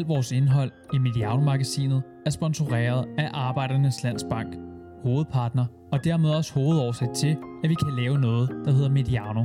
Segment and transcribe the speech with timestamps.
[0.00, 4.56] Alt vores indhold i Mediano-magasinet er sponsoreret af Arbejdernes Landsbank,
[5.02, 9.44] hovedpartner og dermed også hovedårsag til, at vi kan lave noget, der hedder Mediano.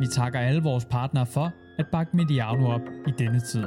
[0.00, 3.64] Vi takker alle vores partnere for at bakke Mediano op i denne tid.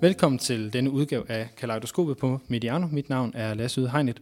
[0.00, 2.86] Velkommen til denne udgave af Kaleidoskopet på Mediano.
[2.86, 4.20] Mit navn er Lasse Yde Hegnet.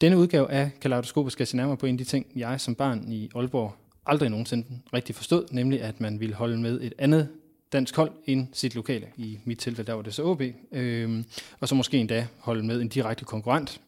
[0.00, 3.12] Denne udgave af Kaleidoskopet skal se nærmere på en af de ting, jeg som barn
[3.12, 3.74] i Aalborg
[4.08, 7.28] aldrig nogensinde rigtig forstod, nemlig at man ville holde med et andet
[7.72, 9.06] dansk hold end sit lokale.
[9.16, 10.42] I mit tilfælde, der var det så OB.
[10.72, 11.24] Øhm,
[11.60, 13.80] og så måske endda holde med en direkte konkurrent.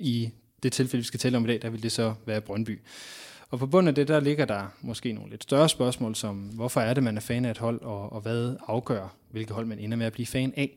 [0.00, 0.30] I
[0.62, 2.80] det tilfælde, vi skal tale om i dag, der vil det så være Brøndby.
[3.50, 6.80] Og på bunden af det, der ligger der måske nogle lidt større spørgsmål, som hvorfor
[6.80, 9.78] er det, man er fan af et hold, og, og hvad afgør, hvilket hold man
[9.78, 10.70] ender med at blive fan af.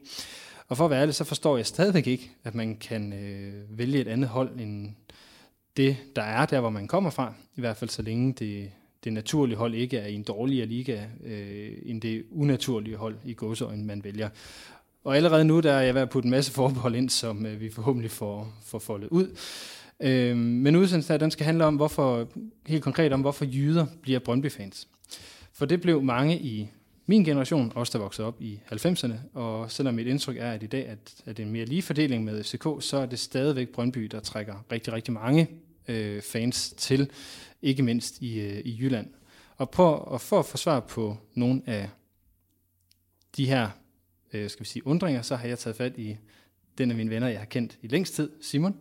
[0.68, 4.00] Og for at være ærlig, så forstår jeg stadigvæk ikke, at man kan øh, vælge
[4.00, 4.90] et andet hold end
[5.78, 7.34] det, der er der, hvor man kommer fra.
[7.56, 8.72] I hvert fald så længe det,
[9.04, 13.34] det naturlige hold ikke er i en dårligere liga, øh, end det unaturlige hold i
[13.34, 14.30] godsøjen, man vælger.
[15.04, 17.62] Og allerede nu der er jeg ved at putte en masse forbehold ind, som øh,
[17.62, 19.38] vi forhåbentlig får, får foldet ud.
[20.00, 22.28] Øh, men udsendelsen her, den skal handle om, hvorfor,
[22.68, 24.88] helt konkret om, hvorfor jyder bliver Brøndby-fans.
[25.54, 26.70] For det blev mange i
[27.06, 30.66] min generation, også der voksede op i 90'erne, og selvom mit indtryk er, at i
[30.68, 33.70] dag at, at det er en mere lige fordeling med FCK, så er det stadigvæk
[33.70, 35.48] Brøndby, der trækker rigtig, rigtig mange
[35.88, 37.12] øh, fans til,
[37.62, 39.08] ikke mindst i, øh, i Jylland.
[39.58, 41.90] Og, på, og for at få svar på nogle af
[43.38, 43.70] de her
[44.34, 46.18] øh, skal vi sige, undringer, så har jeg taget fat i
[46.78, 48.78] den af mine venner, jeg har kendt i længst tid, Simon,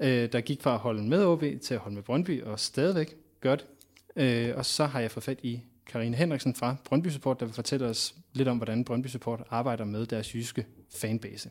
[0.00, 3.16] øh, der gik fra at holde med OB til at holde med Brøndby, og stadigvæk
[3.40, 3.66] gør det.
[4.16, 7.54] Øh, og så har jeg fået fat i Karine Henriksen fra Brøndby Support, der vil
[7.54, 11.50] fortælle os lidt om, hvordan Brøndby Support arbejder med deres jyske fanbase.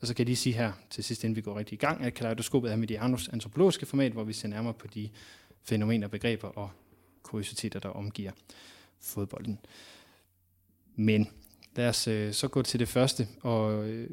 [0.00, 2.04] Og så kan jeg lige sige her til sidst, inden vi går rigtig i gang,
[2.04, 5.10] at kaleidoskopet er Medianos antropologiske format, hvor vi ser nærmere på de
[5.62, 6.70] fænomener, begreber og
[7.22, 8.32] kuriositeter, der omgiver
[9.00, 9.58] fodbolden.
[10.96, 11.28] Men
[11.76, 13.28] lad os øh, så gå til det første.
[13.40, 14.10] Og øh,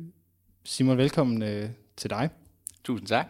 [0.63, 2.29] Simon, velkommen øh, til dig.
[2.83, 3.27] Tusind tak.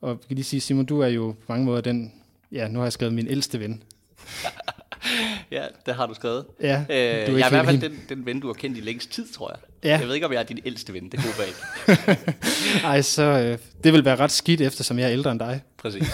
[0.00, 2.12] Og jeg kan lige sige, Simon, du er jo på mange måder den,
[2.52, 3.82] ja, nu har jeg skrevet min ældste ven.
[5.50, 6.44] ja, det har du skrevet.
[6.62, 9.12] Ja, øh, jeg er i hvert fald den, den ven, du har kendt i længst
[9.12, 9.58] tid, tror jeg.
[9.84, 9.98] Ja.
[9.98, 12.36] Jeg ved ikke, om jeg er din ældste ven, det håber jeg ikke.
[12.84, 15.62] Ej, så øh, det vil være ret skidt, eftersom jeg er ældre end dig.
[15.78, 16.08] Præcis.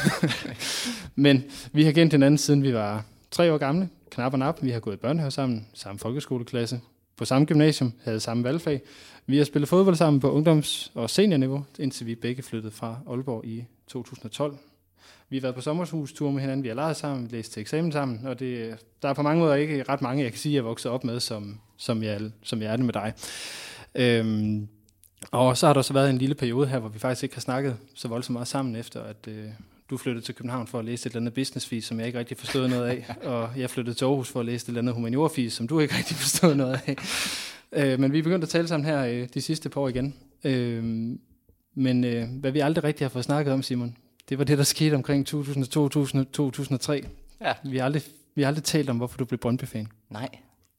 [1.14, 4.58] Men vi har kendt hinanden, siden vi var tre år gamle, knap og nap.
[4.62, 6.80] Vi har gået i børnehave sammen, samme folkeskoleklasse,
[7.16, 8.80] på samme gymnasium, havde samme valgfag.
[9.26, 13.44] Vi har spillet fodbold sammen på ungdoms- og seniorniveau, indtil vi begge flyttede fra Aalborg
[13.44, 14.56] i 2012.
[15.34, 18.26] Vi har været på sommerhustur med hinanden, vi har leget sammen, læst til eksamen sammen,
[18.26, 20.62] og det, der er på mange måder ikke ret mange, jeg kan sige, jeg er
[20.62, 23.12] vokset op med, som, som, jeg, som jeg er det med dig.
[23.94, 24.68] Øhm,
[25.30, 27.40] og så har der så været en lille periode her, hvor vi faktisk ikke har
[27.40, 29.44] snakket så voldsomt meget sammen, efter at øh,
[29.90, 32.36] du flyttede til København for at læse et eller andet business som jeg ikke rigtig
[32.36, 35.48] forstod noget af, og jeg flyttede til Aarhus for at læse et eller andet humaniora
[35.48, 36.96] som du ikke rigtig forstod noget af.
[37.72, 40.14] Øh, men vi er begyndt at tale sammen her øh, de sidste par år igen.
[40.44, 40.84] Øh,
[41.74, 43.96] men øh, hvad vi aldrig rigtig har fået snakket om, Simon,
[44.28, 47.06] det var det, der skete omkring 2002-2003.
[47.40, 47.52] Ja.
[47.64, 48.02] Vi har aldrig,
[48.34, 49.88] vi har aldrig talt om, hvorfor du blev Brøndby-fan.
[50.10, 50.28] Nej,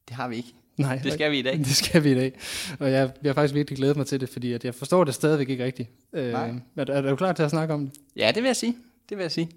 [0.08, 0.54] det har vi ikke.
[0.78, 1.58] Nej, det skal vi i dag.
[1.66, 2.34] Det skal vi i dag.
[2.80, 5.14] Og jeg, jeg har faktisk virkelig glædet mig til det, fordi at jeg forstår det
[5.14, 5.90] stadigvæk ikke rigtigt.
[6.14, 6.54] Øh, Nej.
[6.78, 8.00] Er, er du klar til at snakke om det?
[8.16, 8.76] Ja, det vil jeg sige.
[9.10, 9.50] Det vil jeg sige.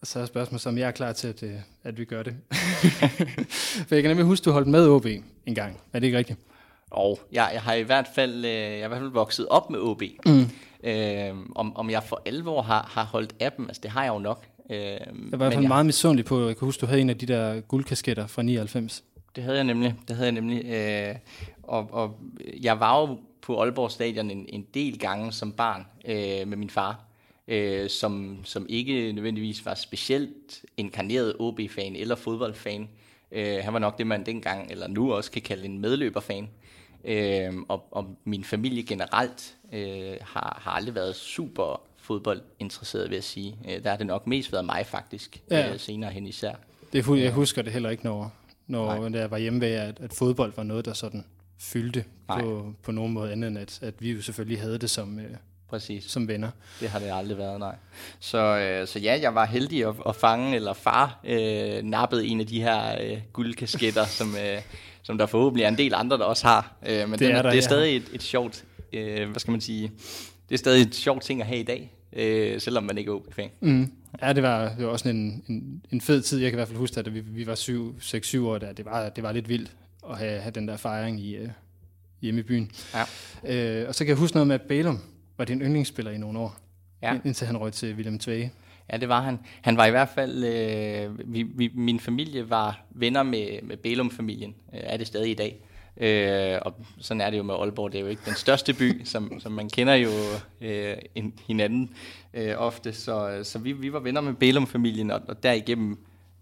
[0.00, 1.54] Og så er spørgsmålet, om jeg er klar til, at, øh,
[1.84, 2.36] at vi gør det.
[3.88, 5.06] For jeg kan nemlig huske, at du holdt med OB
[5.46, 5.80] en gang.
[5.92, 6.38] Er det ikke rigtigt?
[6.90, 9.70] Og jeg, jeg har i hvert fald, øh, jeg har i hvert fald vokset op
[9.70, 10.02] med OB.
[10.26, 10.50] Mm.
[10.84, 14.12] Øh, om, om jeg for alvor har, har holdt af dem, altså det har jeg
[14.12, 14.46] jo nok.
[14.70, 17.10] Øh, jeg var i hvert fald meget misundelig på, jeg kan huske, du havde en
[17.10, 19.04] af de der guldkasketter fra 99.
[19.36, 20.64] Det havde jeg nemlig, det havde jeg nemlig.
[20.64, 21.14] Øh,
[21.62, 22.16] og, og
[22.62, 26.70] jeg var jo på Aalborg Stadion en, en del gange som barn øh, med min
[26.70, 27.06] far
[27.48, 32.88] øh, som, som ikke nødvendigvis var specielt inkarneret OB-fan eller fodboldfan.
[33.32, 36.48] Øh, han var nok det, man dengang, eller nu også kan kalde en medløberfan.
[37.06, 43.24] Øh, og, og min familie generelt øh, har, har aldrig været super fodboldinteresseret, vil jeg
[43.24, 43.58] sige.
[43.68, 45.72] Øh, der har det nok mest været mig faktisk, ja.
[45.72, 46.54] øh, senere hen især.
[46.92, 48.32] Det, jeg husker det heller ikke, når,
[48.66, 51.24] når jeg var hjemme ved, at, at fodbold var noget, der sådan
[51.58, 55.18] fyldte på, på nogen måde andet, end at, at vi jo selvfølgelig havde det som,
[55.18, 55.30] øh,
[55.68, 56.04] Præcis.
[56.04, 56.50] som venner.
[56.80, 57.76] Det har det aldrig været, nej.
[58.20, 62.40] Så, øh, så ja, jeg var heldig at, at fange, eller far øh, nappede en
[62.40, 64.62] af de her øh, guldkasketter, som, øh,
[65.06, 66.76] som der forhåbentlig er en del andre, der også har.
[66.86, 69.50] Øh, men det, den, er, der, det er stadig et, et sjovt, øh, hvad skal
[69.50, 69.92] man sige,
[70.48, 73.14] det er stadig et sjovt ting at have i dag, øh, selvom man ikke er
[73.14, 73.50] OB-fan.
[73.60, 73.92] Mm.
[74.22, 76.38] Ja, det var, var også en, en, en fed tid.
[76.38, 78.72] Jeg kan i hvert fald huske, at vi, vi var 6-7 år der.
[78.72, 79.70] Det var, det var lidt vildt
[80.10, 81.48] at have, have den der fejring i, øh,
[82.22, 82.70] hjemme i byen.
[83.44, 83.80] Ja.
[83.80, 85.00] Øh, og så kan jeg huske noget med Bælum,
[85.38, 86.56] var din yndlingsspiller i nogle år,
[87.02, 87.18] ja.
[87.24, 88.52] indtil han røg til William Tvage.
[88.92, 89.38] Ja, det var han.
[89.62, 94.54] Han var i hvert fald, øh, vi, vi, min familie var venner med, med Bælum-familien,
[94.74, 95.60] øh, er det stadig i dag.
[96.00, 99.00] Øh, og sådan er det jo med Aalborg, det er jo ikke den største by,
[99.12, 100.10] som, som man kender jo
[100.60, 100.96] øh,
[101.46, 101.90] hinanden
[102.34, 102.92] øh, ofte.
[102.92, 105.98] Så, så vi, vi var venner med Bælum-familien, og, og derigennem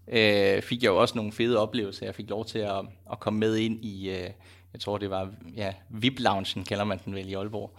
[0.07, 2.05] øh, fik jeg jo også nogle fede oplevelser.
[2.05, 2.81] Jeg fik lov til at,
[3.11, 4.29] at komme med ind i, øh,
[4.75, 7.71] jeg tror det var, ja, VIP-loungen kalder man den vel i Aalborg,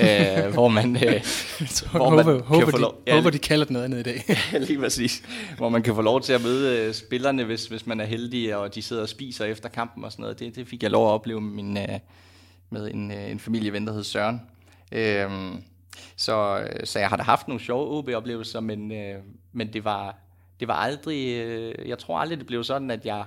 [0.46, 1.22] øh, hvor man, øh,
[1.92, 4.02] hvor man håber, håber, få lov, de, ja, håber, de kalder det noget andet i
[4.02, 4.24] dag.
[4.52, 5.22] ja, lige præcis.
[5.56, 8.56] Hvor man kan få lov til at møde øh, spillerne, hvis, hvis man er heldig,
[8.56, 10.38] og de sidder og spiser efter kampen og sådan noget.
[10.38, 11.98] Det, det fik jeg lov at opleve med, min, øh,
[12.70, 14.40] med en, øh, en familieven, der hed Søren.
[14.92, 15.30] Øh,
[16.16, 19.14] så, så jeg har da haft nogle sjove OB-oplevelser, men, øh,
[19.52, 20.16] men det var,
[20.60, 23.24] det var aldrig, øh, jeg tror aldrig, det blev sådan, at jeg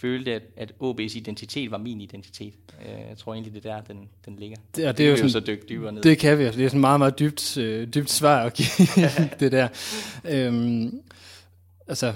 [0.00, 2.54] følte, at, at OB's identitet var min identitet.
[2.82, 4.56] Øh, jeg tror egentlig, det er der, den, den ligger.
[4.76, 6.02] Det, og det, det er jo sådan, så dykke dybere ned.
[6.02, 6.44] Det kan vi.
[6.44, 8.86] Det er sådan meget, meget dybt, øh, dybt svar at give
[9.40, 9.68] det der.
[10.24, 11.00] Øhm,
[11.88, 12.12] altså,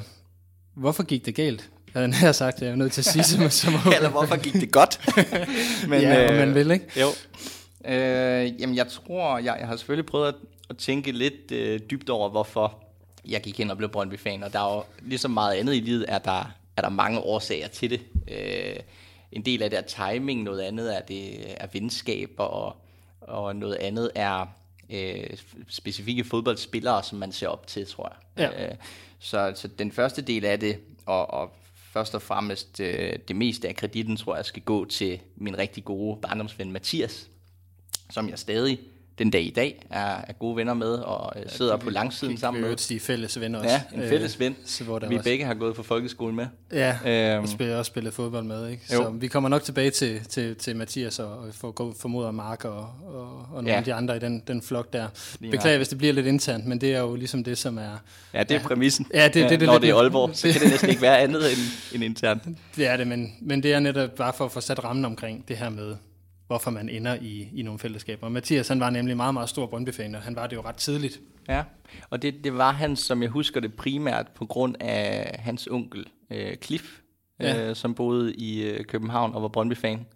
[0.75, 1.71] hvorfor gik det galt?
[1.95, 4.73] Jeg har sagt, jeg er nødt til at sige som, som Eller hvorfor gik det
[4.73, 5.01] godt?
[5.89, 7.01] Men, ja, øh, man vil, ikke?
[7.01, 7.09] Jo.
[7.85, 10.35] Øh, jamen, jeg tror, jeg, jeg har selvfølgelig prøvet at,
[10.71, 12.85] at tænke lidt øh, dybt over, hvorfor
[13.29, 16.05] jeg gik ind og blev Brøndby-fan, og der er jo ligesom meget andet i livet,
[16.09, 18.01] er der er der mange årsager til det.
[18.29, 18.77] Øh,
[19.33, 22.77] en del af det er timing, noget andet er det er venskaber, og,
[23.21, 24.47] og noget andet er
[24.91, 25.37] øh,
[25.69, 28.51] specifikke fodboldspillere, som man ser op til, tror jeg.
[28.57, 28.69] Ja.
[28.69, 28.75] Øh,
[29.19, 31.57] så, så den første del af det, og, og
[31.93, 35.85] først og fremmest øh, det meste af kreditten, tror jeg, skal gå til min rigtig
[35.85, 37.29] gode barndomsven Mathias,
[38.11, 38.79] som jeg stadig
[39.19, 42.37] den dag i dag er, er gode venner med, og øh, sidder ja, på langsiden
[42.37, 42.89] sammen med.
[42.89, 43.71] Vi fælles venner også.
[43.71, 45.25] Ja, en fælles ven, øh, hvor vi også.
[45.25, 46.47] begge har gået på folkeskolen med.
[46.73, 48.69] Ja, øhm, og spiller, også spillet fodbold med.
[48.69, 48.83] Ikke?
[48.87, 52.89] Så vi kommer nok tilbage til, til, til Mathias og, og for, formoder Mark og,
[53.07, 53.77] og, og nogle ja.
[53.77, 55.07] af de andre i den, den flok der.
[55.51, 57.99] Beklager, hvis det bliver lidt internt, men det er jo ligesom det, som er...
[58.35, 59.07] Ja, det er præmissen.
[59.15, 61.19] Ja, det, det, det, det, Når det er Aalborg, så kan det næsten ikke være
[61.19, 61.61] andet end,
[61.95, 62.43] end internt.
[62.77, 65.49] Det er det, men, men det er netop bare for at få sat rammen omkring
[65.49, 65.95] det her med,
[66.49, 68.29] hvorfor man ender i, i nogle fællesskaber.
[68.29, 71.21] Mathias han var nemlig meget, meget stor Brøndby-fan, og han var det jo ret tidligt.
[71.49, 71.63] Ja,
[72.11, 76.07] og det, det var han, som jeg husker det primært, på grund af hans onkel
[76.31, 76.85] øh, Cliff,
[77.41, 77.69] ja.
[77.69, 80.07] øh, som boede i øh, København og var Brøndby-fan.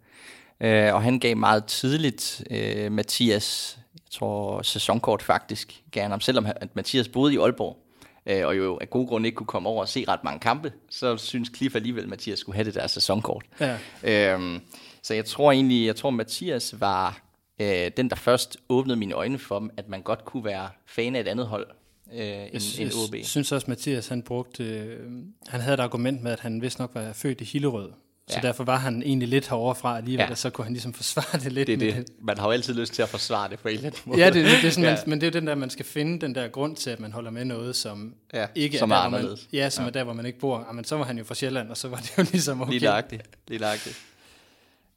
[0.61, 6.21] Øh, og han gav meget tidligt øh, Mathias, jeg tror sæsonkort faktisk, gav han ham,
[6.21, 7.79] selvom at Mathias boede i Aalborg,
[8.27, 10.73] øh, og jo af gode grunde ikke kunne komme over og se ret mange kampe,
[10.91, 13.45] så synes Cliff alligevel, at Mathias skulle have det der sæsonkort.
[13.61, 14.37] Ja.
[14.37, 14.61] Øh,
[15.03, 17.23] så jeg tror egentlig, jeg tror Mathias var
[17.61, 21.21] øh, den, der først åbnede mine øjne for, at man godt kunne være fan af
[21.21, 21.67] et andet hold
[22.13, 23.15] øh, end, end OB.
[23.15, 25.01] Jeg synes også, Mathias han brugte, øh,
[25.47, 27.93] han havde et argument med, at han vist nok var født i Hillerød.
[28.29, 28.47] Så ja.
[28.47, 30.31] derfor var han egentlig lidt herovre fra alligevel, ja.
[30.31, 31.67] og så kunne han ligesom forsvare det lidt.
[31.67, 31.95] Det, det.
[31.97, 32.07] det.
[32.21, 34.21] Man har jo altid lyst til at forsvare det på en eller anden måde.
[34.21, 34.91] Ja, det, det, er sådan, ja.
[34.91, 37.01] man, men det er jo den der, man skal finde den der grund til, at
[37.01, 39.89] man holder med noget, som ja, ikke som er, der, man, ja, som ja.
[39.89, 40.65] er der, hvor man ikke bor.
[40.69, 42.71] Jamen, så var han jo fra Sjælland, og så var det jo ligesom okay.
[42.71, 43.23] Lige lagtigt.
[43.49, 44.01] Lige lagtigt.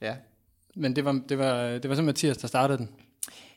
[0.01, 0.15] Ja.
[0.75, 2.89] Men det var, det var, det var så Mathias, der startede den?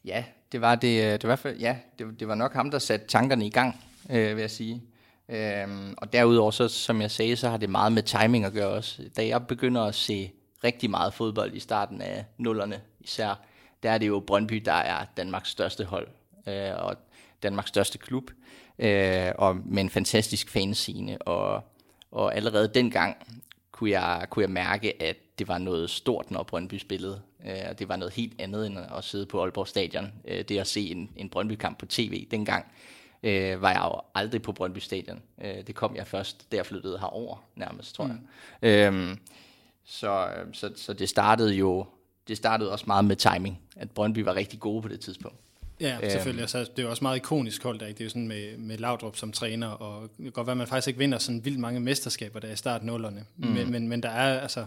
[0.05, 3.47] Ja, det var det, det var ja, det, det var nok ham, der satte tankerne
[3.47, 4.83] i gang, øh, vil jeg sige.
[5.29, 8.69] Øhm, og derudover, så, som jeg sagde, så har det meget med timing at gøre
[8.69, 9.03] også.
[9.17, 10.33] Da jeg begynder at se
[10.65, 13.41] rigtig meget fodbold i starten af nullerne især,
[13.83, 16.09] der er det jo Brøndby, der er Danmarks største hold,
[16.47, 16.97] øh, og
[17.43, 18.31] Danmarks største klub,
[18.79, 21.65] øh, og med en fantastisk fanscene, og,
[22.11, 23.17] og allerede dengang
[23.73, 27.21] kunne jeg, kunne jeg mærke, at det var noget stort, når Brøndby spillede.
[27.47, 30.13] Øh, det var noget helt andet end at sidde på Aalborg Stadion.
[30.25, 32.67] Øh, det at se en, en Brøndby-kamp på tv dengang,
[33.23, 35.23] øh, var jeg jo aldrig på Brøndby Stadion.
[35.45, 38.13] Øh, det kom jeg først, da jeg flyttede herover nærmest, tror mm.
[38.63, 38.87] jeg.
[38.87, 39.19] Øhm,
[39.85, 41.87] så, så, så det startede jo
[42.29, 45.37] det startede også meget med timing, at Brøndby var rigtig gode på det tidspunkt.
[45.81, 46.11] Ja, øhm.
[46.11, 46.43] selvfølgelig.
[46.43, 47.99] Altså, det er jo også meget ikonisk hold, der, ikke?
[47.99, 50.59] Det er jo sådan med, med Laudrup som træner, og det kan godt være, at
[50.59, 53.25] man faktisk ikke vinder sådan vildt mange mesterskaber, der er i start nullerne.
[53.37, 53.49] Mm.
[53.49, 54.65] Men, men, men der er altså,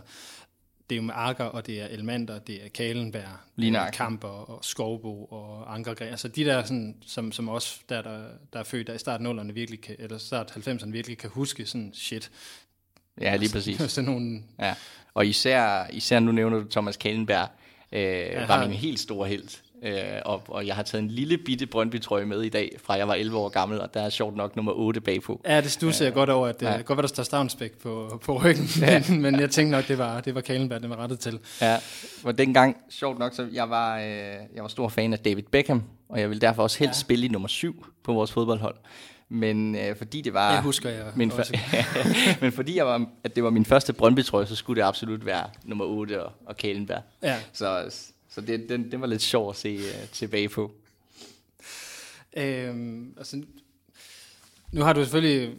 [0.91, 4.65] det er jo med Akker, og det er Elmander, det er Kalenberg, Lige Kamper og
[4.65, 6.07] Skovbo og Ankergren.
[6.09, 9.21] Altså de der, sådan, som, som også der, der, der er født der i start
[9.21, 12.31] 0'erne virkelig kan, eller start 90'erne virkelig kan huske sådan shit.
[13.21, 13.81] Ja, lige præcis.
[13.91, 14.43] sådan nogle...
[14.59, 14.75] Ja.
[15.13, 17.49] Og især, især nu nævner du Thomas Kalenberg,
[17.91, 19.49] øh, var min helt store held.
[19.83, 19.95] Øh,
[20.25, 23.13] og, og jeg har taget en lille bitte Brøndby-trøje med i dag, fra jeg var
[23.13, 25.41] 11 år gammel, og der er sjovt nok nummer 8 bagpå.
[25.45, 26.81] Ja, det stusser jeg godt over, at det ja.
[26.81, 29.03] godt være, der står Stavnsbæk på, på ryggen, ja.
[29.09, 31.39] men, men jeg tænkte nok, det var, det var Kalenberg, det var rettet til.
[31.61, 31.77] Ja,
[32.23, 34.05] og dengang, sjovt nok, så jeg var, øh,
[34.55, 37.01] jeg var stor fan af David Beckham, og jeg ville derfor også helst ja.
[37.01, 38.75] spille i nummer 7 på vores fodboldhold.
[39.29, 40.51] Men øh, fordi det var...
[40.53, 41.31] Jeg husker jeg min
[42.41, 45.43] Men fordi jeg var, at det var min første Brøndby-trøje, så skulle det absolut være
[45.63, 47.01] nummer 8 og, og Kalenberg.
[47.23, 47.35] Ja.
[47.53, 47.91] Så
[48.31, 50.71] så det, den, den var lidt sjov at se uh, tilbage på.
[52.37, 53.43] Øhm, altså,
[54.71, 55.55] Nu har du selvfølgelig...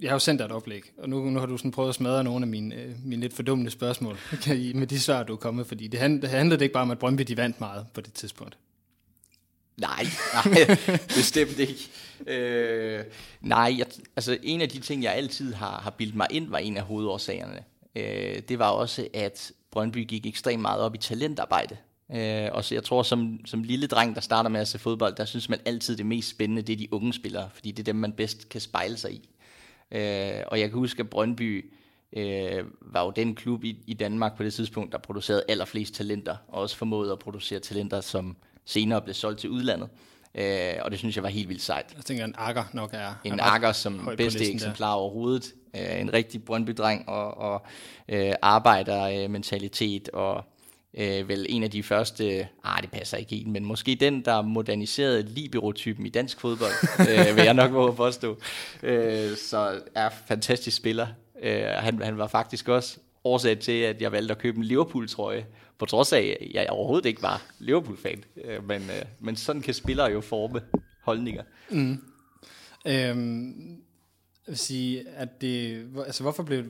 [0.00, 1.94] Jeg har jo sendt dig et oplæg, og nu, nu har du sådan prøvet at
[1.94, 4.18] smadre nogle af mine, øh, mine lidt fordummende spørgsmål
[4.74, 6.98] med de svar, du er kommet, fordi det, hand, det handlede ikke bare om, at
[6.98, 8.58] Brøndby de vandt meget på det tidspunkt.
[9.76, 10.78] Nej, nej,
[11.16, 11.90] bestemt ikke.
[12.26, 13.04] Øh,
[13.40, 13.86] nej, jeg,
[14.16, 16.82] altså en af de ting, jeg altid har, har bildt mig ind, var en af
[16.82, 17.64] hovedårsagerne.
[17.96, 21.76] Øh, det var også, at Brøndby gik ekstremt meget op i talentarbejde.
[22.14, 25.14] Øh, og så jeg tror, som, som lille dreng, der starter med at se fodbold,
[25.14, 27.92] der synes man altid, det mest spændende, det er de unge spillere, fordi det er
[27.92, 29.28] dem, man bedst kan spejle sig i.
[29.90, 31.72] Øh, og jeg kan huske, at Brøndby
[32.16, 36.36] øh, var jo den klub i, i Danmark på det tidspunkt, der producerede allerflest talenter,
[36.48, 39.88] og også formåede at producere talenter, som senere blev solgt til udlandet.
[40.34, 41.92] Øh, og det synes jeg var helt vildt sejt.
[41.96, 43.14] Jeg tænker, en akker nok er...
[43.24, 44.94] En akker som bedste eksemplar der.
[44.94, 45.54] overhovedet.
[45.76, 47.66] Øh, en rigtig Brøndby-dreng og, og
[48.08, 50.44] øh, arbejdermentalitet og
[50.98, 54.42] øh, vel en af de første, ah det passer ikke helt, men måske den, der
[54.42, 56.72] moderniserede libero-typen i dansk fodbold,
[57.10, 58.38] øh, vil jeg nok våge at påstå.
[58.82, 61.06] Øh, så er fantastisk spiller.
[61.42, 65.46] Øh, han, han var faktisk også årsag til, at jeg valgte at købe en Liverpool-trøje,
[65.78, 68.24] på trods af, at jeg overhovedet ikke var Liverpool-fan.
[68.44, 70.60] Øh, men, øh, men sådan kan spillere jo forme
[71.02, 71.42] holdninger.
[71.70, 71.98] Mm.
[72.86, 73.76] Øhm,
[74.46, 76.64] jeg vil sige, at det, altså hvorfor blev,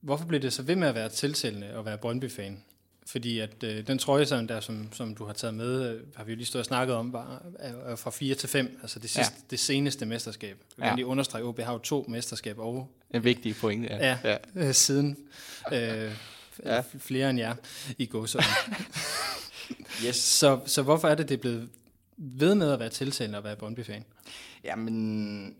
[0.00, 2.62] hvorfor blev det så ved med at være tiltalende at være Brøndby-fan?
[3.06, 6.24] Fordi at øh, den trøje, sådan der, som, som du har taget med, øh, har
[6.24, 8.98] vi jo lige stået og snakket om, var, er, er fra 4 til 5, altså
[8.98, 9.42] det, sidste, ja.
[9.50, 10.56] det seneste mesterskab.
[10.78, 10.94] Jeg kan ja.
[10.94, 12.88] lige understrege, at OB har jo to mesterskaber og...
[13.10, 13.96] En vigtig point, ja.
[13.96, 14.36] Ja, ja.
[14.54, 15.16] Øh, siden
[15.72, 16.12] øh,
[16.64, 16.82] ja.
[16.98, 17.54] flere end jer
[17.98, 18.46] i gåsøjne.
[20.06, 20.16] yes.
[20.16, 21.68] så, så hvorfor er det, det er blevet
[22.16, 24.04] ved med at være tiltalende at være Brøndby-fan?
[24.64, 25.56] Jamen,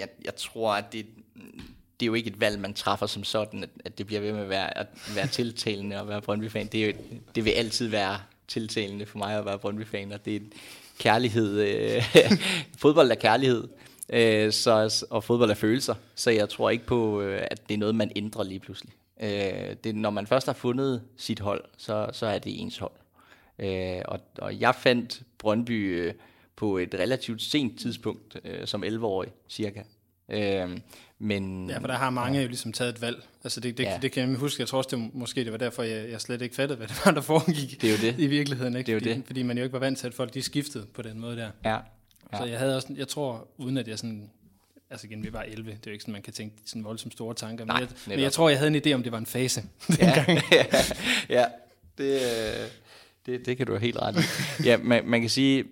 [0.00, 1.06] jeg, jeg tror, at det,
[2.00, 4.32] det er jo ikke et valg, man træffer som sådan, at, at det bliver ved
[4.32, 6.66] med at være, at være tiltalende og være Brøndby-fan.
[6.66, 6.92] Det, er jo,
[7.34, 10.40] det vil altid være tiltalende for mig at være Brøndby-fan, og det er
[10.98, 11.60] kærlighed.
[11.60, 12.02] Øh,
[12.82, 13.68] fodbold er kærlighed,
[14.08, 17.78] øh, så, og fodbold er følelser, så jeg tror ikke på, øh, at det er
[17.78, 18.92] noget, man ændrer lige pludselig.
[19.22, 22.92] Øh, det, når man først har fundet sit hold, så, så er det ens hold.
[23.58, 26.14] Øh, og, og jeg fandt Brøndby øh,
[26.60, 29.82] på et relativt sent tidspunkt, øh, som 11-årig cirka.
[30.28, 30.78] Øh,
[31.18, 32.42] men, ja, for der har mange ja.
[32.42, 33.22] jo ligesom taget et valg.
[33.44, 33.98] Altså det, det, ja.
[34.02, 36.42] det kan jeg huske, jeg tror også, det, måske det var derfor, jeg, jeg slet
[36.42, 38.18] ikke fattede, hvad det var, der foregik det er jo det.
[38.18, 38.76] i virkeligheden.
[38.76, 38.86] Ikke?
[38.86, 39.22] Det er jo fordi, det.
[39.26, 41.50] fordi man jo ikke var vant til, at folk de skiftede på den måde der.
[41.64, 41.78] Ja.
[42.32, 42.38] ja.
[42.38, 44.30] Så jeg havde også, jeg tror, uden at jeg sådan
[44.90, 47.12] altså igen, vi var 11, det er jo ikke sådan, man kan tænke sådan voldsomt
[47.12, 49.18] store tanker, Nej, men, jeg, men jeg tror, jeg havde en idé om, det var
[49.18, 49.62] en fase
[49.98, 50.24] ja,
[51.38, 51.44] ja,
[51.98, 52.68] det, øh,
[53.26, 54.62] det, det kan du have helt ret i.
[54.64, 55.64] Ja, man, man kan sige,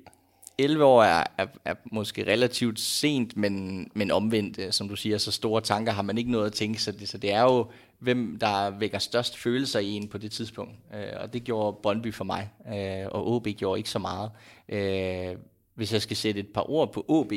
[0.59, 5.19] 11 år er, er, er måske relativt sent, men, men omvendt, øh, som du siger,
[5.19, 7.67] så store tanker har man ikke noget at tænke, så det, så det er jo,
[7.99, 10.73] hvem der vækker størst følelser i en på det tidspunkt.
[10.95, 14.31] Øh, og det gjorde Brøndby for mig, øh, og OB gjorde ikke så meget.
[14.69, 15.37] Øh,
[15.75, 17.33] hvis jeg skal sætte et par ord på OB,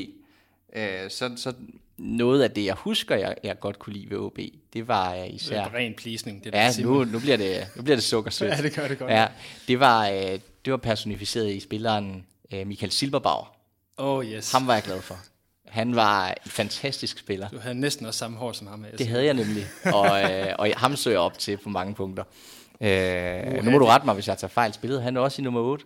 [0.75, 1.53] øh, så, så
[1.97, 4.39] noget af det, jeg husker, jeg, jeg godt kunne lide ved OB,
[4.73, 5.63] det var uh, især...
[5.63, 8.51] Det er ren pleasning, det der Ja, nu, nu, bliver det, nu bliver det sukkersødt.
[8.57, 9.11] ja, det gør det godt.
[9.11, 9.27] Ja,
[9.67, 13.55] det var, uh, det var personificeret i spilleren uh, Michael Silberbauer.
[13.97, 14.51] Oh yes.
[14.51, 15.17] Ham var jeg glad for.
[15.67, 17.49] Han var en fantastisk spiller.
[17.49, 18.85] Du havde næsten også samme hår som ham.
[18.97, 22.23] Det havde jeg nemlig, og, uh, og ham jeg op til på mange punkter.
[22.79, 24.73] Uh, uh, nu må du rette mig, hvis jeg tager fejl.
[24.73, 25.85] Spillede han også i nummer 8?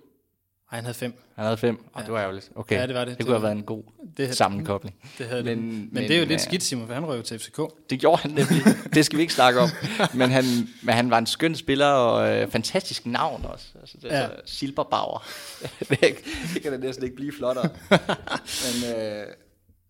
[0.71, 1.13] Nej, han havde fem.
[1.35, 2.05] Han havde fem, og ja.
[2.05, 2.51] det var ærgerligt.
[2.55, 2.75] Okay.
[2.75, 3.07] Ja, det var det.
[3.07, 3.83] Det, det kunne have været en god
[4.17, 4.95] det, sammenkobling.
[5.17, 5.67] Det havde men, det.
[5.67, 6.37] Men, men det er jo lidt ja.
[6.37, 7.61] skidt, Simon, for han røg til FCK.
[7.89, 8.63] Det gjorde han nemlig.
[8.93, 9.69] det skal vi ikke snakke om.
[10.13, 10.43] Men han,
[10.83, 13.65] men han var en skøn spiller, og øh, fantastisk navn også.
[13.81, 14.15] Altså, det, ja.
[14.15, 15.27] altså, Silberbauer.
[16.53, 17.69] det kan da næsten ikke blive flottere.
[18.63, 19.27] men øh,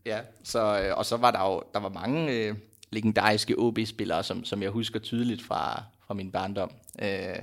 [0.05, 2.55] ja, så, øh, og så var der jo der var mange øh,
[2.91, 6.71] legendariske OB-spillere, som, som jeg husker tydeligt fra, fra min barndom.
[7.01, 7.35] Øh,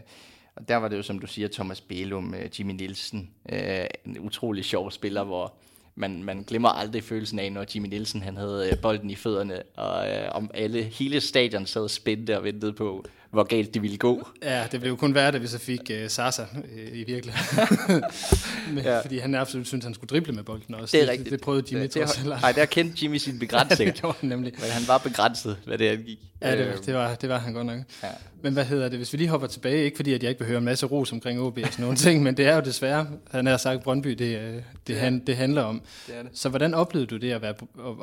[0.57, 4.19] og der var det jo, som du siger, Thomas Bælum, øh, Jimmy Nielsen, øh, en
[4.21, 5.55] utrolig sjov spiller, hvor
[5.95, 9.63] man, man glemmer aldrig følelsen af, når Jimmy Nielsen han havde øh, bolden i fødderne,
[9.77, 13.97] og øh, om alle, hele stadion sad spændte og ventede på, hvor galt det ville
[13.97, 14.29] gå.
[14.43, 18.03] Ja, det blev jo kun værre, da vi så fik uh, Sasa uh, i virkeligheden.
[18.75, 19.01] Men, ja.
[19.01, 20.97] Fordi han absolut syntes, han skulle drible med bolden også.
[20.97, 21.25] Det er rigtigt.
[21.25, 23.81] Det, det prøvede Jimmy det, det, Nej, der kendte Jimmy sin begrænsning.
[23.87, 24.53] ja, det gjorde han nemlig.
[24.61, 26.19] Men han var begrænset, hvad det angik.
[26.43, 27.79] Ja, det, det, var, det var han godt nok.
[28.03, 28.09] Ja.
[28.43, 30.49] Men hvad hedder det, hvis vi lige hopper tilbage, ikke fordi at jeg ikke vil
[30.49, 33.07] høre en masse ros omkring OB og sådan nogle ting, men det er jo desværre,
[33.31, 35.83] han har sagt Brøndby, det, det, han, det handler om.
[36.07, 36.31] Det det.
[36.35, 37.55] Så hvordan oplevede du det at være,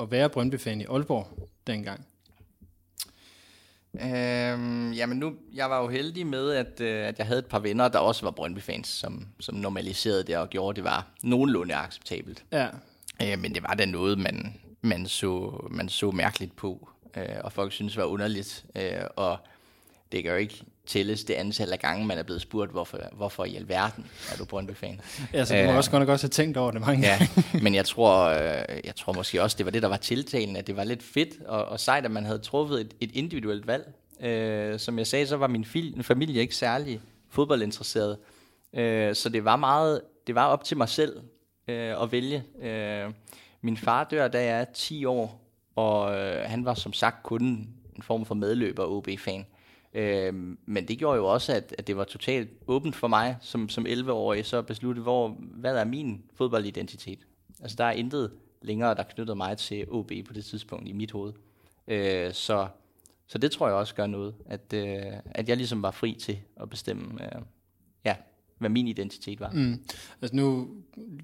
[0.02, 2.06] at være Brøndby-fan i Aalborg dengang?
[3.94, 7.60] Øhm, jamen nu, jeg var jo heldig med, at, øh, at jeg havde et par
[7.60, 12.46] venner, der også var Brøndby-fans, som, som normaliserede det og gjorde, det var nogenlunde acceptabelt.
[12.52, 12.68] Ja.
[13.22, 17.52] Øh, men det var da noget, man, man, så, man så mærkeligt på, øh, og
[17.52, 18.66] folk synes var underligt.
[18.76, 19.38] Øh, og
[20.12, 23.46] det kan jo ikke tælles det antal af gange, man er blevet spurgt, hvorfor, hvorfor
[23.46, 25.02] i alverden er du Brøndby-fan.
[25.34, 27.28] Ja, så du må Øh, også godt nok også have tænkt over det mange Ja,
[27.64, 30.68] men jeg tror, øh, jeg tror måske også, det var det, der var tiltalen, at
[30.68, 33.94] det var lidt fedt og, og sejt, at man havde truffet et, et individuelt valg.
[34.22, 38.18] Øh, som jeg sagde, så var min fil, familie ikke særlig fodboldinteresseret.
[38.74, 41.22] Øh, så det var meget, det var op til mig selv
[41.68, 42.44] øh, at vælge.
[42.62, 43.12] Øh,
[43.62, 45.42] min far dør, da jeg er 10 år,
[45.76, 47.44] og øh, han var som sagt kun
[47.96, 49.40] en form for medløber OB-fan.
[49.40, 49.59] Øh,
[49.94, 50.34] Øh,
[50.66, 53.86] men det gjorde jo også, at, at det var totalt åbent for mig som, som
[53.86, 57.20] 11-årig, så at beslutte, hvor, hvad er min fodboldidentitet.
[57.62, 58.32] Altså der er intet
[58.62, 61.34] længere, der knyttede mig til OB på det tidspunkt i mit hoved.
[61.88, 62.68] Øh, så,
[63.28, 66.40] så det tror jeg også gør noget, at, øh, at jeg ligesom var fri til
[66.62, 67.42] at bestemme, øh,
[68.06, 68.16] ja,
[68.58, 69.50] hvad min identitet var.
[69.50, 69.84] Mm.
[70.22, 70.70] Altså nu,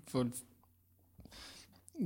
[0.08, 0.28] for,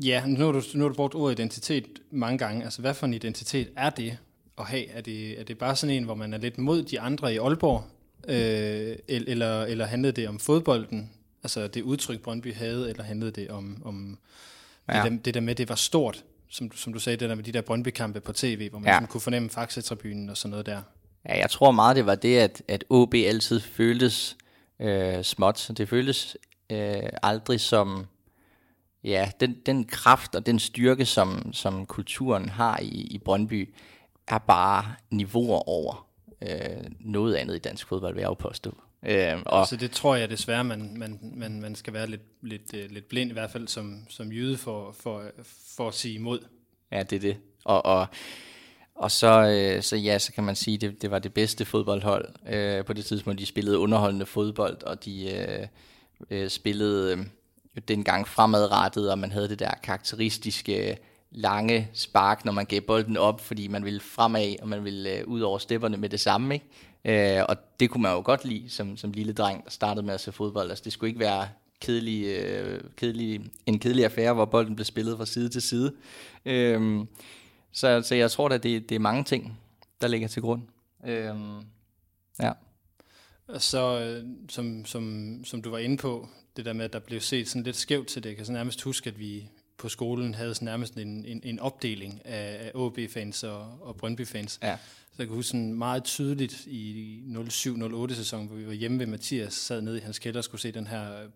[0.04, 2.64] ja, nu har, du, nu har du brugt ordet identitet mange gange.
[2.64, 4.18] Altså hvad for en identitet er det
[4.60, 4.90] at have?
[4.90, 7.38] Er det, er det bare sådan en, hvor man er lidt mod de andre i
[7.38, 7.84] Aalborg?
[8.28, 11.10] Øh, el- eller, eller handlede det om fodbolden?
[11.44, 14.18] Altså det udtryk, Brøndby havde, eller handlede det om, om
[14.90, 15.04] ja.
[15.04, 16.24] Det, der, det der med, det var stort?
[16.50, 18.94] Som, som du sagde, det der med de der Brøndby-kampe på tv, hvor man ja.
[18.94, 20.82] Sådan kunne fornemme Faxe-tribunen og sådan noget der.
[21.26, 24.38] Ja, jeg tror meget, det var det, at, at OB altid føltes
[24.80, 25.72] øh, småt.
[25.78, 26.38] Det føltes
[26.70, 28.06] øh, aldrig som
[29.04, 33.74] ja, den, den kraft og den styrke, som, som kulturen har i, i Brøndby,
[34.30, 36.08] er bare niveauer over
[36.42, 38.78] øh, noget andet i dansk fodbold, vil jeg jo påstå.
[39.04, 42.74] Øh, og, Så det tror jeg desværre, man, man, man, man skal være lidt, lidt,
[42.74, 45.24] øh, lidt blind, i hvert fald som, som jyde, for, for,
[45.78, 46.40] for at sige imod.
[46.92, 47.38] Ja, det er det.
[47.66, 48.08] Og, og,
[48.96, 52.30] og så, øh, så ja, så kan man sige, det, det var det bedste fodboldhold
[52.50, 53.40] øh, på det tidspunkt.
[53.40, 55.68] De spillede underholdende fodbold, og de øh,
[56.30, 57.18] øh, spillede
[57.76, 60.98] øh, dengang fremadrettet, og man havde det der karakteristiske
[61.32, 65.28] lange spark, når man gav bolden op, fordi man ville fremad, og man ville øh,
[65.28, 66.54] ud over stepperne med det samme.
[66.54, 67.38] Ikke?
[67.40, 70.14] Øh, og det kunne man jo godt lide som, som lille dreng, der startede med
[70.14, 70.70] at se fodbold.
[70.70, 71.48] Altså, det skulle ikke være
[71.82, 75.94] kedelig, øh, kedelig, en kedelig affære, hvor bolden blev spillet fra side til side.
[76.46, 77.06] Øh,
[77.72, 79.60] så, så jeg tror da, det, det er mange ting,
[80.02, 80.62] der ligger til grund.
[81.08, 81.36] Øh,
[82.40, 82.52] ja.
[83.58, 87.20] Så, øh, som, som, som du var inde på, det der med, at der blev
[87.20, 88.30] set sådan lidt skævt til det.
[88.30, 91.60] Jeg kan så nærmest huske, at vi på skolen havde sådan nærmest en, en, en
[91.60, 94.60] opdeling af, af OB-fans og, og Brøndby-fans.
[94.64, 94.78] Ja.
[95.12, 99.06] Så jeg kan huske sådan meget tydeligt i 07-08 sæson, hvor vi var hjemme ved
[99.06, 101.28] Mathias, sad nede i hans kælder og skulle se den her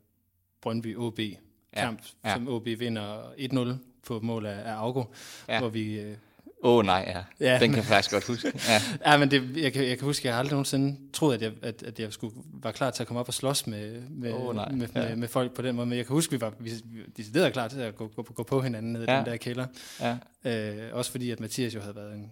[0.62, 1.39] Brøndby-OB-kamp,
[1.75, 2.29] ja, Ja, ja.
[2.29, 2.36] ja.
[2.36, 3.73] som OB vinder 1-0
[4.08, 5.03] på mål af, af Augo.
[5.47, 5.60] Ja.
[5.60, 5.99] hvor vi...
[5.99, 6.17] Øh,
[6.65, 7.06] Åh oh, nej,
[7.39, 7.47] ja.
[7.54, 7.60] Ja.
[7.60, 8.52] Den kan jeg faktisk godt huske.
[8.67, 8.82] Ja.
[9.12, 11.41] Ja, men det, jeg, kan, jeg kan huske, at jeg har aldrig nogensinde troet, at
[11.41, 14.34] jeg, at, at jeg skulle var klar til at komme op og slås med, med,
[14.34, 14.69] Åh, nej.
[14.71, 15.02] med, Ja.
[15.08, 15.88] med, med folk på den måde.
[15.88, 18.23] Men jeg kan huske, at vi var vi, vi decideret klar til at gå, gå,
[18.36, 19.17] gå på hinanden nede i Ja.
[19.17, 19.65] den der kælder.
[20.02, 20.15] Ja.
[20.52, 22.32] Øh, også fordi, at Mathias jo havde været en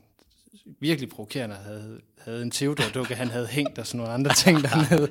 [0.80, 5.10] virkelig provokerende, havde, havde en Theodor-dukke, han havde hængt og sådan nogle andre ting dernede.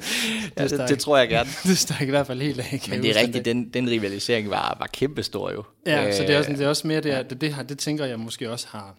[0.58, 1.50] Ja, det, stak- det, tror jeg gerne.
[1.68, 2.80] det stak i hvert fald helt af.
[2.90, 5.64] Men det er rigtigt, den, den rivalisering var, var kæmpestor jo.
[5.86, 7.62] Ja, så det er også, Øh, det er også mere det, at det, det, har,
[7.62, 8.96] det tænker jeg måske også har,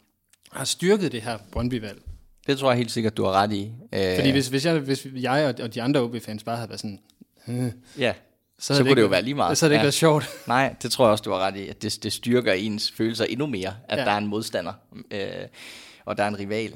[0.53, 2.01] har styrket det her Brøndby-valg.
[2.47, 3.71] det tror jeg helt sikkert, du har ret i.
[3.93, 6.99] Øh, Fordi hvis, hvis, jeg, hvis jeg og, de andre OB-fans bare havde været sådan,
[7.47, 8.13] "Øh," Ja,
[8.59, 9.57] så, Så havde kunne det jo ikke- være lige meget.
[9.57, 9.85] Så havde det ikke Ja.
[9.85, 10.29] været sjovt.
[10.47, 13.25] Nej, det tror jeg også, du har ret i, at det, det styrker ens følelser
[13.25, 14.03] endnu mere, at Ja.
[14.05, 14.73] der er en modstander,
[15.11, 15.27] øh,
[16.05, 16.73] og der er en rival.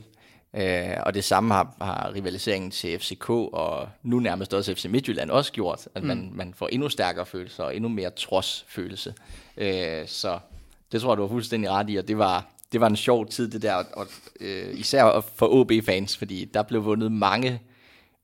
[0.57, 5.31] Øh, og det samme har, har rivaliseringen til FCK, og nu nærmest også FC Midtjylland
[5.31, 9.13] også gjort, at man, man får endnu stærkere følelser, og endnu mere trodsfølelse.
[9.57, 10.39] Øh, så
[10.91, 13.27] det tror jeg, du har fuldstændig ret i, og det var, det var en sjov
[13.27, 14.07] tid, det der, og, og
[14.39, 17.61] øh, især for OB-fans, fordi der blev vundet mange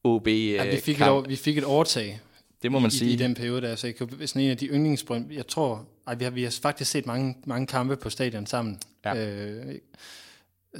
[0.03, 2.19] OB Ja, vi, fik et, år, vi fik et overtag
[2.61, 3.11] Det må man i, sige.
[3.11, 6.15] i den periode der, så jeg kan, sådan en af de yndlingsbrønd, jeg tror, ej,
[6.15, 8.79] vi, har, vi har faktisk set mange, mange kampe på stadion sammen.
[9.05, 9.27] Ja.
[9.27, 9.75] Øh,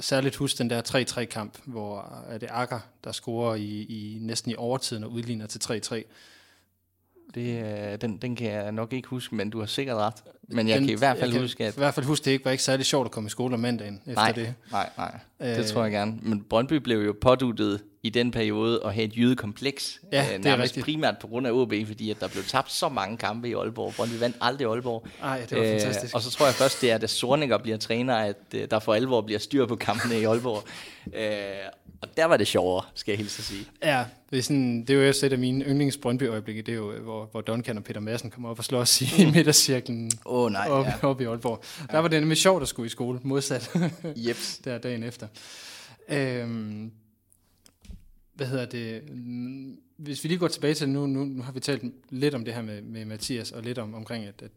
[0.00, 4.54] særligt husk den der 3-3-kamp, hvor er det Akker, der scorer i, i næsten i
[4.54, 6.02] overtiden og udligner til 3-3.
[7.34, 10.14] Det, øh, den, den kan jeg nok ikke huske, men du har sikkert ret.
[10.48, 11.74] Men jeg Den- kan i hvert fald huske, at...
[11.74, 13.60] I hvert fald huske, det ikke var ikke særlig sjovt at komme i skole om
[13.60, 14.54] mandagen efter Nej, det.
[14.72, 15.18] nej, nej.
[15.40, 15.48] Øh.
[15.56, 16.18] Det tror jeg gerne.
[16.22, 20.00] Men Brøndby blev jo påduttet i den periode at have et jydekompleks.
[20.12, 20.84] Ja, øh, det er nærmest rigtigt.
[20.84, 23.92] primært på grund af OB, fordi at der blev tabt så mange kampe i Aalborg.
[23.96, 25.06] Brøndby vandt aldrig Aalborg.
[25.22, 26.14] Ej, det var fantastisk.
[26.14, 28.94] Og så tror jeg først, det er, da Sorninger bliver træner, at øh, der for
[28.94, 30.64] alvor bliver styr på kampene i Aalborg.
[31.20, 31.22] øh,
[32.02, 33.66] og der var det sjovere, skal jeg hilse at sige.
[33.82, 36.72] Ja, det er, sådan, det er jo også et af mine yndlings brøndby øjeblikke det
[36.72, 40.44] er jo, hvor, hvor Duncan og Peter Madsen kommer op og slås i midtercirklen Åh
[40.44, 40.94] oh, nej, op, ja.
[41.02, 41.62] op i Aalborg.
[41.90, 43.70] Der var det nemlig sjovt at skulle i skole, modsat
[44.26, 44.58] Jeps.
[44.64, 45.28] der dagen efter.
[46.08, 46.92] Øhm,
[48.34, 49.02] hvad hedder det?
[49.10, 52.44] Mm, Hvis vi lige går tilbage til, nu, nu, nu har vi talt lidt om
[52.44, 54.50] det her med, med Mathias, og lidt om omkring, at, at,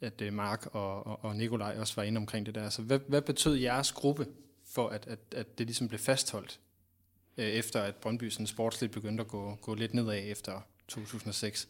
[0.00, 2.70] at øh, Mark og, og, og Nikolaj også var inde omkring det der.
[2.70, 4.26] Så hvad, hvad betød jeres gruppe
[4.66, 6.60] for, at, at, at det ligesom blev fastholdt
[7.40, 10.52] øh, efter at Brøndby sådan sportsligt begyndte at gå, gå lidt nedad efter
[10.88, 11.68] 2006?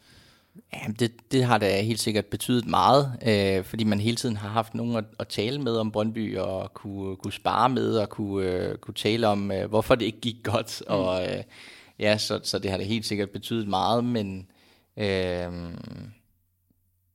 [0.72, 4.48] Ja, det, det har da helt sikkert betydet meget, øh, fordi man hele tiden har
[4.48, 8.46] haft nogen at, at tale med om Brøndby, og kunne, kunne spare med, og kunne,
[8.46, 10.82] øh, kunne tale om, øh, hvorfor det ikke gik godt.
[10.88, 10.94] Mm.
[10.94, 11.42] Og øh,
[11.98, 14.50] ja, så, så det har da helt sikkert betydet meget, men
[14.96, 15.52] øh,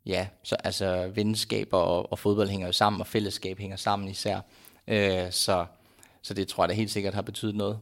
[0.06, 4.39] ja, så altså venskaber og, og fodbold hænger jo sammen, og fællesskab hænger sammen især.
[4.88, 5.65] Øh, så,
[6.22, 7.80] så det tror jeg da helt sikkert har betydet noget.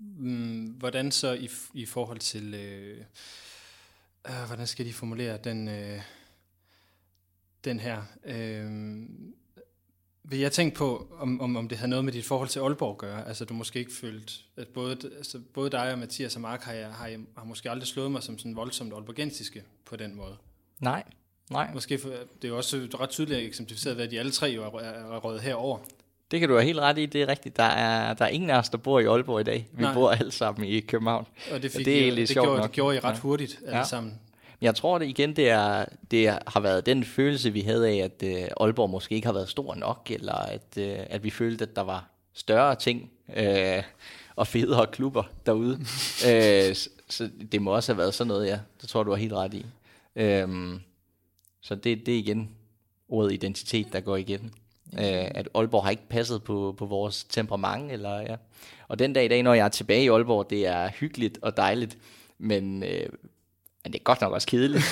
[0.00, 2.54] Mm, hvordan så i, i forhold til...
[2.54, 3.04] Øh
[4.28, 6.00] øh, hvordan skal de formulere den, øh,
[7.64, 8.02] den her?
[8.24, 9.02] Øh,
[10.24, 12.90] vil jeg tænke på, om, om, om det havde noget med dit forhold til Aalborg
[12.90, 13.28] at gøre?
[13.28, 16.72] Altså, du måske ikke følt, at både, altså, både dig og Mathias og Mark har,
[16.72, 20.36] jeg, har, jeg, har måske aldrig slået mig som sådan voldsomt aalborgensiske på den måde.
[20.80, 21.04] Nej,
[21.50, 21.74] nej.
[21.74, 24.80] Måske, for, det er jo også ret tydeligt eksemplificeret, at de alle tre jo er,
[24.80, 25.78] er røget herover.
[26.30, 27.56] Det kan du have helt ret i, det er rigtigt.
[27.56, 29.68] Der er, der er ingen af os, der bor i Aalborg i dag.
[29.72, 29.94] Vi Nej.
[29.94, 31.26] bor alle sammen i København.
[31.52, 32.66] Og det, fik og det, er I, det, sjovt gjorde, nok.
[32.66, 33.84] det gjorde I ret hurtigt alle ja.
[33.84, 34.18] sammen.
[34.60, 38.22] Jeg tror det igen, det, er, det har været den følelse, vi havde af, at
[38.22, 41.76] uh, Aalborg måske ikke har været stor nok, eller at, uh, at vi følte, at
[41.76, 43.84] der var større ting uh,
[44.36, 45.72] og federe klubber derude.
[46.26, 46.76] uh,
[47.08, 48.58] så det må også have været sådan noget, ja.
[48.80, 49.66] Det tror du har helt ret i.
[50.14, 50.80] Uh,
[51.60, 52.50] så det, det er igen
[53.08, 54.52] ordet identitet, der går igen.
[54.92, 54.98] Uh,
[55.34, 57.92] at Aalborg har ikke passet på, på vores temperament.
[57.92, 58.36] Eller, ja.
[58.88, 61.56] Og den dag i dag, når jeg er tilbage i Aalborg, det er hyggeligt og
[61.56, 61.98] dejligt,
[62.38, 63.18] men uh,
[63.84, 64.84] men det er godt nok også kedeligt.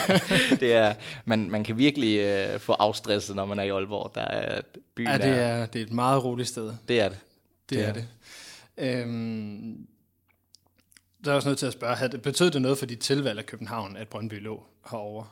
[0.60, 4.14] det er, man, man kan virkelig øh, få afstresset, når man er i Aalborg.
[4.14, 4.62] Der er,
[4.94, 6.72] byen ja, det er, er, det er et meget roligt sted.
[6.88, 7.18] Det er det.
[7.70, 8.06] Det, det er, er det.
[8.76, 9.86] Øhm,
[11.24, 13.38] der er også nødt til at spørge, havde det, betød det noget for dit tilvalg
[13.38, 15.26] af København, at Brøndby lå herovre?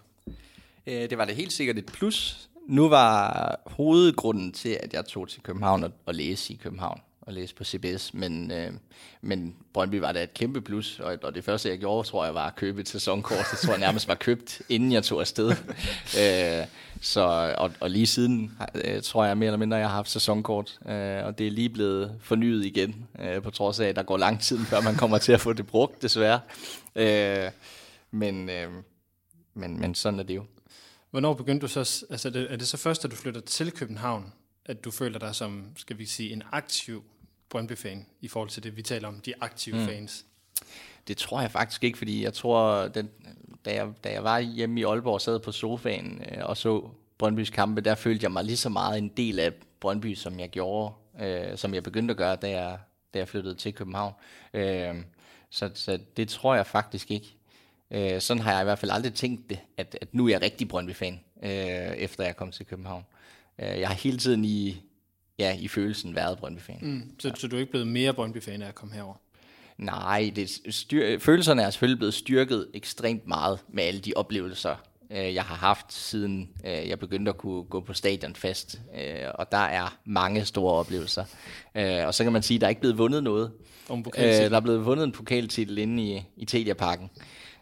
[0.87, 2.48] Øh, det var det helt sikkert et plus.
[2.66, 7.33] Nu var hovedgrunden til, at jeg tog til København og, og læse i København, og
[7.33, 8.72] læse på CBS, men, øh,
[9.20, 12.35] men Brøndby var da et kæmpe plus, og, og det første jeg gjorde, tror jeg,
[12.35, 13.46] var at købe et sæsonkort.
[13.50, 15.50] Det tror jeg nærmest var købt, inden jeg tog afsted.
[16.20, 16.66] øh,
[17.00, 20.79] så, og, og lige siden øh, tror jeg mere eller mindre, jeg har haft sæsonkort,
[20.88, 24.16] øh, og det er lige blevet fornyet igen, øh, på trods af, at der går
[24.16, 26.40] lang tid, før man kommer til at få det brugt, desværre.
[26.96, 27.50] Øh,
[28.11, 28.68] men, øh,
[29.55, 30.44] men, men sådan er det jo.
[31.14, 34.33] Hvornår begyndte du så, altså er det så først, at du flytter til København,
[34.64, 37.05] at du føler dig som, skal vi sige, en aktiv
[37.48, 39.87] Brøndby-fan i forhold til det, vi taler om, de aktive mm.
[39.87, 40.27] fans?
[41.09, 43.11] Det tror jeg faktisk ikke, fordi jeg tror, den,
[43.64, 46.88] da, jeg, da jeg var hjemme i Aalborg og sad på sofaen øh, og så
[47.18, 50.50] Brøndbys kampe, der følte jeg mig lige så meget en del af Brøndby, som jeg
[50.50, 52.79] gjorde, øh, som jeg begyndte at gøre, da jeg,
[53.14, 54.14] da jeg flyttede til København.
[54.55, 54.94] Øh,
[55.50, 57.37] så, så det tror jeg faktisk ikke.
[57.90, 60.42] Øh, sådan har jeg i hvert fald aldrig tænkt det, at, at nu er jeg
[60.42, 61.51] rigtig Brøndby-fan, øh,
[61.97, 63.05] efter jeg kom til København.
[63.59, 64.83] Øh, jeg har hele tiden i,
[65.38, 66.79] ja, i følelsen været Brøndby-fan.
[66.83, 67.35] Mm, så, ja.
[67.35, 69.14] så du er ikke blevet mere Brøndby-fan af at komme herover?
[69.79, 74.77] Nej, det styr, følelserne er selvfølgelig blevet styrket ekstremt meget med alle de oplevelser,
[75.11, 78.81] øh, jeg har haft, siden øh, jeg begyndte at kunne gå på stadion fast.
[78.97, 81.25] Øh, og der er mange store oplevelser.
[81.75, 83.53] Øh, og så kan man sige, at der er ikke blevet vundet noget.
[83.88, 87.11] Om øh, der er blevet vundet en pokaltitel inde i, i Telia-parken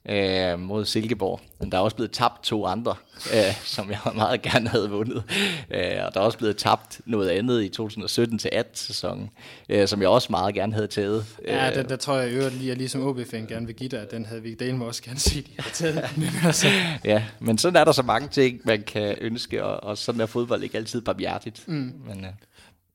[0.08, 1.40] øh, mod Silkeborg.
[1.60, 2.94] Men der er også blevet tabt to andre,
[3.34, 5.22] øh, som jeg meget gerne havde vundet.
[5.70, 9.30] Øh, og der er også blevet tabt noget andet i 2017 til 18 sæsonen,
[9.68, 11.26] øh, som jeg også meget gerne havde taget.
[11.46, 14.00] Ja, øh, der, der tror jeg øvrigt lige, at ligesom OB-fan gerne vil give dig,
[14.00, 16.10] at den havde vi delen også gerne set, de taget.
[16.16, 16.68] men altså.
[17.04, 20.26] Ja, men sådan er der så mange ting, man kan ønske, og, og sådan er
[20.26, 21.68] fodbold ikke altid barmhjertigt.
[21.68, 21.94] Mm.
[22.06, 22.30] Men, øh.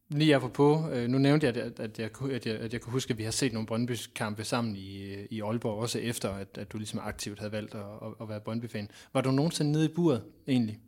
[0.10, 3.12] Lige på, øh, nu nævnte jeg, at, at, jeg, at, jeg, at jeg kunne huske,
[3.12, 6.72] at vi har set nogle Brøndby-kampe sammen i, øh, i Aalborg, også efter, at, at
[6.72, 8.90] du ligesom aktivt havde valgt at, at, at være Brøndby-fan.
[9.14, 10.80] Var du nogensinde nede i buret, egentlig?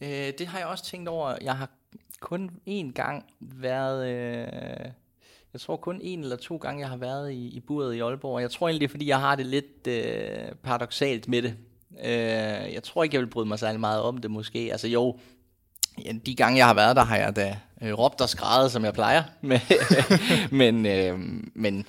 [0.00, 1.36] Øh, det har jeg også tænkt over.
[1.42, 1.70] Jeg har
[2.20, 4.08] kun én gang været...
[4.08, 4.90] Øh,
[5.52, 8.40] jeg tror kun en eller to gange, jeg har været i, i buret i Aalborg.
[8.40, 11.56] Jeg tror egentlig, det er, fordi jeg har det lidt øh, paradoxalt med det.
[12.04, 14.58] Øh, jeg tror ikke, jeg vil bryde mig særlig meget om det måske.
[14.58, 15.18] Altså jo,
[16.26, 18.94] de gange, jeg har været der, har jeg da øh, råbt og skrevet, som jeg
[18.94, 19.22] plejer.
[19.40, 19.60] men,
[20.50, 21.18] men, øh,
[21.54, 21.86] men,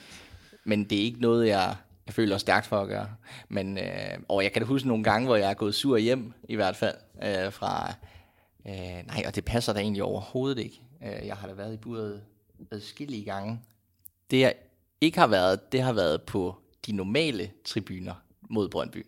[0.63, 3.09] men det er ikke noget, jeg, jeg føler stærkt for at gøre.
[3.49, 6.33] Men, øh, og jeg kan da huske nogle gange, hvor jeg er gået sur hjem,
[6.49, 7.93] i hvert fald, øh, fra...
[8.67, 10.81] Øh, nej, og det passer da egentlig overhovedet ikke.
[11.03, 12.21] Øh, jeg har da været i buret
[12.71, 13.59] adskillige gange.
[14.31, 14.53] Det jeg
[15.01, 18.13] ikke har været, det har været på de normale tribuner
[18.49, 19.05] mod Brøndby.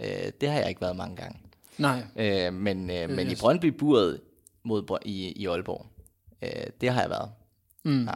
[0.00, 1.38] Øh, det har jeg ikke været mange gange.
[1.78, 2.02] Nej.
[2.16, 4.20] Øh, men øh, men i Brøndby-buret
[4.62, 5.86] mod i, i Aalborg,
[6.42, 7.30] øh, det har jeg været.
[7.84, 8.04] Mm.
[8.04, 8.14] Ja.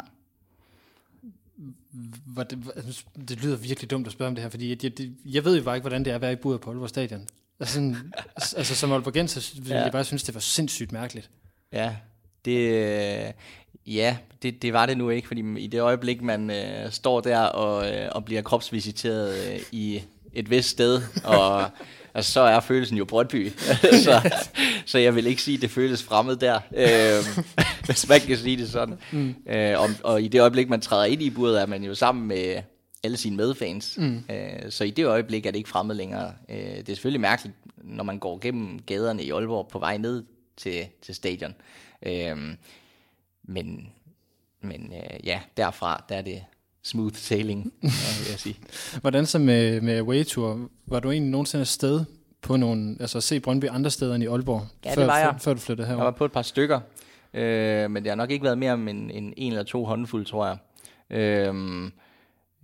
[2.44, 5.44] Det, altså, det lyder virkelig dumt at spørge om det her, fordi jeg, jeg, jeg
[5.44, 7.28] ved jo bare ikke, hvordan det er at være i buret på Aalborg Stadion.
[7.60, 8.12] Altså, sådan,
[8.56, 9.82] altså som Aalborgenser ville ja.
[9.82, 11.30] jeg bare synes, det var sindssygt mærkeligt.
[11.72, 11.96] Ja,
[12.44, 13.34] det,
[13.86, 17.40] Ja, det, det var det nu ikke, fordi i det øjeblik, man øh, står der
[17.40, 20.02] og, øh, og bliver kropsvisiteret øh, i
[20.32, 21.70] et vist sted, og
[22.14, 23.48] altså, så er følelsen jo Brøndby.
[24.04, 24.30] så,
[24.86, 27.44] så jeg vil ikke sige, at det føles fremmed der, øh,
[27.86, 28.98] hvis man kan sige det sådan.
[29.12, 29.34] Mm.
[29.46, 32.28] Øh, og, og i det øjeblik, man træder ind i buret, er man jo sammen
[32.28, 32.62] med
[33.04, 33.98] alle sine medfans.
[33.98, 34.24] Mm.
[34.30, 36.32] Øh, så i det øjeblik er det ikke fremmed længere.
[36.48, 40.24] Øh, det er selvfølgelig mærkeligt, når man går gennem gaderne i Aalborg på vej ned
[40.56, 41.54] til, til stadion.
[42.06, 42.36] Øh,
[43.42, 43.88] men
[44.64, 46.44] men øh, ja, derfra der er det
[46.84, 47.90] smooth sailing, vil
[48.30, 48.56] jeg sige.
[49.00, 50.68] Hvordan så med, med away tour?
[50.86, 52.04] Var du egentlig nogensinde afsted
[52.42, 54.66] på nogle, altså se Brøndby andre steder end i Aalborg?
[54.84, 55.28] Ja, før, det var jeg.
[55.32, 56.02] Før, før du flyttede herover?
[56.02, 56.80] Jeg var på et par stykker,
[57.34, 60.24] øh, men det har nok ikke været mere end en, en, en eller to håndfulde,
[60.24, 60.56] tror jeg.
[61.10, 61.54] Øh,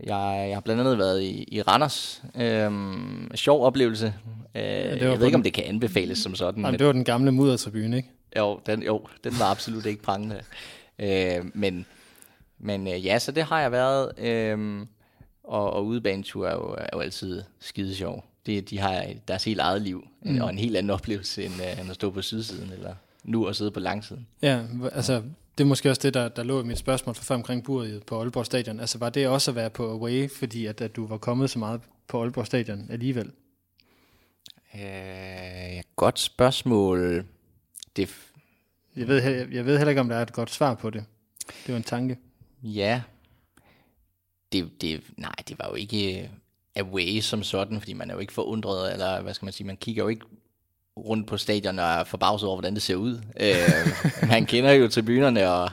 [0.07, 2.23] jeg, jeg har blandt andet været i, i Randers.
[2.37, 4.15] Øhm, sjov oplevelse.
[4.55, 6.61] Øh, ja, jeg ved ikke, om det kan anbefales som sådan.
[6.61, 8.09] Jamen, men, det var den gamle muddertribune, ikke?
[8.39, 10.41] Jo, den, jo, den var absolut ikke prangende.
[10.99, 11.87] Øh, men
[12.61, 14.19] men øh, ja, så det har jeg været.
[14.19, 14.87] Øh,
[15.45, 18.25] og, og udebanetur er jo, er jo altid skide sjov.
[18.47, 20.41] Det, de har deres helt eget liv, mm.
[20.41, 22.95] og en helt anden oplevelse, end, øh, end at stå på sydsiden, eller
[23.25, 24.27] nu at sidde på langsiden.
[24.43, 25.23] Ja, altså
[25.59, 28.03] det er måske også det, der, der lå i mit spørgsmål for før omkring buret
[28.07, 28.81] på Aalborg Stadion.
[28.81, 31.59] Altså var det også at være på away, fordi at, at du var kommet så
[31.59, 33.31] meget på Aalborg Stadion alligevel?
[34.75, 37.25] Øh, godt spørgsmål.
[37.97, 38.17] Det
[38.97, 41.05] jeg ved, jeg, jeg ved heller ikke, om der er et godt svar på det.
[41.67, 42.19] Det var en tanke.
[42.63, 43.03] Ja.
[44.53, 46.29] Det, det, nej, det var jo ikke øh,
[46.77, 49.77] away som sådan, fordi man er jo ikke forundret, eller hvad skal man sige, man
[49.77, 50.27] kigger jo ikke
[50.97, 53.21] rundt på stadion og er forbavset over, hvordan det ser ud.
[53.41, 55.71] Øh, man kender jo tribunerne, og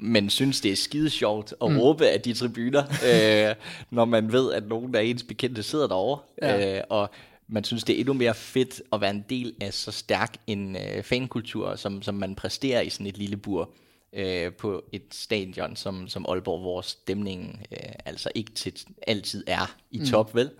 [0.00, 1.78] men synes, det er skide sjovt at mm.
[1.78, 3.54] råbe af de tribuner, øh,
[3.90, 6.20] når man ved, at nogen af ens bekendte sidder derovre.
[6.42, 6.78] Ja.
[6.78, 7.10] Øh, og
[7.48, 10.76] man synes, det er endnu mere fedt at være en del af så stærk en
[10.76, 13.70] øh, fankultur, som, som man præsterer i sådan et lille bur
[14.12, 19.76] øh, på et stadion som, som Aalborg, hvor stemningen øh, altså ikke til, altid er
[19.90, 20.06] i mm.
[20.06, 20.50] top, vel?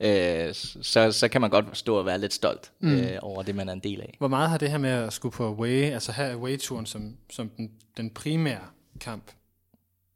[0.00, 2.92] Øh, så, så kan man godt stå og være lidt stolt mm.
[2.92, 4.14] øh, over det, man er en del af.
[4.18, 7.48] Hvor meget har det her med at skulle på away, altså have away-turen som, som
[7.48, 8.64] den, den primære
[9.00, 9.30] kamp?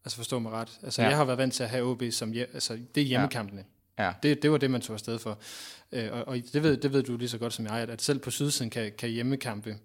[0.04, 0.78] Altså forstå mig ret.
[0.83, 1.09] Altså ja.
[1.09, 3.64] jeg har været vant til at have OB som, altså det er hjemmekampene.
[3.98, 4.12] Ja.
[4.22, 5.38] Det, det var det, man tog afsted for.
[5.92, 8.18] Øh, og og det, ved, det ved du lige så godt som jeg, at selv
[8.18, 9.76] på sydsiden kan, kan hjemmekampe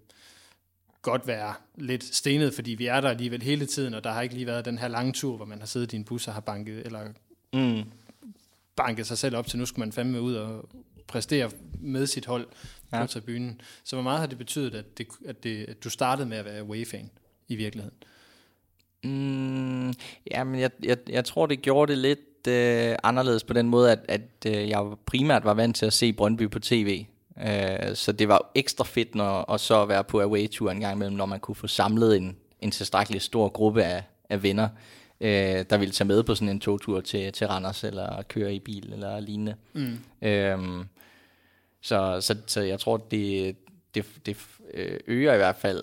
[1.02, 4.34] godt være lidt stenet, fordi vi er der alligevel hele tiden, og der har ikke
[4.34, 6.40] lige været den her lange tur, hvor man har siddet i en bus og har
[6.40, 7.00] banket, eller
[7.52, 7.82] mm.
[8.76, 10.68] banket sig selv op til, nu skal man fandme ud og
[11.06, 12.46] præstere med sit hold
[12.92, 13.00] ja.
[13.00, 13.60] på tribunen.
[13.84, 16.44] Så hvor meget har det betydet, at, det, at, det, at du startede med at
[16.44, 17.10] være away-fan
[17.48, 17.96] i virkeligheden?
[19.04, 19.94] Mm,
[20.30, 23.92] ja, men jeg, jeg, jeg tror, det gjorde det lidt øh, anderledes på den måde,
[23.92, 27.04] at, at øh, jeg primært var vant til at se Brøndby på tv.
[27.46, 31.16] Øh, så det var ekstra fedt når, at så være på away-tur en gang imellem,
[31.16, 34.68] når man kunne få samlet en, en tilstrækkelig stor gruppe af, af venner,
[35.20, 38.58] øh, der ville tage med på sådan en togtur til, til Randers, eller køre i
[38.58, 39.54] bil, eller lignende.
[39.72, 39.98] Mm.
[40.22, 40.84] Øh,
[41.80, 43.56] så, så, så jeg tror, det,
[43.94, 44.36] det, det
[44.74, 45.82] øh, øger i hvert fald,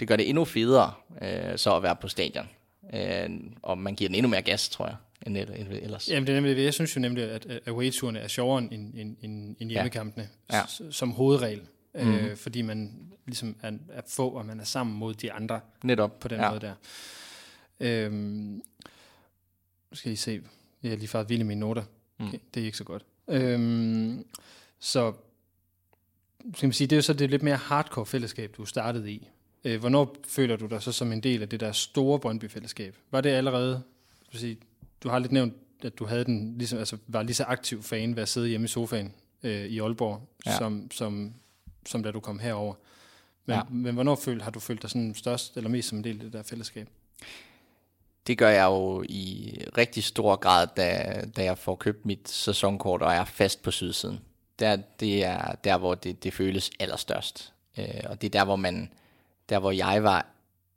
[0.00, 2.48] det gør det endnu federe, øh, så at være på stadion.
[2.94, 3.30] Øh,
[3.62, 6.08] og man giver den endnu mere gas, tror jeg end ellers.
[6.08, 9.56] Jamen, det er nemlig, jeg synes jo nemlig, at away-turene er sjovere end, end, end,
[9.58, 10.56] end hjemmekampene, ja.
[10.56, 10.90] Ja.
[10.90, 11.62] som hovedregel.
[11.94, 12.14] Mm.
[12.14, 15.60] Øh, fordi man ligesom er, er få, og man er sammen mod de andre.
[15.84, 16.20] Netop.
[16.20, 16.50] På den ja.
[16.50, 16.74] måde der.
[17.80, 18.62] Øhm,
[19.92, 20.42] skal I se.
[20.82, 21.82] Jeg har lige fået vildt i mine noter.
[22.18, 22.26] Mm.
[22.26, 23.04] Okay, det er ikke så godt.
[23.28, 24.24] Øhm,
[24.78, 25.12] så
[26.54, 29.28] skal man sige, det er jo så det lidt mere hardcore fællesskab, du startede i.
[29.64, 32.96] Øh, hvornår føler du dig så som en del af det der store Brøndby-fællesskab?
[33.10, 33.82] Var det allerede,
[34.28, 34.58] skal sige,
[35.02, 38.16] du har lidt nævnt, at du havde den, ligesom, altså, var lige så aktiv fan
[38.16, 40.58] ved at sidde hjemme i sofaen øh, i Aalborg, ja.
[40.58, 41.34] som, som,
[41.86, 42.74] som da du kom herover.
[43.46, 43.62] Men, ja.
[43.70, 46.20] men hvornår føl, har du følt dig sådan størst eller mest som en del af
[46.20, 46.88] det der fællesskab?
[48.26, 53.02] Det gør jeg jo i rigtig stor grad, da, da jeg får købt mit sæsonkort,
[53.02, 54.20] og er fast på sydsiden.
[54.58, 57.52] Der, det er der, hvor det, det føles allerstørst.
[57.78, 58.92] Øh, og det er der, hvor man,
[59.48, 60.26] der, hvor jeg var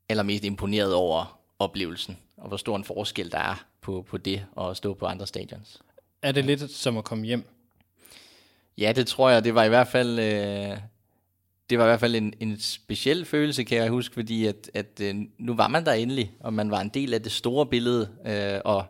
[0.09, 4.77] allermest imponeret over oplevelsen, og hvor stor en forskel der er på, på det og
[4.77, 5.81] stå på andre stadions.
[6.21, 7.47] Er det lidt som at komme hjem?
[8.77, 9.43] Ja, det tror jeg.
[9.43, 10.77] Det var i hvert fald, øh,
[11.69, 14.99] det var i hvert fald en, en speciel følelse, kan jeg huske, fordi at, at
[15.01, 18.09] øh, nu var man der endelig, og man var en del af det store billede,
[18.25, 18.85] øh, og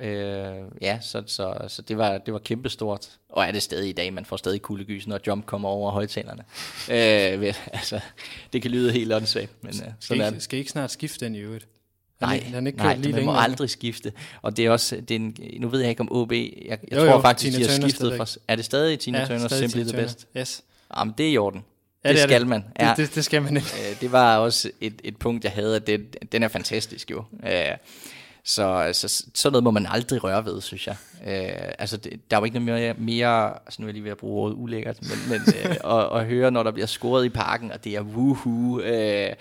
[0.00, 3.18] øh, ja, så, så, så det var, det var kæmpestort.
[3.28, 6.44] Og er det stadig i dag, man får stadig kuldegys, når Jump kommer over højtalerne.
[7.44, 8.00] øh, altså,
[8.52, 11.34] det kan lyde helt åndssvagt, men øh, skal, I, skal I ikke snart skifte den
[11.34, 11.68] i øvrigt?
[12.20, 14.12] Nej, han, han ikke nej lige man må aldrig skifte.
[14.42, 16.78] Og det er også, det er en, nu ved jeg ikke om OB, jeg, jeg
[16.92, 19.48] jo, tror jo, faktisk, Tina de har skiftet fra, er det stadig Tina ja, Turner,
[19.48, 20.26] Simply the Best?
[20.36, 20.62] Yes.
[20.96, 21.64] Jamen, det er i orden.
[22.04, 22.48] Ja, det, det skal det.
[22.48, 22.64] man.
[22.80, 22.88] Ja.
[22.88, 23.68] Det, det, det skal man ikke.
[23.90, 27.24] Øh, det var også et, et punkt, jeg havde, at det, den er fantastisk jo.
[27.46, 27.76] Øh,
[28.44, 30.96] så, så sådan noget må man aldrig røre ved, synes jeg.
[31.26, 34.04] Øh, altså, det, der er jo ikke noget mere, mere altså nu er jeg lige
[34.04, 37.24] ved at bruge ordet ulækkert, men, men øh, at, at høre, når der bliver scoret
[37.24, 38.80] i parken, og det er woohoo.
[38.80, 39.32] Øh,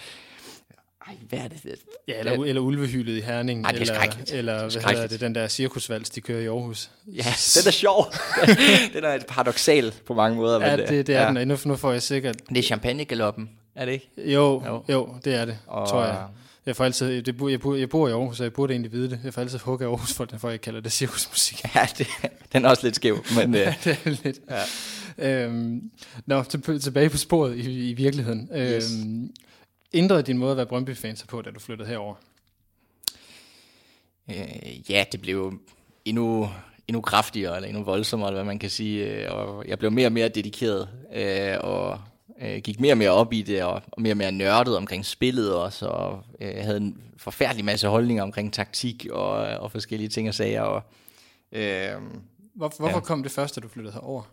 [1.08, 1.76] ej, hvad er det?
[2.08, 3.66] Ja, eller, eller ulvehyldet i Herning.
[3.66, 4.32] Ej, det er eller, skrækkeligt.
[4.32, 4.98] eller hvad Skrækkeligt.
[5.00, 6.90] hedder det, den der cirkusvals, de kører i Aarhus.
[7.08, 7.24] Ja,
[7.56, 8.06] den er sjov.
[8.94, 10.66] den er paradoxal på mange måder.
[10.68, 11.40] Ja, det, det er ja.
[11.40, 12.36] den, nu, nu får jeg sikkert...
[12.50, 14.10] Det er champagnegaloppen, er det ikke?
[14.18, 14.84] Jo, Jo.
[14.90, 16.18] jo, det er det, Og- tror jeg.
[16.66, 19.10] Jeg får altid, det, jeg, bor, jeg bor i Aarhus, så jeg burde egentlig vide
[19.10, 19.20] det.
[19.24, 21.62] Jeg får altid hugge af Aarhus, for, for jeg kalder det cirkusmusik.
[21.76, 22.08] Ja, det,
[22.54, 24.40] den er også lidt skæv, men øh, det er lidt.
[25.18, 25.44] Ja.
[25.44, 25.82] Øhm,
[26.26, 28.50] nå, til, tilbage på sporet i, i virkeligheden.
[28.58, 28.92] Yes.
[29.06, 29.30] Øhm,
[29.94, 32.16] ændrede din måde at være Brøndby-fan sig på, da du flyttede herover?
[34.30, 35.54] Øh, ja, det blev
[36.06, 36.50] endnu,
[36.88, 39.06] endnu kraftigere, eller endnu voldsommere, eller hvad man kan sige.
[39.06, 42.02] øh, Og jeg blev mere og mere dedikeret, øh, og
[42.42, 45.06] øh, gik mere og mere op i det, og, og mere og mere nørdet omkring
[45.06, 50.28] spillet også, og øh, havde en forfærdelig masse holdninger omkring taktik og, og forskellige ting
[50.28, 50.62] og sager.
[50.62, 50.82] Og,
[51.52, 51.92] øh,
[52.54, 53.00] Hvor, hvorfor Ja.
[53.00, 54.24] kom det først, da du flyttede herover?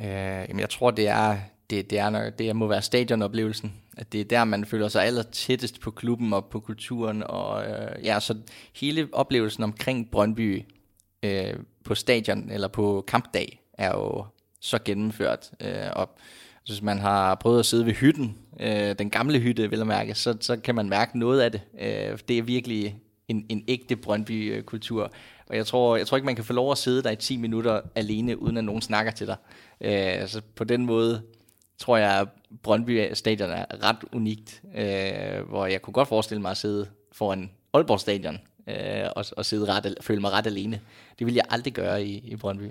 [0.00, 0.06] Øh,
[0.48, 1.38] jamen jeg tror, det er,
[1.70, 3.72] det, det, er, det må være stadionoplevelsen.
[3.96, 7.22] At det er der, man føler sig aller tættest på klubben og på kulturen.
[7.22, 8.36] Og øh, ja, så
[8.74, 10.62] hele oplevelsen omkring Brøndby
[11.22, 11.54] øh,
[11.84, 14.24] på stadion eller på kampdag er jo
[14.60, 15.50] så gennemført.
[15.60, 16.16] Øh, og
[16.66, 20.14] hvis man har prøvet at sidde ved hytten, øh, den gamle hytte, vil jeg mærke,
[20.14, 21.60] så, så kan man mærke noget af det.
[21.80, 25.12] Øh, det er virkelig en, en ægte Brøndby-kultur.
[25.46, 27.36] Og jeg tror, jeg tror ikke, man kan få lov at sidde der i 10
[27.36, 29.36] minutter alene, uden at nogen snakker til dig.
[29.80, 31.22] Øh, så på den måde
[31.78, 32.28] tror jeg, at
[32.62, 37.50] Brøndby Stadion er ret unikt, øh, hvor jeg kunne godt forestille mig at sidde foran
[37.74, 40.80] Aalborg Stadion øh, og, og sidde ret, føle mig ret alene.
[41.18, 42.70] Det vil jeg aldrig gøre i, i Brøndby.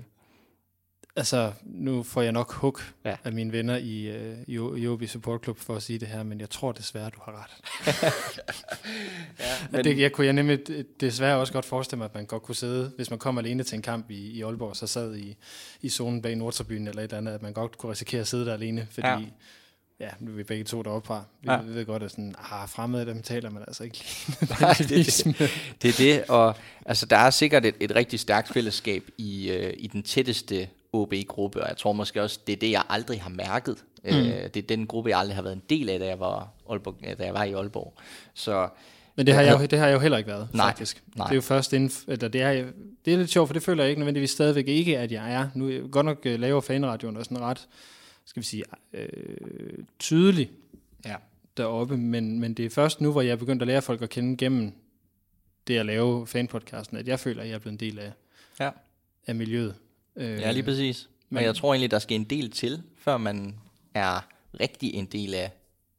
[1.16, 3.16] Altså, nu får jeg nok hug Ja.
[3.24, 4.52] af mine venner i, øh, i,
[4.82, 7.42] i OB Support Club for at sige det her, men jeg tror desværre, du har
[7.42, 7.52] ret.
[9.40, 9.84] Ja, Men...
[9.84, 10.58] Det, jeg kunne jeg nemlig
[11.00, 13.76] desværre også godt forestille mig, at man godt kunne sidde, hvis man kom alene til
[13.76, 15.36] en kamp i, i Aalborg, så sad i,
[15.82, 18.46] i zonen bag Nordtribyen eller et eller andet, at man godt kunne risikere at sidde
[18.46, 19.18] der alene, fordi Ja.
[20.00, 21.24] ja, nu er vi begge to deroppe fra.
[21.42, 21.60] Vi Ja.
[21.64, 23.96] ved godt, at sådan, ah, fremmede dem taler man altså ikke
[24.28, 25.48] lige Nej, det med.
[25.82, 26.54] Det er det, og
[26.86, 30.68] altså, der er sikkert et, et rigtig stærkt fællesskab i, øh, i den tætteste
[31.02, 33.84] OB-gruppe, og jeg tror måske også, det er det, jeg aldrig har mærket.
[34.04, 34.10] Mm.
[34.10, 36.48] Øh, det er den gruppe, jeg aldrig har været en del af, da jeg var,
[36.70, 37.94] Aalborg, da jeg var i Aalborg.
[38.34, 38.68] Så
[39.16, 41.02] Men det har, jeg, jo- det har jeg jo heller ikke været, Nej, faktisk.
[41.16, 41.26] nej.
[41.26, 42.52] Det er jo først inden, eller det er,
[43.04, 45.48] det er lidt sjovt, for det føler jeg ikke nødvendigvis stadigvæk ikke, at jeg er.
[45.54, 47.68] Nu jeg godt nok øh, laver fanradioen og sådan ret,
[48.24, 49.08] skal vi sige, øh,
[49.98, 50.50] tydelig
[51.06, 51.14] ja.
[51.56, 54.10] deroppe, men, men det er først nu, hvor jeg er begyndt at lære folk at
[54.10, 54.72] kende gennem
[55.66, 58.12] det at lave fanpodcasten, at jeg føler, at jeg er blevet en del af,
[58.60, 58.70] Ja.
[59.26, 59.74] af miljøet.
[60.16, 61.08] Øh, ja, lige præcis.
[61.30, 63.58] Men jeg tror egentlig, der skal en del til, før man
[63.94, 64.28] er
[64.60, 65.50] rigtig en del af,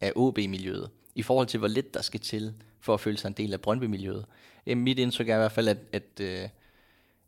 [0.02, 3.34] af OB-miljøet, i forhold til, hvor lidt der skal til, for at føle sig en
[3.34, 4.26] del af Brøndby-miljøet.
[4.68, 6.50] Øh, Mit indtryk er i hvert fald, at, at, øh,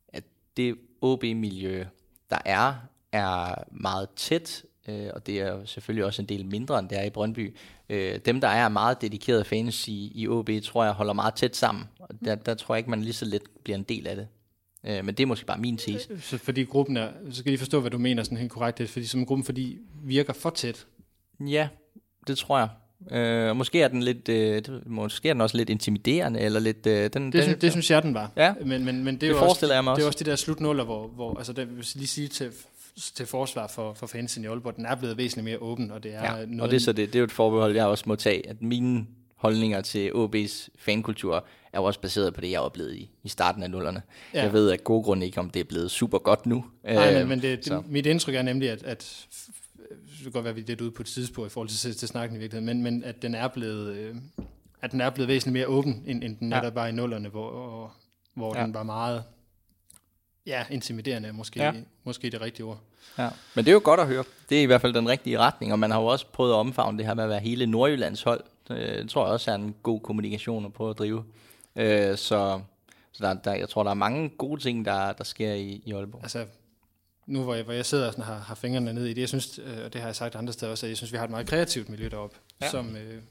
[0.08, 0.24] at
[0.58, 1.86] det OB-miljø,
[2.30, 2.74] der er,
[3.12, 6.98] er meget tæt, øh, og det er jo selvfølgelig også en del mindre, end det
[7.00, 7.56] er i Brøndby.
[7.90, 11.56] Øh, Dem, der er meget dedikerede fans i, i OB, tror jeg holder meget tæt
[11.56, 11.84] sammen.
[12.00, 14.28] Og der, der tror jeg ikke, man lige så let bliver en del af det.
[14.86, 16.22] Øh, Men det er måske bare min tese.
[16.22, 18.84] Så fordi gruppen er, så skal I forstå, hvad du mener sådan helt korrekt, det
[18.84, 20.86] er, fordi som gruppen fordi virker for tæt.
[21.48, 21.68] Ja,
[22.28, 22.70] det tror jeg.
[23.12, 26.88] Øh, måske er den lidt, øh, det, måske er den også lidt intimiderende, eller lidt...
[26.88, 28.32] Øh, den, Det, den, synes, det synes jeg, den var.
[28.38, 28.54] Ja.
[28.66, 30.18] Men, men, men det, er Det også, forestiller jeg mig Det er også.
[30.18, 32.52] også de der slutnuller, hvor, hvor altså der, vil jeg lige sige til,
[33.16, 36.14] til forsvar for, for fansen i Aalborg, den er blevet væsentligt mere åben, og det
[36.16, 36.62] er ja, noget...
[36.62, 38.62] og det er, så det, det er jo et forbehold, jeg også må tage, at
[38.62, 39.06] mine
[39.40, 43.64] holdninger til OB's fankultur er jo også baseret på det, jeg oplevede i, i starten
[43.64, 44.02] af nullerne.
[44.34, 44.44] Ja.
[44.44, 46.66] Jeg ved af gode grunde ikke, om det er blevet super godt nu.
[46.84, 49.28] Nej, Øh, men, men det, det, mit indtryk er nemlig, at, at
[49.78, 51.96] det kan godt være, at vi er lidt ude på et tidsspor i forhold til,
[51.96, 53.96] til snakken i virkeligheden, men, men at den er blevet...
[53.96, 54.16] Øh,
[54.82, 56.56] at den er blevet væsentligt mere åben, end, end den Ja.
[56.60, 57.94] netop var i nullerne, hvor,
[58.34, 58.64] hvor Ja.
[58.64, 59.24] den var meget
[60.46, 61.74] ja, intimiderende, måske, ja.
[62.04, 62.80] måske det rigtige ord.
[63.18, 63.30] Ja.
[63.56, 64.24] Men det er jo godt at høre.
[64.50, 66.56] Det er i hvert fald den rigtige retning, og man har jo også prøvet at
[66.56, 68.44] omfavne det her med at være hele Nordjyllands hold.
[68.70, 71.24] Det tror jeg også er en god kommunikation at prøve at drive.
[71.76, 72.62] Øh, så
[73.12, 75.92] så der, der, jeg tror, der er mange gode ting, der, der sker i, i
[75.94, 76.22] Aalborg.
[76.24, 76.46] altså,
[77.26, 79.30] nu hvor jeg, hvor jeg sidder og sådan har, har fingrene ned i det, jeg
[79.30, 81.24] synes, øh, og det har jeg sagt andre steder også, at jeg synes, vi har
[81.24, 82.70] et meget kreativt miljø deroppe, Ja.
[82.70, 83.22] som, øh,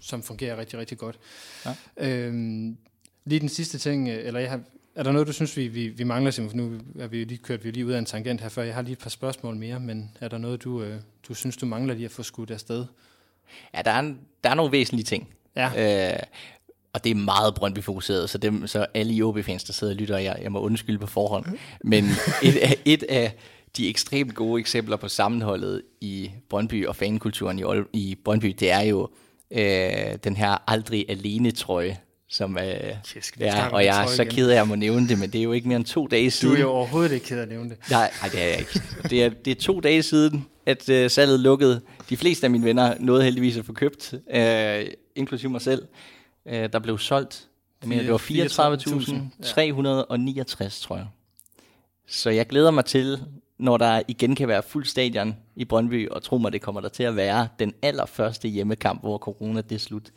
[0.00, 1.18] som fungerer rigtig, rigtig godt.
[1.66, 1.74] Ja.
[1.96, 2.76] Øhm,
[3.24, 4.60] lige den sidste ting, øh, eller jeg har,
[4.94, 6.56] er der noget, du synes, vi, vi, vi mangler, Simon?
[6.56, 8.62] Nu er vi lige kørt vi lige ud af en tangent her før.
[8.62, 11.56] Jeg har lige et par spørgsmål mere, men er der noget, du, øh, du synes,
[11.56, 12.86] du mangler lige at få skudt afsted?
[13.74, 15.28] Ja, der er, en, der er nogle væsentlige ting.
[15.56, 16.12] Ja.
[16.12, 16.18] Øh,
[16.92, 20.18] og det er meget Brøndby-fokuseret, så, dem, så alle i OB-fans, der sidder og lytter,
[20.18, 21.44] jeg, jeg må undskylde på forhånd.
[21.84, 22.04] Men
[22.42, 23.34] et af, et af
[23.76, 28.80] de ekstremt gode eksempler på sammenholdet i Brøndby og fankulturen i, i Brøndby, det er
[28.80, 29.08] jo
[29.50, 31.98] øh, den her aldrig alene trøje,
[32.30, 32.64] som, øh,
[33.40, 35.52] ja, og jeg er så ked af at må nævne det, men det er jo
[35.52, 36.54] ikke mere end to dage siden.
[36.54, 37.78] Du er jo overhovedet ikke ked af at nævne det.
[37.90, 38.82] Nej, nej det er jeg ikke.
[39.10, 41.80] Det er, det er to dage siden, at øh, salget lukkede.
[42.10, 45.86] De fleste af mine venner nåede heldigvis at få købt, øh, inklusive mig selv.
[46.46, 47.48] Øh, der blev solgt,
[47.82, 51.06] jeg mener, det var 34.369, tror jeg.
[52.06, 53.22] Så jeg glæder mig til,
[53.58, 56.88] når der igen kan være fuld stadion i Brøndby, og tro mig, det kommer der
[56.88, 60.10] til at være den allerførste hjemmekamp, hvor corona det er slut.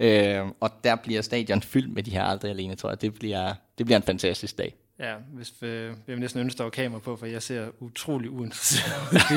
[0.00, 3.02] Øh, og der bliver stadion fyldt med de her aldrig alene, tror jeg.
[3.02, 4.74] Det bliver, det bliver en fantastisk dag.
[4.98, 7.66] Ja, hvis vi, øh, jeg vil næsten ønske, der var kamera på, for jeg ser
[7.80, 9.18] utrolig uinteresseret ud.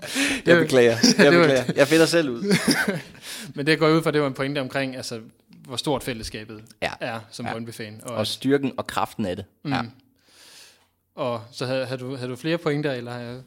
[0.46, 0.96] jeg beklager.
[1.18, 1.64] Jeg beklager.
[1.76, 2.56] Jeg finder selv ud.
[3.54, 6.90] Men det går ud fra, det var en pointe omkring, altså, hvor stort fællesskabet ja.
[7.00, 7.52] er som ja.
[7.52, 8.00] Brøndby-fan.
[8.02, 9.44] Og, og styrken og kraften af det.
[9.64, 9.72] Mm.
[9.72, 9.80] Ja.
[11.14, 13.40] Og så havde, havde, du, havde du flere pointer, eller har jeg...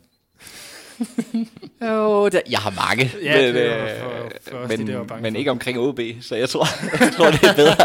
[1.81, 3.11] jo, der, jeg har mange.
[3.23, 6.35] Ja, men, det var for, for men, de, der var men ikke omkring OB, så
[6.35, 6.65] jeg tror,
[7.05, 7.75] jeg tror, det er bedre,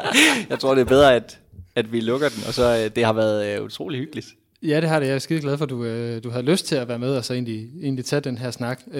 [0.49, 1.40] jeg tror, det er bedre at,
[1.75, 4.27] at vi lukker den, og så øh, det har været uh, utrolig hyggeligt.
[4.63, 5.07] Ja, det har det.
[5.07, 7.17] Jeg er skide glad for, at du, uh, du har lyst til at være med
[7.17, 8.83] og så egentlig, egentlig tage den her snak.
[8.87, 8.95] Uh,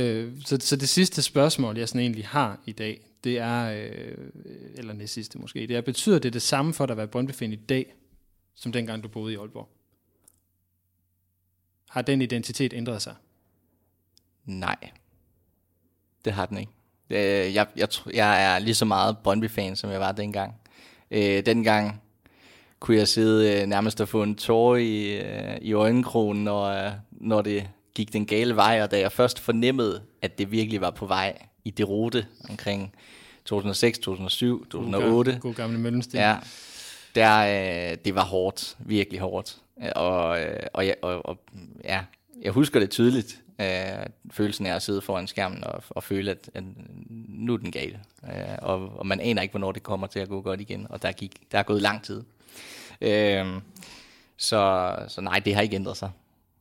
[0.45, 4.25] så, så det sidste spørgsmål, jeg sådan egentlig har i dag, det er, uh,
[4.75, 7.43] eller næst sidste måske, det er, betyder det det samme for dig at være brøndby
[7.43, 7.95] i dag,
[8.55, 9.69] som dengang du boede i Aalborg?
[11.91, 13.15] Har den identitet ændret sig?
[14.45, 14.77] Nej,
[16.25, 16.73] det har den ikke.
[17.55, 20.55] Jeg, jeg, jeg er lige så meget Brøndby-fan, som jeg var dengang.
[21.11, 22.03] Øh, dengang
[22.81, 27.43] kunne jeg sidde øh, nærmest og få en tår i, øh, i øjenkronen, når, når
[27.43, 31.07] det gik den gale vej, og da jeg først fornemmede, at det virkelig var på
[31.07, 32.95] vej i det rute omkring
[33.45, 35.33] 2006, 2007, 2008.
[35.33, 36.19] God, god gamle Møllensten.
[36.19, 36.37] Ja,
[37.15, 39.57] der, det var hårdt, virkelig hårdt.
[39.97, 40.39] Og,
[40.73, 41.39] og, ja, og, og
[41.85, 42.01] ja,
[42.43, 46.51] jeg husker det tydeligt, øh, følelsen af at sidde foran skærmen og, og føle, at,
[46.55, 46.65] at
[47.29, 48.01] nu er den gale.
[48.25, 51.03] Øh, og, og man aner ikke, hvornår det kommer til at gå godt igen, og
[51.03, 52.23] der, gik, der er gået lang tid.
[53.01, 53.63] Øh,
[54.37, 56.11] så, så nej, det har ikke ændret sig.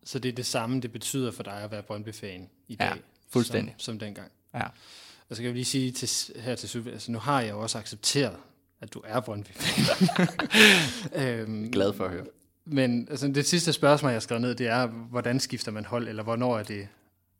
[0.03, 2.93] Så det er det samme, det betyder for dig at være Brøndby-fan i dag, ja,
[3.29, 3.75] fuldstændig.
[3.77, 4.31] Som, som dengang?
[4.53, 4.63] Ja.
[5.29, 7.61] Og så kan jeg lige sige til, her til slut, altså nu har jeg jo
[7.61, 8.35] også accepteret,
[8.81, 10.17] at du er Brøndby-fan.
[11.25, 12.25] øhm, Glad for at høre.
[12.65, 16.07] Men altså, det sidste spørgsmål, jeg har skrevet ned, det er, hvordan skifter man hold,
[16.07, 16.87] eller hvornår er det,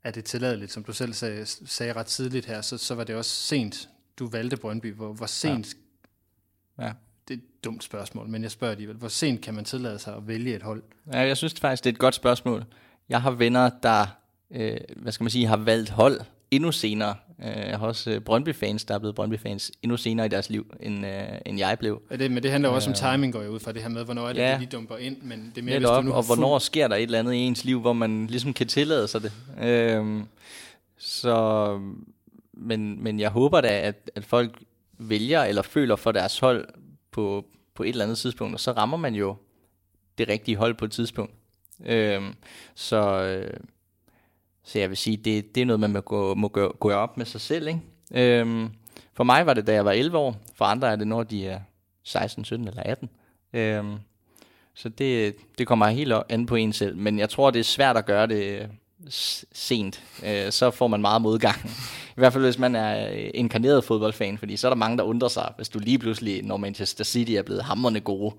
[0.04, 0.72] er det tilladeligt?
[0.72, 3.88] Som du selv sagde, sagde ret tidligt her, så, så var det også sent,
[4.18, 4.94] du valgte Brøndby.
[4.94, 5.74] Hvor, hvor sent...
[6.78, 6.86] Ja.
[6.86, 6.92] ja.
[7.60, 8.96] Et dumt spørgsmål, men jeg spørger alligevel.
[8.96, 10.82] Hvor sent kan man tillade sig at vælge et hold?
[11.12, 12.64] Ja, jeg synes faktisk, det er et godt spørgsmål.
[13.08, 14.06] Jeg har venner, der
[14.50, 17.14] øh, hvad skal man sige, har valgt hold endnu senere.
[17.42, 20.74] Øh, jeg har også øh, Brøndby-fans, der er blevet Brøndby-fans endnu senere i deres liv,
[20.80, 22.02] end, øh, end jeg blev.
[22.10, 24.04] Ja, det, men det handler også om timing, går jeg ud fra det her med,
[24.04, 24.58] hvornår er det, ja.
[24.60, 26.60] de dumper ind, men det er mere, hvis du nu Og hvornår fuld...
[26.60, 29.32] sker der et eller andet i ens liv, hvor man ligesom kan tillade sig det.
[29.62, 30.22] Øh,
[30.98, 31.78] så,
[32.52, 34.62] men, men jeg håber da, at, at folk
[34.98, 36.68] vælger eller føler for deres hold
[37.10, 37.44] på,
[37.74, 39.36] på et eller andet tidspunkt, og så rammer man jo
[40.18, 41.34] det rigtige hold på et tidspunkt.
[41.86, 42.22] Øh,
[42.74, 43.22] så...
[43.22, 43.60] Øh,
[44.62, 47.16] så jeg vil sige, det, det er noget, man må gå, må gå, gå op
[47.16, 47.68] med sig selv.
[47.68, 47.80] Ikke?
[48.14, 48.70] Øhm,
[49.14, 50.36] for mig var det, da jeg var 11 år.
[50.54, 51.60] For andre er det, når de er
[52.02, 53.10] 16, 17 eller 18.
[53.52, 53.96] Øhm,
[54.74, 56.96] så det, det kommer helt an på en selv.
[56.96, 58.70] Men jeg tror, det er svært at gøre det
[59.52, 60.02] sent.
[60.26, 61.56] Øh, så får man meget modgang.
[62.10, 64.38] I hvert fald, hvis man er inkarneret fodboldfan.
[64.38, 67.32] Fordi så er der mange, der undrer sig, hvis du lige pludselig, når Manchester City
[67.32, 68.34] er blevet hammerende gode,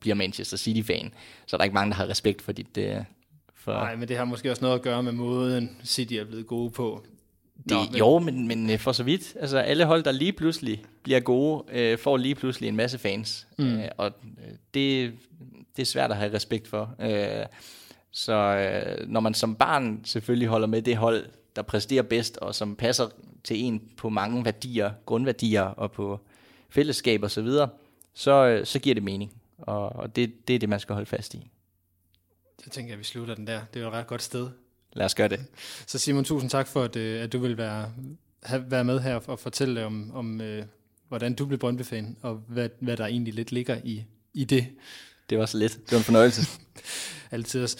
[0.00, 1.12] bliver Manchester City-fan.
[1.46, 2.96] Så er der ikke mange, der har respekt for dit, øh,
[3.54, 3.72] for...
[3.72, 6.70] Nej, men det har måske også noget at gøre med måden, City er blevet gode
[6.70, 7.04] på.
[7.56, 7.96] Det, Nå, men...
[7.96, 9.36] Jo, men, men øh, for så vidt.
[9.40, 13.46] Altså alle hold, der lige pludselig bliver gode, øh, får lige pludselig en masse fans.
[13.58, 13.78] Mm.
[13.78, 15.12] Øh, og øh, det,
[15.76, 16.94] det er svært at have respekt for.
[17.00, 17.46] Øh,
[18.12, 22.54] så øh, når man som barn selvfølgelig holder med det hold, der præsterer bedst, og
[22.54, 23.08] som passer
[23.44, 26.20] til en på mange værdier, grundværdier og på
[26.70, 27.68] fællesskab osv., så, videre,
[28.14, 29.32] så, øh, så giver det mening.
[29.58, 31.50] Og, og det, det er det, man skal holde fast i.
[32.64, 33.60] Så tænker jeg, at vi slutter den der.
[33.74, 34.48] Det er jo et ret godt sted.
[34.92, 35.40] Lad os gøre det.
[35.90, 37.92] Så Simon, tusind tak for, at, øh, at du vil være,
[38.42, 40.64] have, være med her og fortælle om, om øh,
[41.08, 44.04] hvordan du blev Brøndby-fan, og hvad, hvad der egentlig lidt ligger i,
[44.34, 44.66] i det.
[45.32, 45.72] Det var så lidt.
[45.72, 46.60] Det var en fornøjelse.
[47.30, 47.76] Altid også.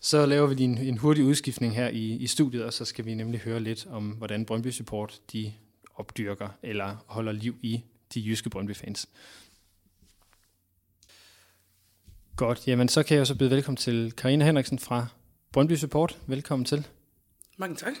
[0.00, 3.14] Så laver vi en, en hurtig udskiftning her i, i studiet, og så skal vi
[3.14, 5.52] nemlig høre lidt om, hvordan Brøndby Support de
[5.94, 9.08] opdyrker eller holder liv i de jyske Brøndby-fans.
[12.36, 15.06] Godt, jamen så kan jeg så byde velkommen til Karina Henriksen fra
[15.52, 16.18] Brøndby Support.
[16.26, 16.86] Velkommen til.
[17.56, 17.94] Mange tak.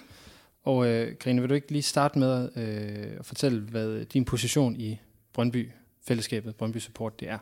[0.62, 4.80] Og øh, Karina, vil du ikke lige starte med øh, at fortælle, hvad din position
[4.80, 5.00] i
[5.32, 5.70] Brøndby,
[6.06, 7.38] fællesskabet Brøndby Support, det er?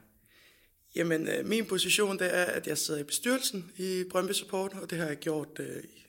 [0.99, 4.91] Jamen, øh, min position det er, at jeg sidder i bestyrelsen i Brøndby Support, og
[4.91, 6.07] det har jeg gjort øh, i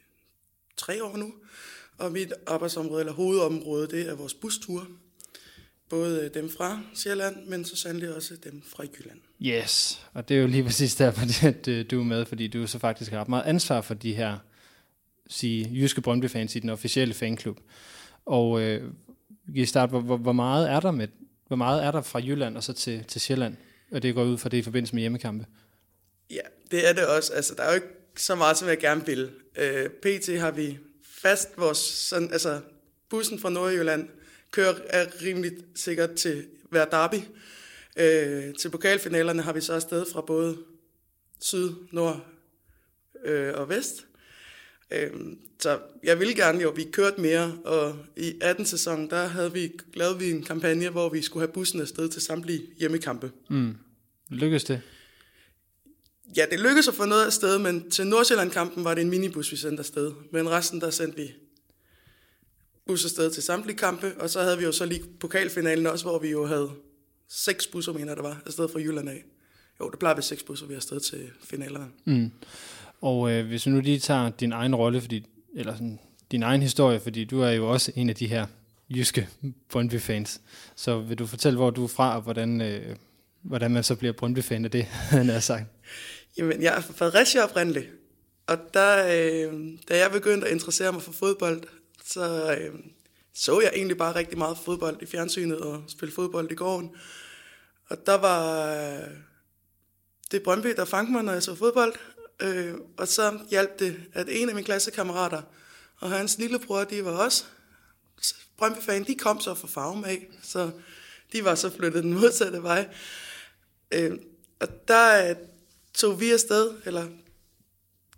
[0.78, 1.34] tre år nu.
[1.98, 4.86] Og mit arbejdsområde, eller hovedområde, det er vores busture.
[5.90, 9.20] Både øh, dem fra Sjælland, men så sandelig også dem fra Jylland.
[9.42, 12.80] Yes, og det er jo lige præcis derfor, at du er med, fordi du så
[12.80, 14.38] faktisk har ret meget ansvar for de her
[15.28, 17.60] sige, jyske Brøndby-fans i den officielle fanklub.
[18.26, 18.92] Og øh,
[19.56, 21.08] i starte, hvor, hvor, meget er der med,
[21.48, 23.58] hvor meget er der fra Jylland og så til, til Sjælland?
[23.92, 25.46] Og det går ud fra det i forbindelse med hjemmekampe.
[26.30, 27.34] Ja, det er det også.
[27.34, 27.88] Altså, der er jo ikke
[28.18, 29.32] så meget, som jeg gerne vil.
[29.58, 32.62] Øh, PT har vi fast vores, sådan, altså
[33.10, 34.10] bussen fra Nordjylland
[34.52, 37.16] kører er rimelig sikkert til hver derby.
[37.98, 40.58] Øh, til pokalfinalerne har vi så afsted fra både
[41.40, 42.26] syd, nord
[43.26, 44.06] øh, og vest.
[44.92, 45.10] Øh,
[45.60, 49.72] så jeg ville gerne jo, vi kørte mere, og i 18 sæsonen, der havde vi,
[49.94, 53.32] lavet vi en kampagne, hvor vi skulle have bussen afsted til samtlige hjemmekampe.
[53.50, 53.76] Mm.
[54.30, 54.82] Lykkedes det?
[56.38, 59.58] Ja, det lykkedes at få noget afsted, men til Nordsjælland-kampen var det en minibus, vi
[59.58, 60.12] sendte afsted.
[60.32, 61.34] Men resten, der sendte vi
[62.88, 66.20] bus afsted til samtlige kampe, og så havde vi jo så lige pokalfinalen også, hvor
[66.20, 66.70] vi jo havde
[67.28, 69.24] seks busser, mener der var, afsted fra Jylland af.
[69.80, 71.88] Jo, det plejer vi seks busser, vi er afsted til finalerne.
[72.06, 72.32] Mm.
[73.02, 75.26] Og øh, hvis vi nu lige tager din egen rolle, fordi,
[75.56, 76.00] eller sådan,
[76.32, 78.46] din egen historie, fordi du er jo også en af de her
[78.90, 79.28] jyske
[79.70, 80.42] Brøndby-fans.
[80.76, 82.96] Så vil du fortælle, hvor du er fra, og hvordan, øh,
[83.42, 84.84] hvordan man så bliver Brøndby-fan af det,
[85.18, 85.66] han har sagt?
[86.38, 87.90] Jamen, jeg er fra Fredericia oprindeligt.
[88.48, 89.54] og der, øh,
[89.90, 91.64] da jeg begyndte at interessere mig for fodbold,
[92.06, 92.80] så øh,
[93.34, 96.92] så jeg egentlig bare rigtig meget fodbold i fjernsynet og spille fodbold i gården.
[97.90, 99.08] Og der var øh,
[100.32, 101.94] det Brøndby, der fangede mig, når jeg så fodbold.
[102.42, 105.42] Øh, og så hjalp det, at en af mine klassekammerater
[106.00, 107.46] og hans lillebror, de var også
[108.58, 110.72] Brøndby-fan, de kom så fra farven af, så
[111.34, 112.88] de var så flyttet den modsatte vej.
[113.92, 114.18] Øh,
[114.60, 115.36] og der øh,
[115.94, 117.08] tog vi afsted, eller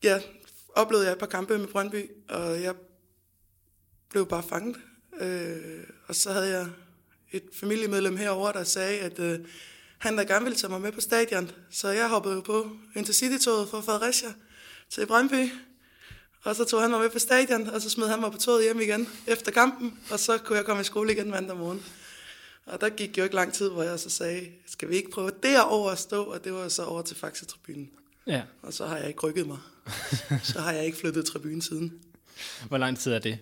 [0.03, 0.19] ja,
[0.75, 2.75] oplevede jeg et par kampe med Brøndby, og jeg
[4.09, 4.77] blev bare fanget.
[5.19, 6.67] Øh, og så havde jeg
[7.31, 9.39] et familiemedlem herover der sagde, at øh,
[10.01, 11.51] han der gerne ville tage mig med på stadion.
[11.71, 14.29] Så jeg hoppede jo på Intercity-toget fra Fredericia
[14.89, 15.51] til Brøndby.
[16.43, 18.63] Og så tog han mig med på stadion, og så smed han mig på toget
[18.63, 19.99] hjem igen efter kampen.
[20.11, 21.83] Og så kunne jeg komme i skole igen mandag morgen.
[22.65, 25.31] Og der gik jo ikke lang tid, hvor jeg så sagde, skal vi ikke prøve
[25.43, 26.23] derover at stå?
[26.23, 27.89] Og det var så over til Faxe-tribunen.
[28.27, 28.41] Ja.
[28.61, 29.57] Og så har jeg ikke rykket mig.
[30.53, 31.93] så har jeg ikke flyttet tribunen siden.
[32.67, 33.39] Hvor lang tid er det?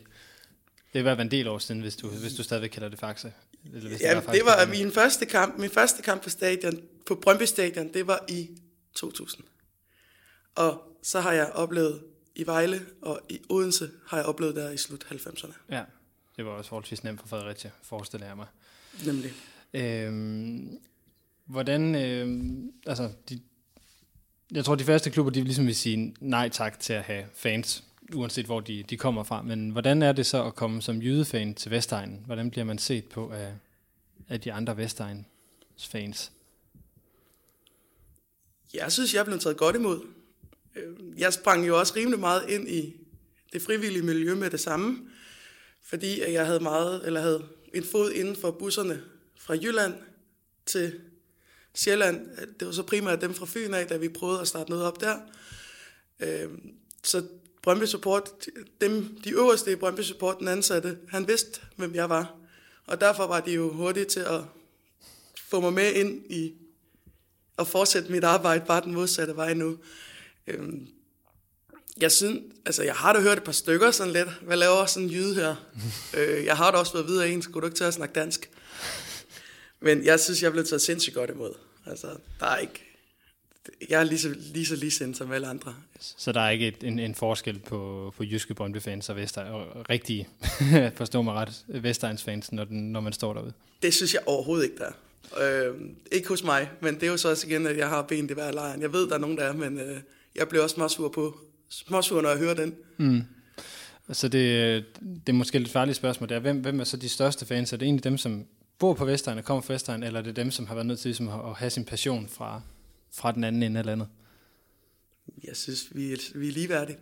[0.93, 3.33] Det var en del år siden, hvis du, hvis du stadigvæk kalder det Faxe.
[3.73, 5.57] Eller hvis ja, det var, det var min første kamp.
[5.57, 8.49] Min første kamp på stadion, på Brøndby Stadion, det var i
[8.95, 9.43] 2000.
[10.55, 12.03] Og så har jeg oplevet
[12.35, 15.53] i Vejle og i Odense har jeg oplevet der i slut 90'erne.
[15.69, 15.83] Ja,
[16.37, 18.47] det var også forholdsvis nemt for Fredericia, forestiller jeg mig.
[19.05, 19.33] Nemlig.
[19.73, 20.79] Øhm,
[21.45, 23.41] hvordan, øhm, altså, de,
[24.51, 27.83] jeg tror, de første klubber, de ligesom vil sige nej tak til at have fans
[28.13, 29.41] uanset hvor de, de kommer fra.
[29.41, 32.23] Men hvordan er det så at komme som jydefan til Vestegnen?
[32.25, 33.53] Hvordan bliver man set på af,
[34.29, 36.31] af de andre Vestegns fans?
[38.73, 40.01] Jeg synes, jeg blev taget godt imod.
[40.75, 42.95] Øh, jeg sprang jo også rimelig meget ind i
[43.53, 45.09] det frivillige miljø med det samme,
[45.83, 47.43] fordi jeg havde meget, eller havde
[47.73, 49.01] en fod inden for busserne
[49.39, 49.93] fra Jylland
[50.65, 50.99] til
[51.75, 52.29] Sjælland.
[52.59, 55.01] Det var så primært dem fra Fyn af, da vi prøvede at starte noget op
[55.01, 55.17] der.
[56.19, 56.49] Øh,
[57.03, 57.23] så
[57.61, 58.31] Brøndby Support,
[58.81, 62.35] dem, de øverste i Brøndby Support, den ansatte, han vidste, hvem jeg var.
[62.85, 64.41] Og derfor var de jo hurtige til at
[65.49, 66.53] få mig med ind i
[67.57, 69.77] at fortsætte mit arbejde, bare den modsatte vej nu.
[70.47, 70.87] Øhm,
[71.97, 75.07] jeg synes, altså jeg har da hørt et par stykker sådan lidt, hvad laver sådan
[75.07, 75.55] en jyde her?
[76.17, 78.49] øh, jeg har da også været videre en, skulle du ikke til at snakke dansk?
[79.79, 81.53] Men jeg synes, jeg blev taget sindssygt godt imod.
[81.85, 82.07] Altså,
[82.39, 82.88] der er ikke,
[83.89, 85.75] jeg er lige så, lige så lige som alle andre.
[85.99, 89.89] Så der er ikke et, en, en forskel på, på jyske Brøndby-fans og, Vester, og
[89.89, 90.27] rigtige,
[90.95, 93.53] forstå mig ret, Vestegns fans, når, den, når man står derude?
[93.81, 94.91] Det synes jeg overhovedet ikke, der
[95.37, 95.75] øh,
[96.11, 98.33] Ikke hos mig, men det er jo så også igen, at jeg har ben i
[98.33, 98.81] hver lejren.
[98.81, 99.97] Jeg ved, der er nogen, der er, men øh,
[100.35, 101.37] jeg bliver også småsur på,
[101.69, 102.75] småsur, når jeg hører den.
[102.97, 103.21] Mm.
[104.11, 106.29] Så det, det er måske et lidt farligt spørgsmål.
[106.29, 107.73] Det er, hvem, hvem er så de største fans?
[107.73, 108.45] Er det egentlig dem, som
[108.79, 110.99] bor på Vestegn og kommer fra Vestegn, eller er det dem, som har været nødt
[110.99, 112.61] til ligesom, at have sin passion fra,
[113.11, 114.07] fra den anden ende af landet?
[115.43, 116.97] Jeg synes, vi er, vi er ligeværdige.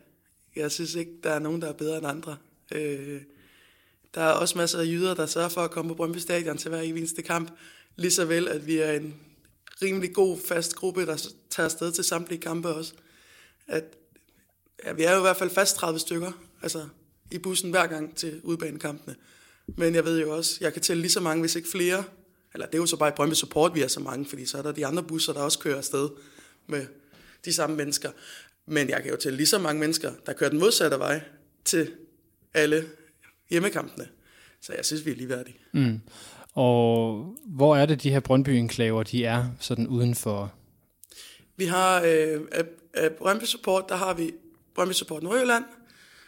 [0.55, 2.37] Jeg synes ikke, der er nogen, der er bedre end andre.
[2.71, 3.21] Øh,
[4.13, 6.69] der er også masser af jyder, der sørger for at komme på Brøndby Stadion til
[6.69, 7.51] hver eneste kamp.
[7.95, 9.15] Lige så vel, at vi er en
[9.81, 12.93] rimelig god, fast gruppe, der tager afsted til samtlige kampe også.
[13.67, 13.83] At,
[14.85, 16.31] ja, vi er jo i hvert fald fast 30 stykker
[16.61, 16.87] altså,
[17.31, 19.15] i bussen hver gang til udbanekampene.
[19.67, 22.03] Men jeg ved jo også, jeg kan tælle lige så mange, hvis ikke flere,
[22.53, 24.57] eller det er jo så bare i Brøndby Support, vi er så mange, fordi så
[24.57, 26.09] er der de andre busser, der også kører afsted
[26.67, 26.85] med
[27.45, 28.11] de samme mennesker.
[28.65, 31.21] Men jeg kan jo tælle lige så mange mennesker, der kører den modsatte vej
[31.65, 31.91] til
[32.53, 32.85] alle
[33.49, 34.07] hjemmekampene.
[34.61, 35.57] Så jeg synes, vi er ligeværdige.
[35.73, 36.01] Mm.
[36.53, 40.53] Og hvor er det, de her Brøndby-enklaver, de er sådan uden for...
[41.55, 44.33] Vi har øh, af, af Brøndby Support, der har vi
[44.75, 45.63] Brøndby Support Nordjylland,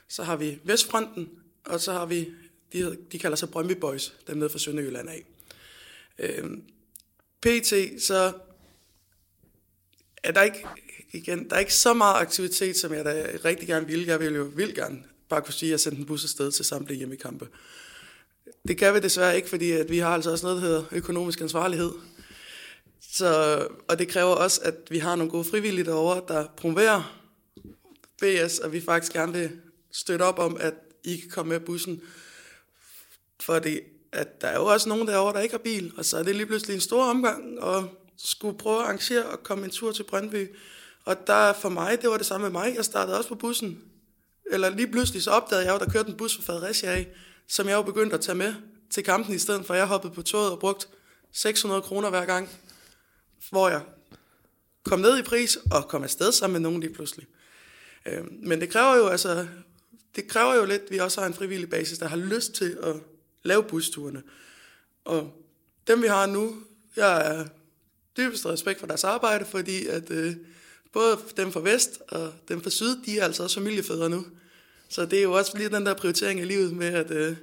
[0.07, 1.29] så har vi Vestfronten,
[1.65, 2.29] og så har vi,
[2.73, 5.23] de, de kalder sig Brøndby Boys, dem nede fra Sønderjylland af.
[6.19, 6.43] Øh,
[7.41, 8.33] PT, så
[10.23, 10.65] er der ikke,
[11.11, 14.07] igen, der er ikke så meget aktivitet, som jeg da rigtig gerne ville.
[14.07, 16.65] Jeg vil jo vildt gerne bare kunne sige, at jeg sendte en bus afsted til
[16.65, 17.47] samtlige hjemmekampe.
[18.67, 21.41] Det kan vi desværre ikke, fordi at vi har altså også noget, der hedder økonomisk
[21.41, 21.91] ansvarlighed.
[23.01, 27.21] Så, og det kræver også, at vi har nogle gode frivillige derovre, der promoverer
[28.21, 29.51] BS, og vi faktisk gerne vil
[29.91, 32.01] støtte op om, at I kan komme med bussen.
[33.39, 33.79] Fordi
[34.11, 36.35] at der er jo også nogen derovre, der ikke har bil, og så er det
[36.35, 40.03] lige pludselig en stor omgang, og skulle prøve at arrangere og komme en tur til
[40.03, 40.55] Brøndby.
[41.05, 42.75] Og der for mig, det var det samme med mig.
[42.75, 43.83] Jeg startede også på bussen.
[44.51, 47.07] Eller lige pludselig så opdagede jeg jo, der kørte en bus fra Fredericia af,
[47.47, 48.53] som jeg jo begyndte at tage med
[48.89, 49.73] til kampen i stedet for.
[49.73, 50.87] Jeg hoppede på toget og brugt
[51.31, 52.49] 600 kroner hver gang,
[53.49, 53.81] hvor jeg
[54.83, 57.27] kom ned i pris og kom afsted sammen med nogen lige pludselig.
[58.05, 59.47] Øhm, men det kræver jo altså,
[60.15, 62.77] det kræver jo lidt, at vi også har en frivillig basis, der har lyst til
[62.83, 62.95] at
[63.43, 64.23] lave busturene.
[65.05, 65.33] Og
[65.87, 66.55] dem vi har nu,
[66.95, 67.45] jeg er
[68.17, 70.35] dybest respekt for deres arbejde, fordi at øh,
[70.93, 74.25] både dem fra Vest og dem fra Syd, de er altså også familiefædre nu.
[74.89, 77.35] Så det er jo også lige den der prioritering i livet med, at øh,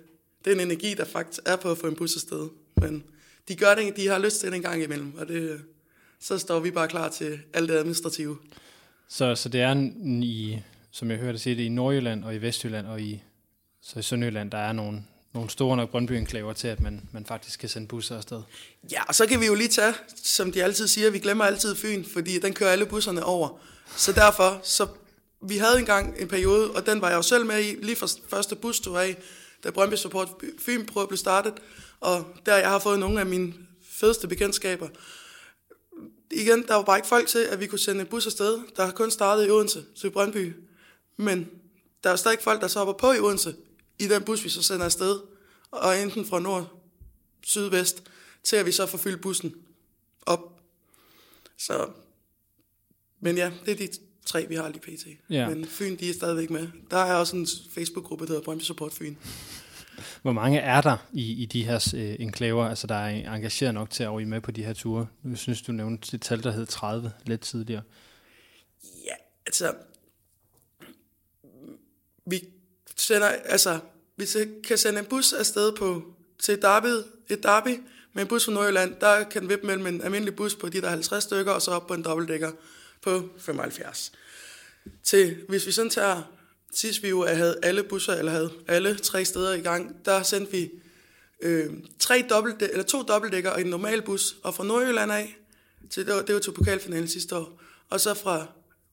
[0.45, 2.49] den energi, der faktisk er på at få en bus afsted.
[2.77, 3.05] Men
[3.49, 5.61] de gør det, de har lyst til det en gang imellem, og det,
[6.21, 8.39] så står vi bare klar til alt det administrative.
[9.09, 9.91] Så, så det er
[10.23, 10.59] i,
[10.91, 13.23] som jeg hørte sige det, i Nordjylland og i Vestjylland og i,
[13.83, 15.03] så i Sønderjylland, der er nogle,
[15.37, 16.27] nogle store nok brøndby
[16.57, 18.43] til, at man, man faktisk kan sende busser afsted.
[18.93, 21.75] Ja, og så kan vi jo lige tage, som de altid siger, vi glemmer altid
[21.75, 23.59] Fyn, fordi den kører alle busserne over.
[23.97, 24.87] Så derfor, så
[25.43, 28.09] vi havde engang en periode, og den var jeg jo selv med i, lige fra
[28.29, 29.17] første busstur af,
[29.65, 30.29] da Brøndby Support
[30.59, 31.53] Fyn prøvede blive startet,
[32.01, 33.55] og der jeg har fået nogle af mine
[33.91, 34.89] fedeste bekendtskaber.
[36.31, 38.85] Igen, der var bare ikke folk til, at vi kunne sende en bus afsted, der
[38.85, 40.55] har kun startet i Odense til Brøndby.
[41.17, 41.49] Men
[42.05, 43.55] der er stadig folk, der så hopper på i Odense,
[43.99, 45.21] i den bus, vi så sender afsted,
[45.71, 46.83] og enten fra nord,
[47.43, 48.03] syd, vest,
[48.45, 49.55] til at vi så får fyldt bussen
[50.27, 50.61] op.
[51.59, 51.91] Så,
[53.21, 53.89] men ja, det er de
[54.27, 55.07] tre, vi har lige pt.
[55.31, 55.49] Ja.
[55.49, 56.69] Men Fyn, de er stadigvæk med.
[56.91, 59.15] Der er også en Facebook-gruppe, der hedder Brøndby Support Fyn.
[60.23, 63.91] Hvor mange er der i, i de her øh, enklaver, altså der er engageret nok
[63.91, 65.07] til at være med på de her ture?
[65.23, 67.83] Nu synes du nævnte et tal, der hed 30 lidt tidligere.
[69.05, 69.15] Ja,
[69.47, 69.75] altså
[72.27, 72.49] vi
[72.97, 73.79] sender, altså,
[74.17, 74.27] vi
[74.65, 76.03] kan sende en bus afsted på,
[76.39, 77.81] til Derby, et Derby,
[78.13, 80.81] med en bus fra Nordjylland, der kan den vippe mellem en almindelig bus på de
[80.81, 82.53] der 50 stykker, og så op på en dobbeltdækker
[83.03, 84.13] på 75.
[85.03, 86.23] Til, hvis vi sådan tager,
[86.73, 90.53] sidst vi jo havde alle busser, eller havde alle tre steder i gang, der sendte
[90.53, 90.71] vi
[91.43, 95.37] øh, tre dobbelt, eller to dobbeltdækker og en normal bus, og fra Nordjylland af,
[95.91, 98.47] til, det, var, det var til pokalfinalen sidste år, og så fra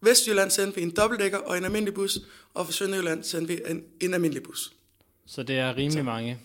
[0.04, 2.20] Vestjylland sendte vi en dobbeltdækker og en almindelig bus,
[2.54, 4.74] og fra Sønderjylland sendte vi en, en almindelig bus.
[5.26, 6.04] Så det er rimelig så.
[6.04, 6.40] mange,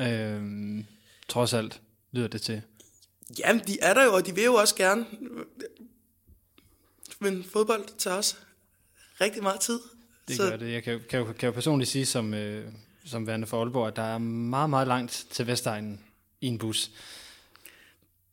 [0.00, 0.84] øhm,
[1.28, 1.80] trods alt,
[2.12, 2.62] lyder det til.
[3.38, 5.06] Jamen, de er der jo, og de vil jo også gerne.
[7.18, 8.36] Men fodbold tager også
[9.20, 9.80] rigtig meget tid.
[10.28, 10.50] Det så.
[10.50, 10.72] gør det.
[10.72, 12.72] Jeg kan, kan, jo, kan jo personligt sige, som, øh,
[13.04, 16.00] som værende for Aalborg, at der er meget, meget langt til Vestegnen
[16.40, 16.90] i en bus.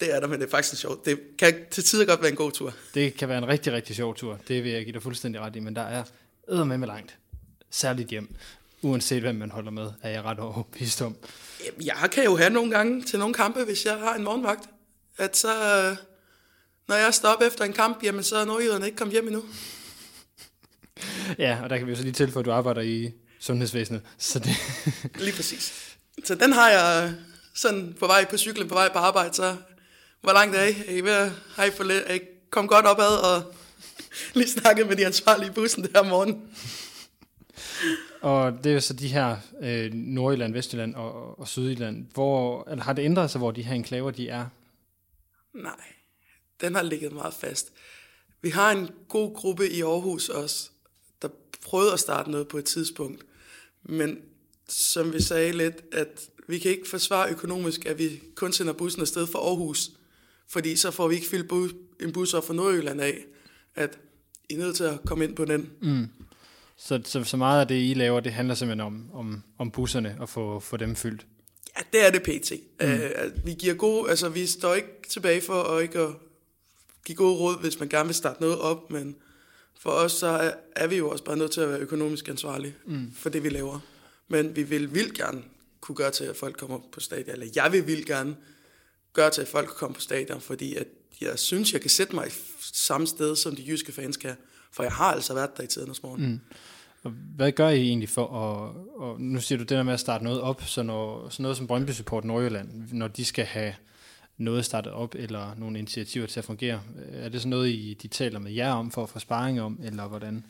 [0.02, 1.06] Det er der, men det er faktisk en sjov.
[1.06, 2.74] Det kan til tider godt være en god tur.
[2.93, 4.39] Det kan være en rigtig, rigtig sjov tur.
[4.47, 6.04] Det vil jeg give dig fuldstændig ret i, men der er
[6.52, 7.18] æder med med langt.
[7.70, 8.36] Særligt hjem.
[8.82, 11.16] Uanset hvem man holder med, er jeg ret overbevist om.
[11.82, 14.70] Jeg kan jo have nogle gange til nogle kampe, hvis jeg har en morgenvagt.
[15.18, 15.47] At så,
[16.88, 19.43] når jeg op efter en kamp, jamen så er nordjyderne ikke kommet hjem endnu.
[21.45, 24.02] ja, og der kan vi jo så lige tilføje, at du arbejder i sundhedsvæsenet.
[24.18, 24.56] Så det
[25.16, 25.95] lige præcis.
[26.24, 27.14] Så den har jeg
[27.56, 29.56] sådan på vej på cyklen, på vej på arbejde, så
[30.22, 30.76] hvor langt er I?
[30.88, 32.19] Er I ved at, har I, forlet, er I
[32.49, 33.53] kom godt opad og
[34.34, 36.55] lige snakket med de ansvarlige i bussen der morgen?
[38.22, 42.05] Og det er så de her øh, Nordjylland, Vestjylland og, og Sydjylland.
[42.13, 44.45] Hvor, eller har det ændret sig, hvor de her enklaver de er?
[45.53, 45.93] Nej,
[46.61, 47.72] den har ligget meget fast.
[48.41, 50.69] Vi har en god gruppe i Aarhus også,
[51.22, 51.28] der
[51.65, 53.26] prøvede at starte noget på et tidspunkt.
[53.84, 54.17] Men
[54.67, 59.01] som vi sagde lidt, at vi kan ikke forsvare økonomisk, at vi kun sender bussen
[59.01, 59.91] afsted fra Aarhus
[60.52, 61.72] fordi så får vi ikke fyldt bus,
[62.02, 63.26] en bus op fra Nordjylland af,
[63.76, 63.99] at
[64.49, 65.70] I er nødt til at komme ind på den.
[65.82, 66.08] Mm.
[66.78, 70.16] Så, så, så meget af det, I laver, det handler simpelthen om, om, om busserne
[70.20, 71.26] og få, få dem fyldt?
[71.78, 72.52] Ja, det er det pt.
[72.82, 72.93] Mm.
[72.93, 76.10] Uh, vi giver gode, altså vi står ikke tilbage for at ikke at
[77.06, 79.16] give gode råd, hvis man gerne vil starte noget op, men
[79.80, 82.76] for os så er, er vi jo også bare nødt til at være økonomisk ansvarlige
[82.86, 83.12] mm.
[83.16, 83.80] for det, vi laver.
[84.28, 85.43] Men vi vil vildt gerne
[85.82, 88.36] kunne gøre til, at folk kommer på stadion, eller jeg vil vildt gerne
[89.14, 90.88] gøre til, at folk kommer på stadion, fordi at
[91.22, 92.32] jeg synes, jeg kan sætte mig i
[92.74, 94.36] samme sted, som de jyske fans kan,
[94.72, 96.26] for jeg har altså været der i tidernes morgen.
[96.32, 96.39] Mm.
[97.03, 99.99] Og hvad gør I egentlig for at, og nu siger du det der med at
[99.99, 103.76] starte noget op, så når, sådan noget som Brøndby Support Nordjylland, når de skal have
[104.38, 106.82] noget startet op, eller nogle initiativer til at fungere,
[107.12, 109.80] er det sådan noget, I, de taler med jer om, for at få sparring om,
[109.84, 110.45] eller hvordan?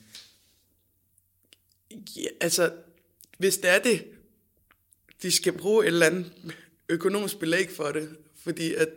[1.92, 2.72] Ja, altså,
[3.38, 4.06] hvis det er det,
[5.22, 6.32] de skal bruge et eller andet
[6.90, 8.90] økonomisk belæg for det, fordi at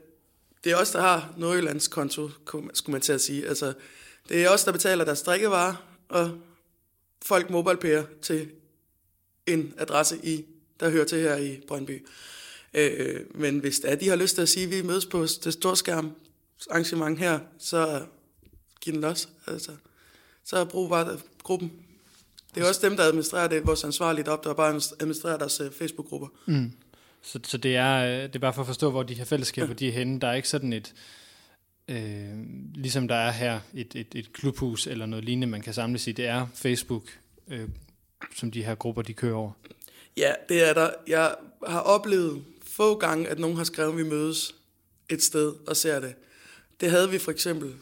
[0.65, 2.31] det er os, der har Nordjyllands konto,
[2.75, 3.49] skulle man til at sige.
[3.49, 3.73] Altså,
[4.29, 5.75] det er os, der betaler deres drikkevarer,
[6.09, 6.39] og
[7.23, 8.51] folk mobilepærer til
[9.47, 10.45] en adresse, i,
[10.81, 12.07] der hører til her i Brøndby.
[12.75, 15.23] Øh, men hvis det er, de har lyst til at sige, at vi mødes på
[15.23, 16.13] det storskærm
[16.71, 18.07] arrangement her, så
[18.81, 19.29] giv den los.
[19.47, 19.73] Altså,
[20.45, 21.73] så brug bare gruppen.
[22.55, 25.73] Det er også dem, der administrerer det, vores ansvarlige op, der bare administrerer deres øh,
[25.73, 26.29] Facebook-grupper.
[26.47, 26.73] Mm.
[27.25, 29.69] Så, så det, er, øh, det er bare for at forstå, hvor de her fællesskaber
[29.69, 29.75] ja.
[29.75, 30.21] de er henne.
[30.21, 30.95] Der er ikke sådan et,
[31.89, 32.29] øh,
[32.75, 36.13] ligesom der er her, et, et, et klubhus eller noget lignende, man kan samles i.
[36.13, 37.03] Det er Facebook,
[37.49, 37.69] øh,
[38.35, 39.53] som de her grupper, de kører over.
[40.17, 40.91] Ja, det er der.
[41.07, 41.35] Jeg
[41.67, 44.55] har oplevet få gange, at nogen har skrevet, at vi mødes
[45.09, 46.15] et sted og ser det.
[46.81, 47.75] Det havde vi for eksempel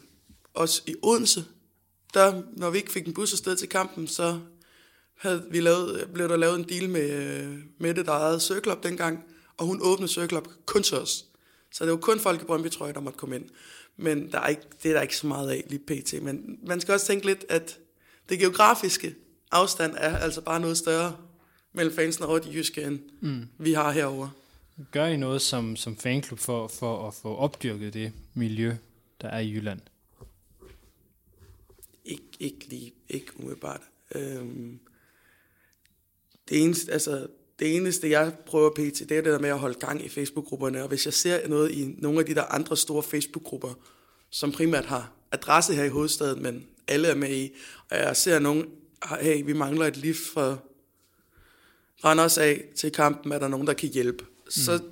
[0.53, 1.45] også i Odense.
[2.13, 4.39] Der, når vi ikke fik en bus afsted til kampen, så
[5.23, 7.47] havde vi lavet, blev der lavet en deal med
[7.77, 9.23] Mette, der ejede Circlub dengang,
[9.57, 11.25] og hun åbnede Circlub kun til os.
[11.71, 13.45] Så det var kun folk i Brøndby, tror jeg, der måtte komme ind.
[13.97, 16.23] Men der er ikke, det er der ikke så meget af lige pt.
[16.23, 17.79] Men man skal også tænke lidt, at
[18.29, 19.15] det geografiske
[19.51, 21.17] afstand er altså bare noget større
[21.73, 23.47] mellem fansene og de jyske, end mm.
[23.57, 24.29] vi har herover.
[24.91, 28.75] Gør I noget som, som fanklub for, for at få opdyrket det miljø,
[29.21, 29.79] der er i Jylland?
[32.05, 33.81] Ik, ikke lige, ikke umiddelbart.
[34.15, 34.79] Øhm,
[36.49, 37.27] det eneste, altså,
[37.59, 40.81] det eneste, jeg prøver pt, det er det der med at holde gang i Facebook-grupperne.
[40.81, 43.73] Og hvis jeg ser noget i nogle af de der andre store Facebook-grupper,
[44.29, 47.55] som primært har adresse her i hovedstaden, men alle er med i,
[47.89, 48.65] og jeg ser nogen,
[49.21, 50.57] hey, vi mangler et lift fra
[52.05, 54.23] Randers af til kampen, er der nogen, der kan hjælpe.
[54.23, 54.51] Mm.
[54.51, 54.83] Så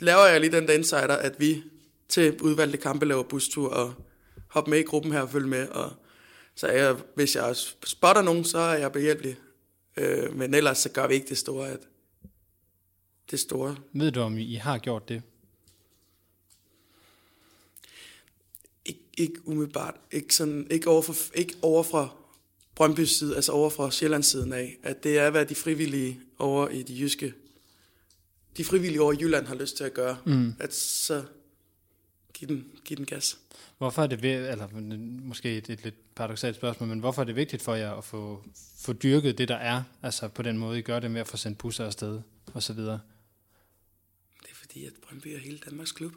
[0.00, 1.62] laver jeg lige den der insider, at vi
[2.08, 3.94] til udvalgte kampe laver bustur og
[4.48, 5.68] hopper med i gruppen her og følger med.
[5.68, 5.92] Og
[6.54, 9.36] så er jeg, hvis jeg spotter nogen, så er jeg behjælpelig.
[9.96, 11.68] Øh, men ellers så gør vi ikke det store.
[11.68, 11.80] At
[13.30, 13.76] det store.
[13.92, 15.22] Ved du, om I har gjort det?
[18.84, 19.94] Ik, ikke umiddelbart.
[20.10, 22.08] Ikke, sådan, ikke, over for, ikke over fra
[22.80, 24.78] Brøndby's side, altså over fra Sjællands siden af.
[24.82, 27.34] At det er, hvad de frivillige over i de jyske,
[28.56, 30.18] de frivillige over i Jylland har lyst til at gøre.
[30.26, 30.52] Mm.
[30.58, 31.24] At så
[32.32, 33.38] give den, give den gas.
[33.78, 34.68] Hvorfor er det, eller
[35.22, 38.44] måske et, et lidt paradoxalt spørgsmål, men hvorfor er det vigtigt for jer at få,
[38.80, 41.36] få dyrket det, der er, altså på den måde, I gør det med at få
[41.36, 42.20] sendt busser afsted
[42.54, 43.00] og så videre?
[44.42, 46.12] Det er fordi, at Brøndby er hele Danmarks klub.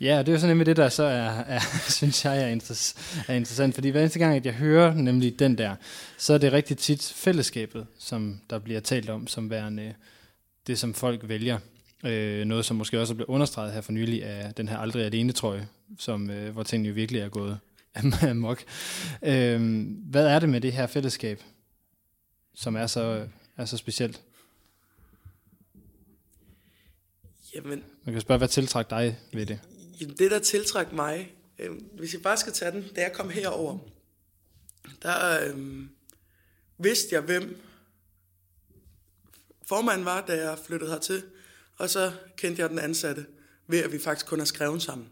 [0.00, 1.60] Ja, det er jo sådan nemlig det, der så er, er
[1.98, 5.58] synes jeg er, interess- er interessant, fordi hver eneste gang, at jeg hører nemlig den
[5.58, 5.76] der,
[6.18, 9.94] så er det rigtig tit fællesskabet, som der bliver talt om, som værende
[10.66, 11.58] det, som folk vælger.
[12.04, 15.04] Øh, noget, som måske også er blevet understreget her for nylig af den her aldrig
[15.04, 15.68] alene trøje,
[15.98, 17.58] som, øh, hvor tingene jo virkelig er gået
[18.30, 18.64] amok.
[19.22, 21.42] Øh, hvad er det med det her fællesskab,
[22.54, 24.22] som er så, er så specielt?
[27.54, 29.60] Jamen, Man kan spørge, hvad tiltrækker dig ved det?
[30.18, 33.78] Det, der tiltrækker mig, øh, hvis jeg bare skal tage den, da jeg kom herover,
[35.02, 35.86] der øh,
[36.78, 37.60] vidste jeg, hvem
[39.66, 41.22] formanden var, da jeg flyttede hertil,
[41.78, 43.26] og så kendte jeg den ansatte,
[43.66, 45.08] ved at vi faktisk kun har skrevet sammen.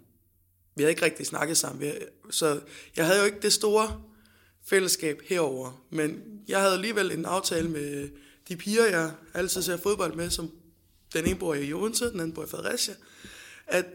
[0.76, 1.92] Vi havde ikke rigtig snakket sammen,
[2.30, 2.60] så
[2.96, 4.02] jeg havde jo ikke det store
[4.64, 8.08] fællesskab herover, men jeg havde alligevel en aftale med
[8.48, 10.50] de piger, jeg altid ser fodbold med, som
[11.12, 12.94] den ene bor i Odense, den anden bor i Fredericia,
[13.66, 13.86] at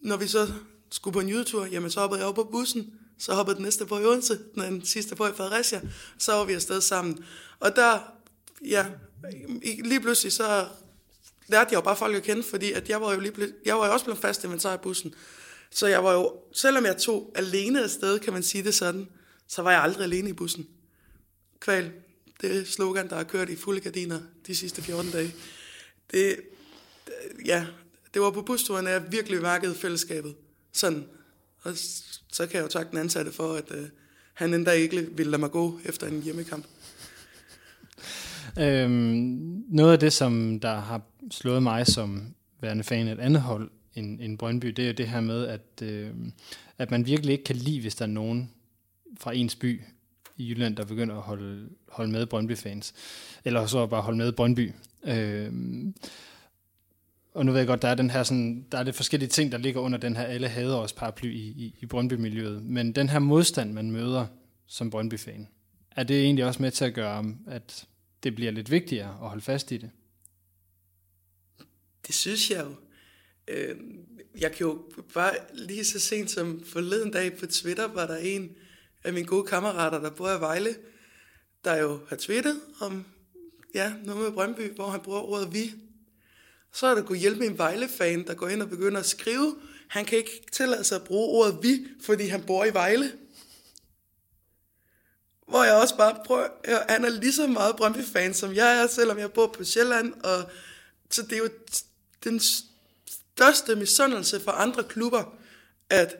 [0.00, 0.52] når vi så
[0.90, 3.86] skulle på en juletur, jamen så hoppede jeg op på bussen, så hoppede den næste
[3.86, 5.80] på i Odense, den sidste på i Fredericia,
[6.18, 7.24] så var vi afsted sammen.
[7.60, 7.98] Og der,
[8.64, 8.86] ja,
[9.84, 10.68] lige pludselig så
[11.48, 13.86] lærte jeg jo bare folk at kende, fordi at jeg var jo, lige jeg var
[13.86, 15.14] jo også blevet fast inventar i bussen.
[15.70, 19.08] Så jeg var jo, selvom jeg tog alene afsted, kan man sige det sådan,
[19.48, 20.66] så var jeg aldrig alene i bussen.
[21.60, 21.92] Kval,
[22.40, 25.34] det slogan, der har kørt i fulde gardiner de sidste 14 dage.
[26.10, 26.40] Det,
[27.44, 27.66] ja,
[28.14, 30.34] det var på busturen, at jeg virkelig mærkede fællesskabet.
[30.72, 31.08] Sådan.
[31.62, 31.72] Og
[32.32, 33.88] så kan jeg jo takke den ansatte for, at øh,
[34.34, 36.66] han endda ikke ville lade mig gå efter en hjemmekamp.
[38.58, 43.42] Øhm, noget af det, som der har slået mig som værende fan af et andet
[43.42, 46.10] hold end, end Brøndby, det er jo det her med, at, øh,
[46.78, 48.50] at man virkelig ikke kan lide, hvis der er nogen
[49.18, 49.82] fra ens by
[50.36, 52.94] i Jylland, der begynder at holde, holde med Brøndby-fans.
[53.44, 54.72] Eller så bare holde med Brøndby.
[55.04, 55.52] Øh,
[57.34, 59.52] og nu ved jeg godt, der er, den her sådan, der er lidt forskellige ting,
[59.52, 62.62] der ligger under den her alle hader os paraply i, i, i Brøndby-miljøet.
[62.62, 64.26] Men den her modstand, man møder
[64.66, 65.48] som Brøndby-fan,
[65.96, 67.86] er det egentlig også med til at gøre, at
[68.22, 69.90] det bliver lidt vigtigere at holde fast i det?
[72.06, 72.74] Det synes jeg jo.
[73.48, 74.08] Øhm,
[74.38, 74.82] jeg kan jo
[75.14, 78.56] bare lige så sent som forleden dag på Twitter, var der en
[79.04, 80.76] af mine gode kammerater, der bor i Vejle,
[81.64, 83.04] der jo har twittet om
[83.74, 85.74] ja, noget med Brøndby, hvor han bruger ordet vi.
[86.72, 89.56] Så er der kunne hjælpe en Vejle-fan, der går ind og begynder at skrive,
[89.88, 93.12] han kan ikke tillade sig at bruge ordet vi, fordi han bor i Vejle.
[95.46, 96.48] Hvor jeg også bare prøver,
[96.88, 100.50] han er lige så meget Brøndby-fan, som jeg er, selvom jeg bor på Sjælland, og
[101.10, 101.48] så det er jo
[102.24, 105.36] den største misundelse for andre klubber,
[105.90, 106.16] at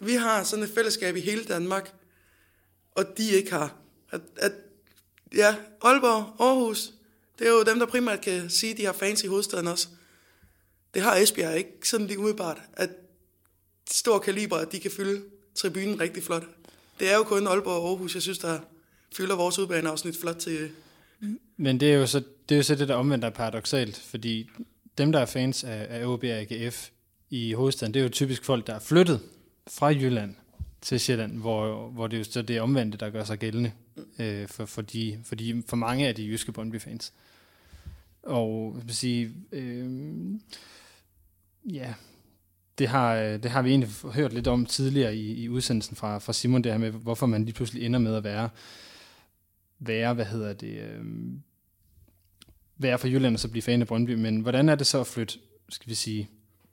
[0.00, 1.92] vi har sådan et fællesskab i hele Danmark,
[2.94, 3.76] og de ikke har.
[4.10, 4.52] At, at
[5.34, 6.92] ja, Aalborg, Aarhus,
[7.38, 9.88] det er jo dem, der primært kan sige, at de har fans i hovedstaden også.
[10.94, 12.90] Det har Esbjerg ikke sådan lige umiddelbart, at
[13.90, 16.44] stor store kaliber, de kan fylde tribunen rigtig flot.
[17.00, 18.58] Det er jo kun Aalborg og Aarhus, jeg synes, der
[19.16, 20.70] fylder vores udbaneafsnit flot til.
[21.56, 24.50] Men det er jo så det, er jo så det der omvendt er paradoxalt, fordi
[24.98, 26.88] dem, der er fans af, af OB og AGF
[27.30, 29.20] i hovedstaden, det er jo typisk folk, der er flyttet
[29.68, 30.34] fra Jylland
[30.80, 33.72] til Sjælland, hvor, hvor det er jo så det omvendte, der gør sig gældende
[34.18, 37.12] øh, for, for, de, for, de, for mange af de jyske Brøndby-fans.
[38.22, 39.90] Og jeg vil sige, øh,
[41.64, 41.94] ja,
[42.80, 46.18] det har, øh, det har vi egentlig hørt lidt om tidligere i, i udsendelsen fra,
[46.18, 48.48] fra Simon, det her med, hvorfor man lige pludselig ender med at være,
[49.78, 51.04] være hvad hedder det, øh,
[52.78, 55.06] være for Jylland og så blive fan af Brøndby, men hvordan er det så at
[55.06, 56.28] flytte, skal vi sige,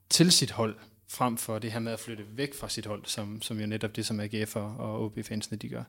[0.10, 0.76] til sit hold,
[1.08, 3.96] frem for det her med at flytte væk fra sit hold, som, som jo netop
[3.96, 5.84] det, som AGF og OB-fansene de gør?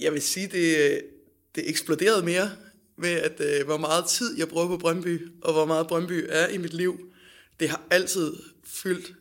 [0.00, 1.00] Jeg vil sige, det,
[1.54, 2.50] det eksploderede mere
[2.96, 6.48] med, at øh, hvor meget tid jeg bruger på Brøndby, og hvor meget Brøndby er
[6.48, 7.13] i mit liv.
[7.64, 9.14] Det har altid fyldt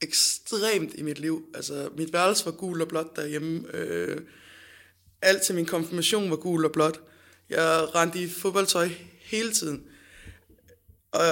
[0.00, 1.48] ekstremt i mit liv.
[1.54, 3.74] Altså, mit værelse var gul og blåt derhjemme.
[3.74, 4.20] Øh,
[5.22, 7.00] alt til min konfirmation var gul og blåt.
[7.48, 8.88] Jeg rendte i fodboldtøj
[9.20, 9.84] hele tiden.
[11.10, 11.24] Og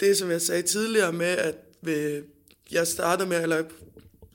[0.00, 1.56] det, som jeg sagde tidligere med, at
[2.70, 3.64] jeg startede med, eller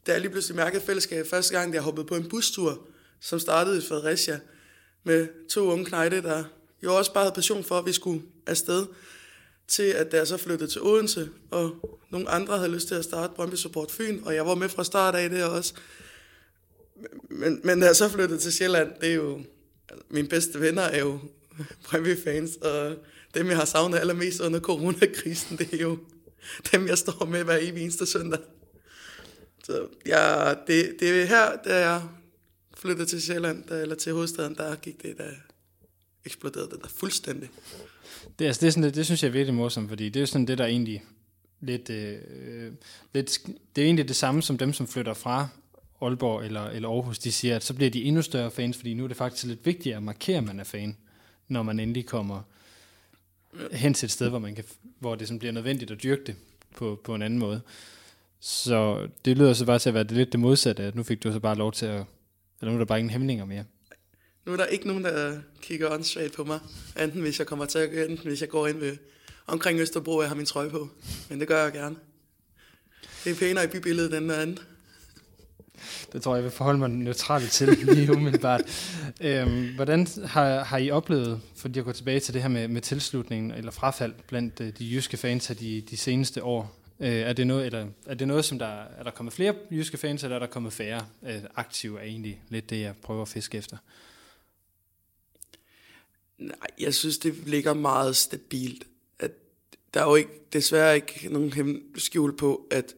[0.07, 2.87] da jeg lige pludselig mærkede fællesskab første gang, da jeg hoppede på en bustur,
[3.19, 4.39] som startede i Fredericia,
[5.03, 6.43] med to unge knejde, der
[6.83, 8.85] jo også bare havde passion for, at vi skulle afsted,
[9.67, 13.03] til at da jeg så flyttede til Odense, og nogle andre havde lyst til at
[13.03, 15.73] starte Brøndby Support Fyn, og jeg var med fra start af det også.
[17.29, 19.41] Men, men da jeg så flyttede til Sjælland, det er jo,
[19.89, 21.19] altså, mine bedste venner er jo
[21.85, 22.95] Brøndby-fans, og
[23.33, 25.97] dem, jeg har savnet allermest under coronakrisen, det er jo
[26.71, 28.39] dem, jeg står med hver evig eneste søndag.
[29.63, 32.01] Så ja, det, det er her, da jeg
[32.77, 35.31] flyttede til Sjælland, der, eller til hovedstaden, der gik det, der
[36.27, 37.49] eksploderede det der fuldstændig.
[38.39, 40.21] Det, altså, det, er sådan, det, det synes jeg er virkelig morsomt, fordi det er
[40.21, 41.03] jo sådan det, der egentlig
[41.59, 42.71] lidt, øh,
[43.13, 43.39] lidt,
[43.75, 45.47] det er egentlig det samme som dem, som flytter fra
[46.01, 49.03] Aalborg eller, eller Aarhus, de siger, at så bliver de endnu større fans, fordi nu
[49.03, 50.97] er det faktisk lidt vigtigere at markere, at man er fan,
[51.47, 52.41] når man endelig kommer
[53.71, 54.63] hen til et sted, hvor, man kan,
[54.99, 56.35] hvor det sådan bliver nødvendigt at dyrke det
[56.75, 57.61] på, på en anden måde.
[58.39, 61.23] Så det lyder så bare til at være det lidt det modsatte, at nu fik
[61.23, 62.05] du så bare lov til at,
[62.61, 63.63] eller nu er der bare ingen hæmninger mere.
[64.47, 66.59] Nu er der ikke nogen, der kigger åndssvagt på mig,
[67.01, 68.97] enten hvis jeg kommer til at enten hvis jeg går ind ved,
[69.47, 70.89] omkring Østerbro, og jeg har min trøje på.
[71.29, 71.95] Men det gør jeg gerne.
[73.23, 74.65] Det er pænere i bybilledet end noget andet.
[76.13, 78.61] Det tror jeg, jeg vil forholde mig neutralt til lige umiddelbart.
[79.21, 82.81] øhm, hvordan har, har I oplevet, fordi jeg går tilbage til det her med, med
[82.81, 86.77] tilslutningen eller frafald blandt øh, de jyske fans af de, de seneste år?
[86.99, 89.97] Øh, er, det noget, eller, er det noget, som der er der kommet flere jyske
[89.97, 93.27] fans, eller er der kommet færre øh, aktive, er egentlig lidt det, jeg prøver at
[93.27, 93.77] fiske efter?
[96.37, 98.83] Nej, jeg synes, det ligger meget stabilt.
[99.19, 99.31] At
[99.93, 102.95] der er jo ikke, desværre ikke nogen skjul på, at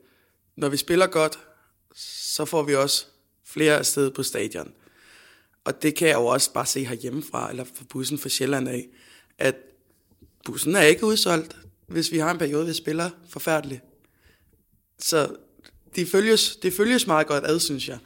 [0.56, 1.40] når vi spiller godt,
[1.96, 3.06] så får vi også
[3.46, 4.74] flere afsted på stadion.
[5.64, 8.88] Og det kan jeg jo også bare se herhjemmefra, eller fra bussen fra Sjælland af,
[9.38, 9.56] at
[10.46, 13.82] bussen er ikke udsolgt, hvis vi har en periode, vi spiller forfærdeligt.
[15.00, 15.36] Så
[15.96, 18.00] det følges, det følges meget godt ad, synes jeg.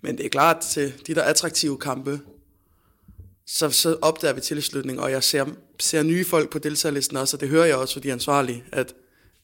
[0.00, 2.20] Men det er klart til de der attraktive kampe,
[3.52, 5.46] så, så opdager vi tilslutning, og jeg ser,
[5.80, 8.94] ser nye folk på deltagerlisten også, og det hører jeg også for de ansvarlige, at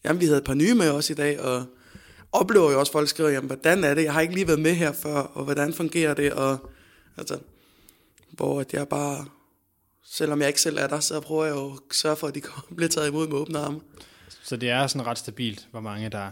[0.04, 1.64] jamen, vi havde et par nye med os i dag, og
[2.32, 4.04] oplever jo også, at folk skriver, jamen, hvordan er det?
[4.04, 6.32] Jeg har ikke lige været med her før, og hvordan fungerer det?
[6.32, 6.70] Og,
[7.16, 7.38] altså,
[8.30, 9.26] hvor at jeg bare
[10.04, 12.42] selvom jeg ikke selv er der, så prøver jeg jo at sørge for, at de
[12.76, 13.80] bliver taget imod med åbne arme.
[14.42, 16.30] Så det er sådan ret stabilt, hvor mange der,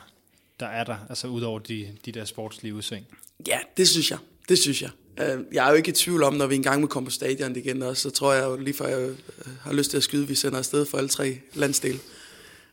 [0.61, 3.07] der er der, altså udover de, de der sportslige udsving.
[3.47, 4.19] Ja, det synes jeg.
[4.49, 4.91] Det synes jeg.
[5.21, 7.57] Øh, jeg er jo ikke i tvivl om, når vi engang må komme på stadion
[7.57, 9.17] igen også, så tror jeg jo lige før jeg øh,
[9.61, 11.99] har lyst til at skyde, vi sender afsted for alle tre landsdele.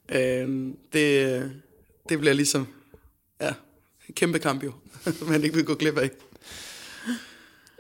[0.10, 1.50] Øh, det, øh,
[2.10, 2.68] det bliver ligesom,
[3.42, 3.54] ja,
[4.08, 4.74] en kæmpe kamp jo,
[5.30, 6.10] man ikke vil gå glip af.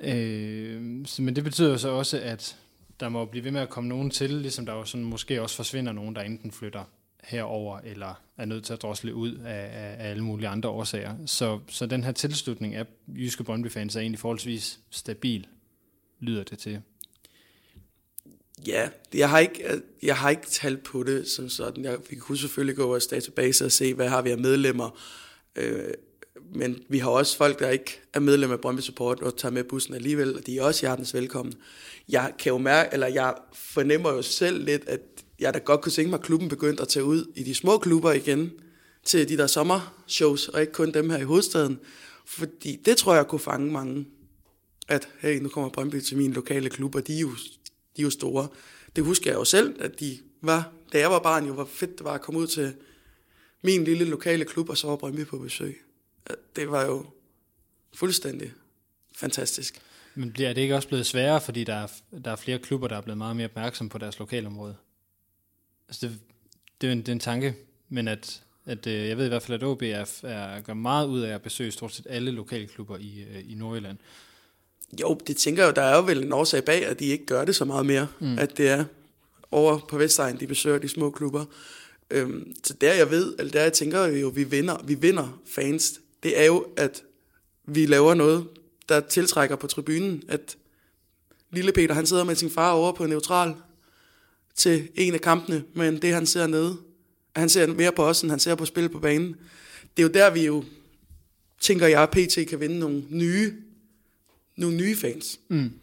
[0.01, 0.81] Øh,
[1.19, 2.57] men det betyder jo så også, at
[2.99, 5.55] der må blive ved med at komme nogen til, ligesom der jo sådan måske også
[5.55, 6.83] forsvinder nogen, der enten flytter
[7.23, 11.15] herover eller er nødt til at drosle ud af, af, af alle mulige andre årsager.
[11.25, 15.47] Så, så den her tilslutning af jyske Brøndby-fans er egentlig forholdsvis stabil,
[16.19, 16.81] lyder det til.
[18.67, 21.83] Ja, jeg har ikke, jeg har ikke talt på det som sådan.
[21.83, 24.99] Jeg, vi kunne selvfølgelig gå over vores database og se, hvad har vi af medlemmer.
[25.55, 25.93] Øh,
[26.55, 29.63] men vi har også folk, der ikke er medlem af Brøndby Support og tager med
[29.63, 31.53] bussen alligevel, og de er også hjertens velkommen.
[32.09, 34.99] Jeg kan jo mærke, eller jeg fornemmer jo selv lidt, at
[35.41, 37.77] jeg da godt kunne tænke mig, at klubben begyndte at tage ud i de små
[37.77, 38.51] klubber igen,
[39.03, 41.79] til de der sommershows, og ikke kun dem her i hovedstaden.
[42.25, 44.05] Fordi det tror jeg kunne fange mange,
[44.87, 47.31] at hey, nu kommer Brøndby til min lokale klub, og de er jo,
[47.97, 48.47] de er jo store.
[48.95, 51.97] Det husker jeg jo selv, at de var, da jeg var barn, jo hvor fedt
[51.97, 52.73] det var at komme ud til
[53.61, 55.81] min lille lokale klub, og så var Brøndby på besøg.
[56.55, 57.05] Det var jo
[57.93, 58.53] fuldstændig
[59.15, 59.81] fantastisk.
[60.15, 61.87] Men bliver det ikke også blevet sværere, fordi der er,
[62.25, 64.75] der er flere klubber, der er blevet meget mere opmærksomme på deres lokalområde?
[65.91, 66.19] Altså det,
[66.81, 67.55] det, er en, det er en tanke,
[67.89, 71.07] men at, at øh, jeg ved i hvert fald, at OB er, er, gør meget
[71.07, 73.97] ud af at besøge stort set alle lokale klubber i, øh, i Nordjylland.
[75.01, 77.25] Jo, det tænker jeg jo, der er jo vel en årsag bag, at de ikke
[77.25, 78.07] gør det så meget mere.
[78.19, 78.39] Mm.
[78.39, 78.85] At det er
[79.51, 81.45] over på Vestegn, de besøger de små klubber.
[82.11, 85.99] Øhm, så der jeg ved, eller der jeg tænker jo, vi vinder, vi vinder fans,
[86.23, 87.03] det er jo, at
[87.65, 88.47] vi laver noget,
[88.89, 90.57] der tiltrækker på tribunen, at
[91.51, 93.55] lille Peter, han sidder med sin far over på neutral
[94.55, 96.77] til en af kampene, men det han ser nede,
[97.35, 99.35] han ser mere på os, end han ser på spil på banen.
[99.97, 100.63] Det er jo der, vi jo
[101.59, 103.53] tænker jeg, PT kan vinde nogle nye,
[104.55, 105.39] nogle nye fans.
[105.47, 105.73] Mm.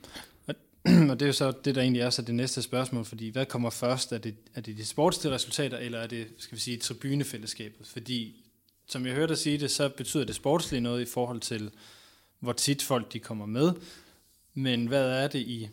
[1.10, 3.46] Og det er jo så det, der egentlig er så det næste spørgsmål, fordi hvad
[3.46, 4.12] kommer først?
[4.12, 7.86] Er det, er det de sportslige resultater, eller er det, skal vi sige, tribunefællesskabet?
[7.86, 8.44] Fordi,
[8.88, 11.70] som jeg hørte dig sige det, så betyder det sportslige noget i forhold til,
[12.40, 13.72] hvor tit folk de kommer med.
[14.54, 15.68] Men hvad er det, I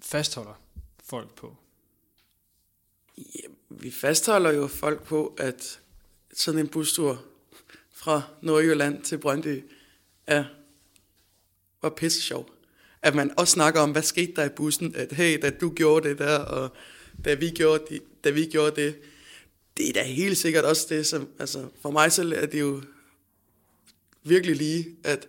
[0.00, 0.60] fastholder
[1.04, 1.56] folk på?
[3.18, 5.80] Ja, vi fastholder jo folk på, at
[6.32, 7.24] sådan en bustur
[7.92, 9.64] fra Nordjylland til Brøndby
[10.26, 10.44] er,
[11.82, 12.50] var pisse sjov.
[13.02, 16.08] At man også snakker om, hvad skete der i bussen, at hey, da du gjorde
[16.08, 16.70] det der, og
[17.24, 18.98] da vi gjorde de, da vi gjorde det,
[19.76, 22.82] det er da helt sikkert også det, som, altså for mig selv er det jo
[24.22, 25.28] virkelig lige, at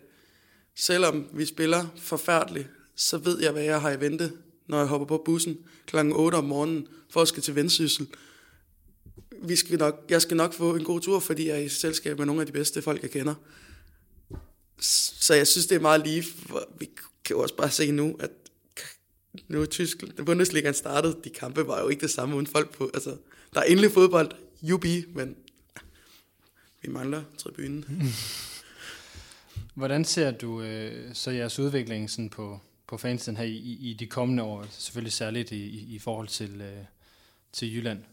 [0.75, 4.31] selvom vi spiller forfærdeligt, så ved jeg, hvad jeg har i vente,
[4.67, 5.97] når jeg hopper på bussen kl.
[5.97, 8.07] 8 om morgenen, for at skal til Vendsyssel.
[9.43, 12.17] Vi skal nok, jeg skal nok få en god tur, fordi jeg er i selskab
[12.17, 13.35] med nogle af de bedste folk, jeg kender.
[14.79, 16.89] Så jeg synes, det er meget lige, for vi
[17.25, 18.31] kan jo også bare se nu, at
[19.47, 22.91] nu er Tyskland, Bundesligaen startede, de kampe var jo ikke det samme uden folk på.
[22.93, 23.17] Altså,
[23.53, 25.35] der er endelig fodbold, jubi, men
[26.81, 27.85] vi mangler tribunen.
[29.75, 34.07] Hvordan ser du øh, så jeres udvikling sådan på, på fansen her i, i de
[34.07, 34.65] kommende år?
[34.69, 36.85] Selvfølgelig særligt i, i, i forhold til, øh,
[37.51, 38.03] til Jylland.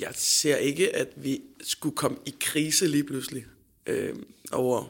[0.00, 3.44] Jeg ser ikke, at vi skulle komme i krise lige pludselig
[3.86, 4.16] øh,
[4.52, 4.88] over,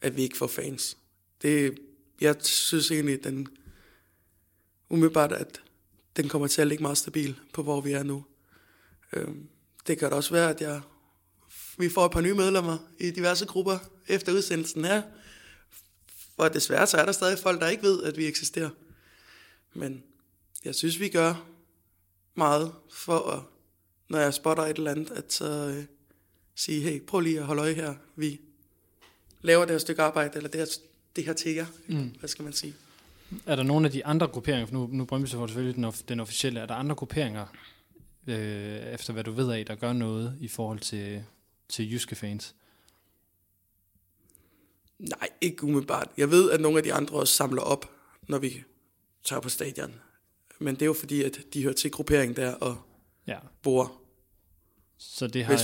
[0.00, 0.96] at vi ikke får fans.
[1.42, 1.78] Det,
[2.20, 3.48] jeg synes egentlig, den
[4.88, 5.60] umiddelbart, at
[6.16, 8.24] den kommer til at ligge meget stabil på, hvor vi er nu.
[9.12, 9.28] Øh,
[9.86, 10.80] det kan da også være, at jeg,
[11.78, 15.02] vi får et par nye medlemmer i diverse grupper efter udsendelsen her.
[16.36, 18.70] Og desværre så er der stadig folk, der ikke ved, at vi eksisterer.
[19.74, 20.02] Men
[20.64, 21.46] jeg synes, vi gør
[22.34, 23.42] meget for at,
[24.08, 25.44] når jeg spotter et eller andet, at så
[25.76, 25.84] øh,
[26.54, 27.94] sige, hey, prøv lige at holde øje her.
[28.16, 28.40] Vi
[29.42, 30.66] laver det her stykke arbejde, eller det her,
[31.16, 31.66] det her til jer.
[31.86, 32.14] Mm.
[32.18, 32.74] Hvad skal man sige?
[33.46, 36.20] Er der nogle af de andre grupperinger, for nu, nu Brøndby så selvfølgelig den, den
[36.20, 37.46] officielle, er der andre grupperinger,
[38.26, 41.24] øh, efter hvad du ved af, der gør noget i forhold til,
[41.68, 42.54] til jyske fans?
[44.98, 46.08] Nej, ikke umiddelbart.
[46.16, 47.90] Jeg ved, at nogle af de andre også samler op,
[48.28, 48.62] når vi
[49.24, 49.94] tager på stadion.
[50.58, 52.78] Men det er jo fordi, at de hører til grupperingen der og
[53.26, 53.38] ja.
[53.62, 54.06] bor
[54.98, 55.56] så det, har,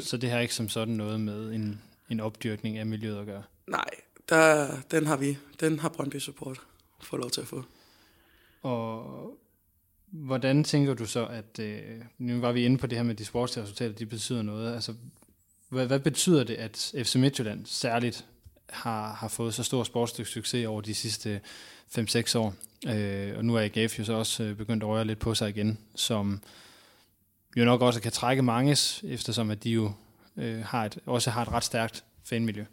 [0.00, 3.42] så det har ikke som sådan noget med en, en opdyrkning af miljøet at gøre?
[3.66, 3.90] Nej,
[4.28, 5.38] der, den har vi.
[5.60, 6.60] Den har Brøndby Support
[7.00, 7.64] fået lov til at få.
[8.62, 9.38] Og
[10.10, 11.80] hvordan tænker du så, at øh,
[12.18, 14.74] nu var vi inde på det her med de sportslige resultater, de betyder noget.
[14.74, 14.94] Altså,
[15.68, 18.24] hvad, hvad betyder det, at FC Midtjylland særligt
[18.68, 21.40] har, har fået så stor sportslig succes over de sidste
[21.98, 22.54] 5-6 år.
[22.86, 25.48] Øh, og nu er AGF jo så også øh, begyndt at røre lidt på sig
[25.48, 26.40] igen, som
[27.56, 29.92] jo nok også kan trække manges, eftersom at de jo
[30.36, 32.64] øh, har et, også har et ret stærkt fanmiljø.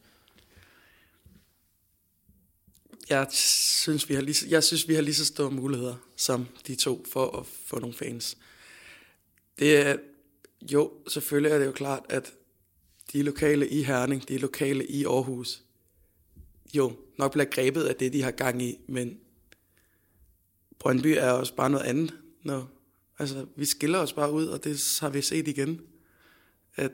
[3.09, 6.75] Jeg synes, vi har lige, jeg synes, vi har lige så store muligheder som de
[6.75, 8.37] to for at få nogle fans.
[9.59, 9.95] Det er,
[10.71, 12.31] jo, selvfølgelig er det jo klart, at
[13.13, 15.63] de lokale i Herning, de lokale i Aarhus,
[16.73, 19.17] jo nok bliver grebet af det, de har gang i, men
[20.79, 22.13] Brøndby er også bare noget andet.
[22.43, 22.69] Når,
[23.19, 25.81] altså, vi skiller os bare ud, og det har vi set igen,
[26.75, 26.91] at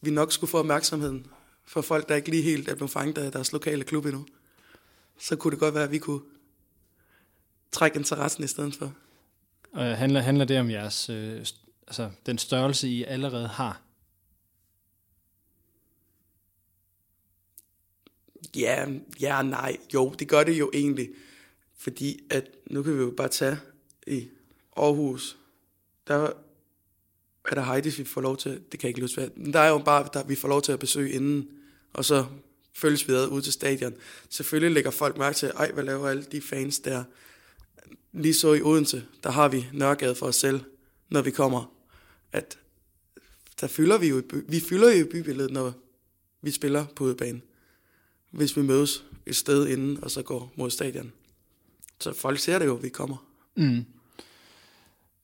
[0.00, 1.26] vi nok skulle få opmærksomheden
[1.66, 4.26] for folk, der ikke lige helt er blevet fanget af deres lokale klub endnu.
[5.18, 6.20] Så kunne det godt være, at vi kunne
[7.72, 8.94] trække interessen i stedet for.
[9.72, 11.46] Og handler, handler det om jeres, øh,
[11.86, 13.83] altså den størrelse, I allerede har?
[18.56, 18.86] Ja,
[19.20, 19.76] ja nej.
[19.94, 21.10] Jo, det gør det jo egentlig.
[21.78, 23.58] Fordi at nu kan vi jo bare tage
[24.06, 24.28] i
[24.76, 25.36] Aarhus.
[26.06, 26.30] Der
[27.48, 29.68] er der Heidi, vi får lov til, det kan ikke lyde svært, men der er
[29.68, 31.48] jo bare, der vi får lov til at besøge inden,
[31.92, 32.26] og så
[32.74, 33.94] følges vi ad ud til stadion.
[34.28, 37.04] Selvfølgelig lægger folk mærke til, ej, hvad laver alle de fans der?
[38.12, 40.60] Lige så i Odense, der har vi Nørregade for os selv,
[41.08, 41.74] når vi kommer.
[42.32, 42.58] At
[43.60, 45.72] der fylder vi jo, vi fylder jo bybilledet, når
[46.42, 47.40] vi spiller på udebane.
[48.34, 51.12] Hvis vi mødes et sted inden, og så går mod stadion.
[52.00, 53.26] Så folk ser det jo, vi kommer.
[53.56, 53.84] Mm.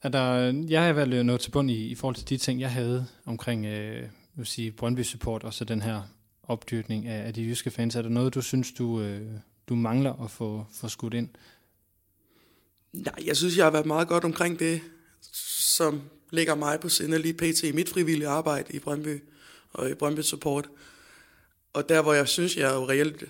[0.03, 2.73] Er der, jeg har valgt noget til bund i, i forhold til de ting, jeg
[2.73, 6.03] havde omkring øh, vil sige, Brøndby Support, og så den her
[6.43, 7.97] opdyrkning af, af de jyske fans.
[7.97, 9.31] Er der noget, du synes, du, øh,
[9.69, 11.29] du mangler at få, få skudt ind?
[12.93, 14.81] Nej, jeg synes, jeg har været meget godt omkring det,
[15.77, 17.63] som ligger mig på sinde lige pt.
[17.63, 19.23] i mit frivillige arbejde i Brøndby
[19.73, 20.69] og i Brøndby Support.
[21.73, 23.25] Og der, hvor jeg synes, jeg jo reelt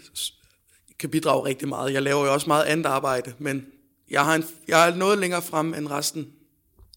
[0.98, 1.92] kan bidrage rigtig meget.
[1.92, 3.66] Jeg laver jo også meget andet arbejde, men
[4.10, 6.32] jeg har, en, jeg er noget længere frem end resten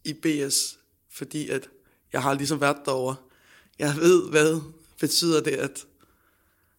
[0.05, 0.77] i BS,
[1.11, 1.69] fordi at
[2.13, 3.15] jeg har ligesom været derovre.
[3.79, 4.61] Jeg ved, hvad
[4.99, 5.85] betyder det, at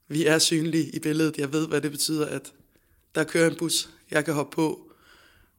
[0.08, 1.38] vi er synlige i billedet.
[1.38, 2.52] Jeg ved, hvad det betyder, at
[3.14, 4.90] der kører en bus, jeg kan hoppe på.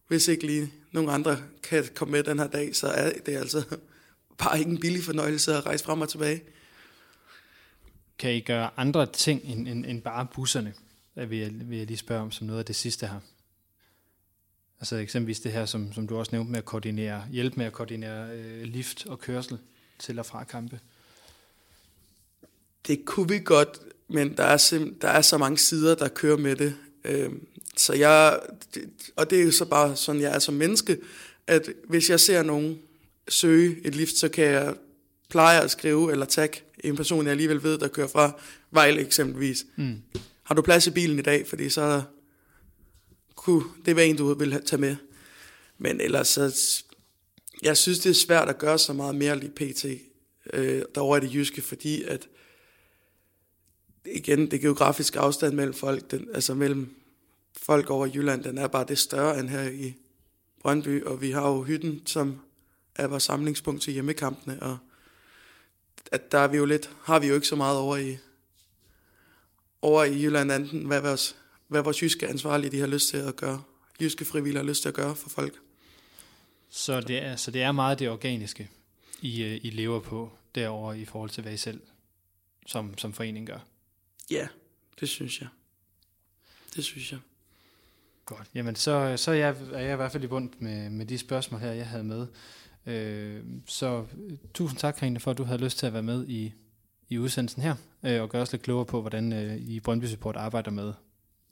[0.07, 3.63] Hvis ikke lige nogen andre kan komme med den her dag, så er det altså
[4.43, 6.43] bare ikke en billig fornøjelse at rejse frem og tilbage.
[8.17, 10.73] Kan I gøre andre ting end, end, end bare busserne?
[11.15, 13.19] Det vil jeg, vil jeg lige spørge om som noget af det sidste her.
[14.79, 17.73] Altså eksempelvis det her, som, som du også nævnte med at koordinere, hjælpe med at
[17.73, 19.57] koordinere øh, lift og kørsel
[19.99, 20.79] til og fra kampe.
[22.87, 26.37] Det kunne vi godt, men der er, sim- der er så mange sider, der kører
[26.37, 26.75] med det.
[27.03, 27.31] Øh,
[27.77, 28.39] så jeg,
[29.15, 30.97] og det er jo så bare sådan, jeg er som menneske,
[31.47, 32.79] at hvis jeg ser nogen
[33.27, 34.75] søge et lift, så kan jeg
[35.29, 36.57] pleje at skrive eller tak,
[36.89, 38.39] en person, jeg alligevel ved, der kører fra
[38.71, 39.65] Vejle eksempelvis.
[39.75, 40.01] Mm.
[40.43, 41.47] Har du plads i bilen i dag?
[41.47, 42.01] Fordi så
[43.35, 44.95] kunne det være en, du vil tage med.
[45.77, 46.83] Men ellers så,
[47.63, 49.85] jeg synes, det er svært at gøre så meget mere lige pt.
[50.53, 52.27] Øh, derovre i det jyske, fordi at
[54.05, 56.95] igen, det geografiske afstand mellem folk, den, altså mellem
[57.57, 59.95] folk over Jylland, den er bare det større end her i
[60.61, 62.39] Brøndby, og vi har jo hytten, som
[62.95, 64.77] er vores samlingspunkt til hjemmekampene, og
[66.11, 68.17] at der er vi jo lidt, har vi jo ikke så meget over i,
[69.81, 71.35] over i Jylland, enten hvad vores,
[71.67, 73.63] hvad vores jyske ansvarlige de har lyst til at gøre,
[74.01, 75.53] jyske frivillige har lyst til at gøre for folk.
[76.69, 78.69] Så det er, så det er meget det organiske,
[79.21, 81.81] I, I lever på derover i forhold til, hvad I selv
[82.65, 83.59] som, som forening gør?
[84.31, 84.47] Ja,
[84.99, 85.47] det synes jeg.
[86.75, 87.19] Det synes jeg.
[88.25, 88.47] Godt.
[88.55, 91.17] Jamen, så, så er, jeg, er jeg i hvert fald i bund med, med de
[91.17, 92.27] spørgsmål her, jeg havde med.
[92.87, 94.05] Øh, så
[94.53, 96.53] tusind tak, Karine, for at du havde lyst til at være med i,
[97.09, 100.35] i udsendelsen her, øh, og gøre os lidt klogere på, hvordan øh, I Brøndby Support
[100.35, 100.93] arbejder med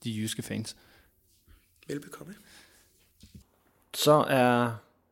[0.04, 0.76] de jyske fans.
[1.88, 2.34] Velbekomme.
[3.94, 4.72] Så er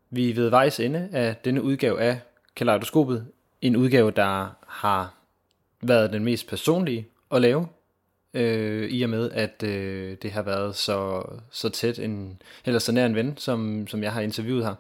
[0.10, 2.20] vi ved vejs ende af denne udgave af
[2.56, 3.28] Kaleidoskopet.
[3.62, 5.18] En udgave, der har
[5.82, 7.68] været den mest personlige at lave,
[8.34, 12.92] øh, i og med, at øh, det har været så, så tæt en, eller så
[12.92, 14.76] nær en ven, som, som jeg har interviewet her.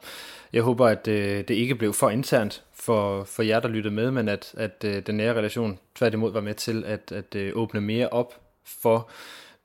[0.53, 4.11] Jeg håber, at øh, det ikke blev for internt for, for jer, der lyttede med,
[4.11, 7.81] men at, at øh, den nære relation tværtimod var med til at, at øh, åbne
[7.81, 9.09] mere op for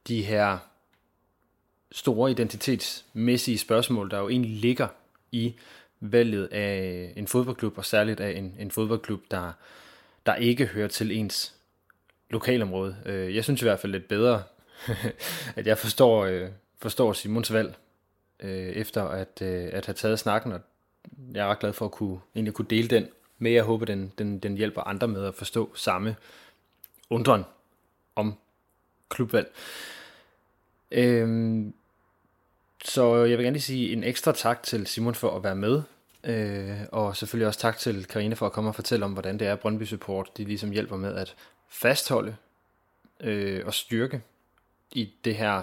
[0.08, 0.58] de her
[1.92, 4.88] store identitetsmæssige spørgsmål, der jo egentlig ligger
[5.32, 5.54] i
[6.00, 9.52] valget af en fodboldklub, og særligt af en, en fodboldklub, der,
[10.26, 11.55] der ikke hører til ens
[12.30, 12.96] lokalområde.
[13.06, 14.42] Øh, jeg synes i hvert fald lidt bedre,
[15.56, 16.48] at jeg forstår, øh,
[16.78, 17.74] forstår Simons valg,
[18.40, 20.60] øh, efter at, at have taget snakken, og
[21.34, 23.08] jeg er ret glad for at kunne, egentlig kunne dele den
[23.38, 23.52] med.
[23.52, 26.16] Jeg håber, den, den, den hjælper andre med at forstå samme
[27.10, 27.44] undren
[28.16, 28.34] om
[29.08, 29.52] klubvalg.
[30.90, 31.74] Øhm,
[32.84, 35.82] så jeg vil gerne lige sige en ekstra tak til Simon for at være med.
[36.24, 39.46] Øh, og selvfølgelig også tak til Karine for at komme og fortælle om, hvordan det
[39.46, 41.34] er, Brøndby Support de ligesom hjælper med at
[41.68, 42.36] fastholde
[43.20, 44.22] øh, og styrke
[44.92, 45.62] i det her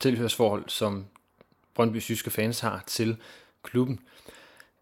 [0.00, 1.06] tilhørsforhold, som
[1.74, 3.16] Brøndby Syske fans har til
[3.62, 4.00] klubben.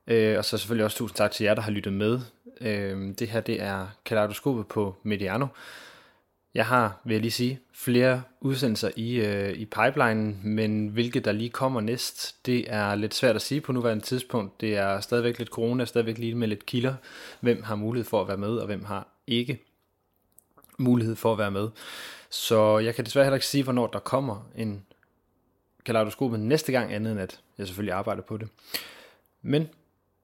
[0.06, 2.20] Øh, og så selvfølgelig også tusind tak til jer, der har lyttet med.
[2.60, 5.46] Øh, det her det er Kaleidoskopet på Mediano.
[6.54, 11.32] Jeg har, vil jeg lige sige, flere udsendelser i, øh, i pipelinen, men hvilket der
[11.32, 14.60] lige kommer næst, det er lidt svært at sige på nuværende tidspunkt.
[14.60, 16.94] Det er stadigvæk lidt corona, stadigvæk lige med lidt kilder.
[17.40, 19.58] Hvem har mulighed for at være med, og hvem har ikke
[20.80, 21.68] mulighed for at være med.
[22.30, 24.84] Så jeg kan desværre heller ikke sige, hvornår der kommer en
[25.84, 28.48] kaleidoskopet næste gang, andet end at jeg selvfølgelig arbejder på det.
[29.42, 29.68] Men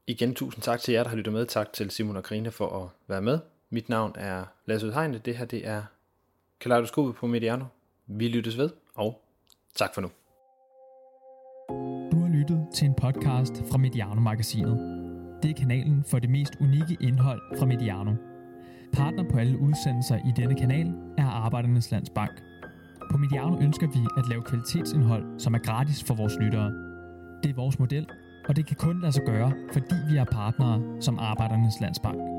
[0.06, 1.46] igen, tusind tak til jer, der har lyttet med.
[1.46, 3.38] Tak til Simon og Karina for at være med.
[3.70, 5.18] Mit navn er Lasse Udhegne.
[5.18, 5.82] Det her det er
[6.60, 7.64] Kaleidoskopet på Mediano.
[8.06, 9.22] Vi lyttes ved, og
[9.74, 10.10] tak for nu.
[12.12, 14.76] Du har lyttet til en podcast fra Mediano-magasinet.
[15.42, 18.35] Det er kanalen for det mest unikke indhold fra Mediano.
[18.92, 22.30] Partner på alle udsendelser i denne kanal er Arbejdernes Landsbank.
[23.10, 26.70] På Mediano ønsker vi at lave kvalitetsindhold, som er gratis for vores lyttere.
[27.42, 28.06] Det er vores model,
[28.48, 32.35] og det kan kun lade sig gøre, fordi vi er partnere som Arbejdernes Landsbank.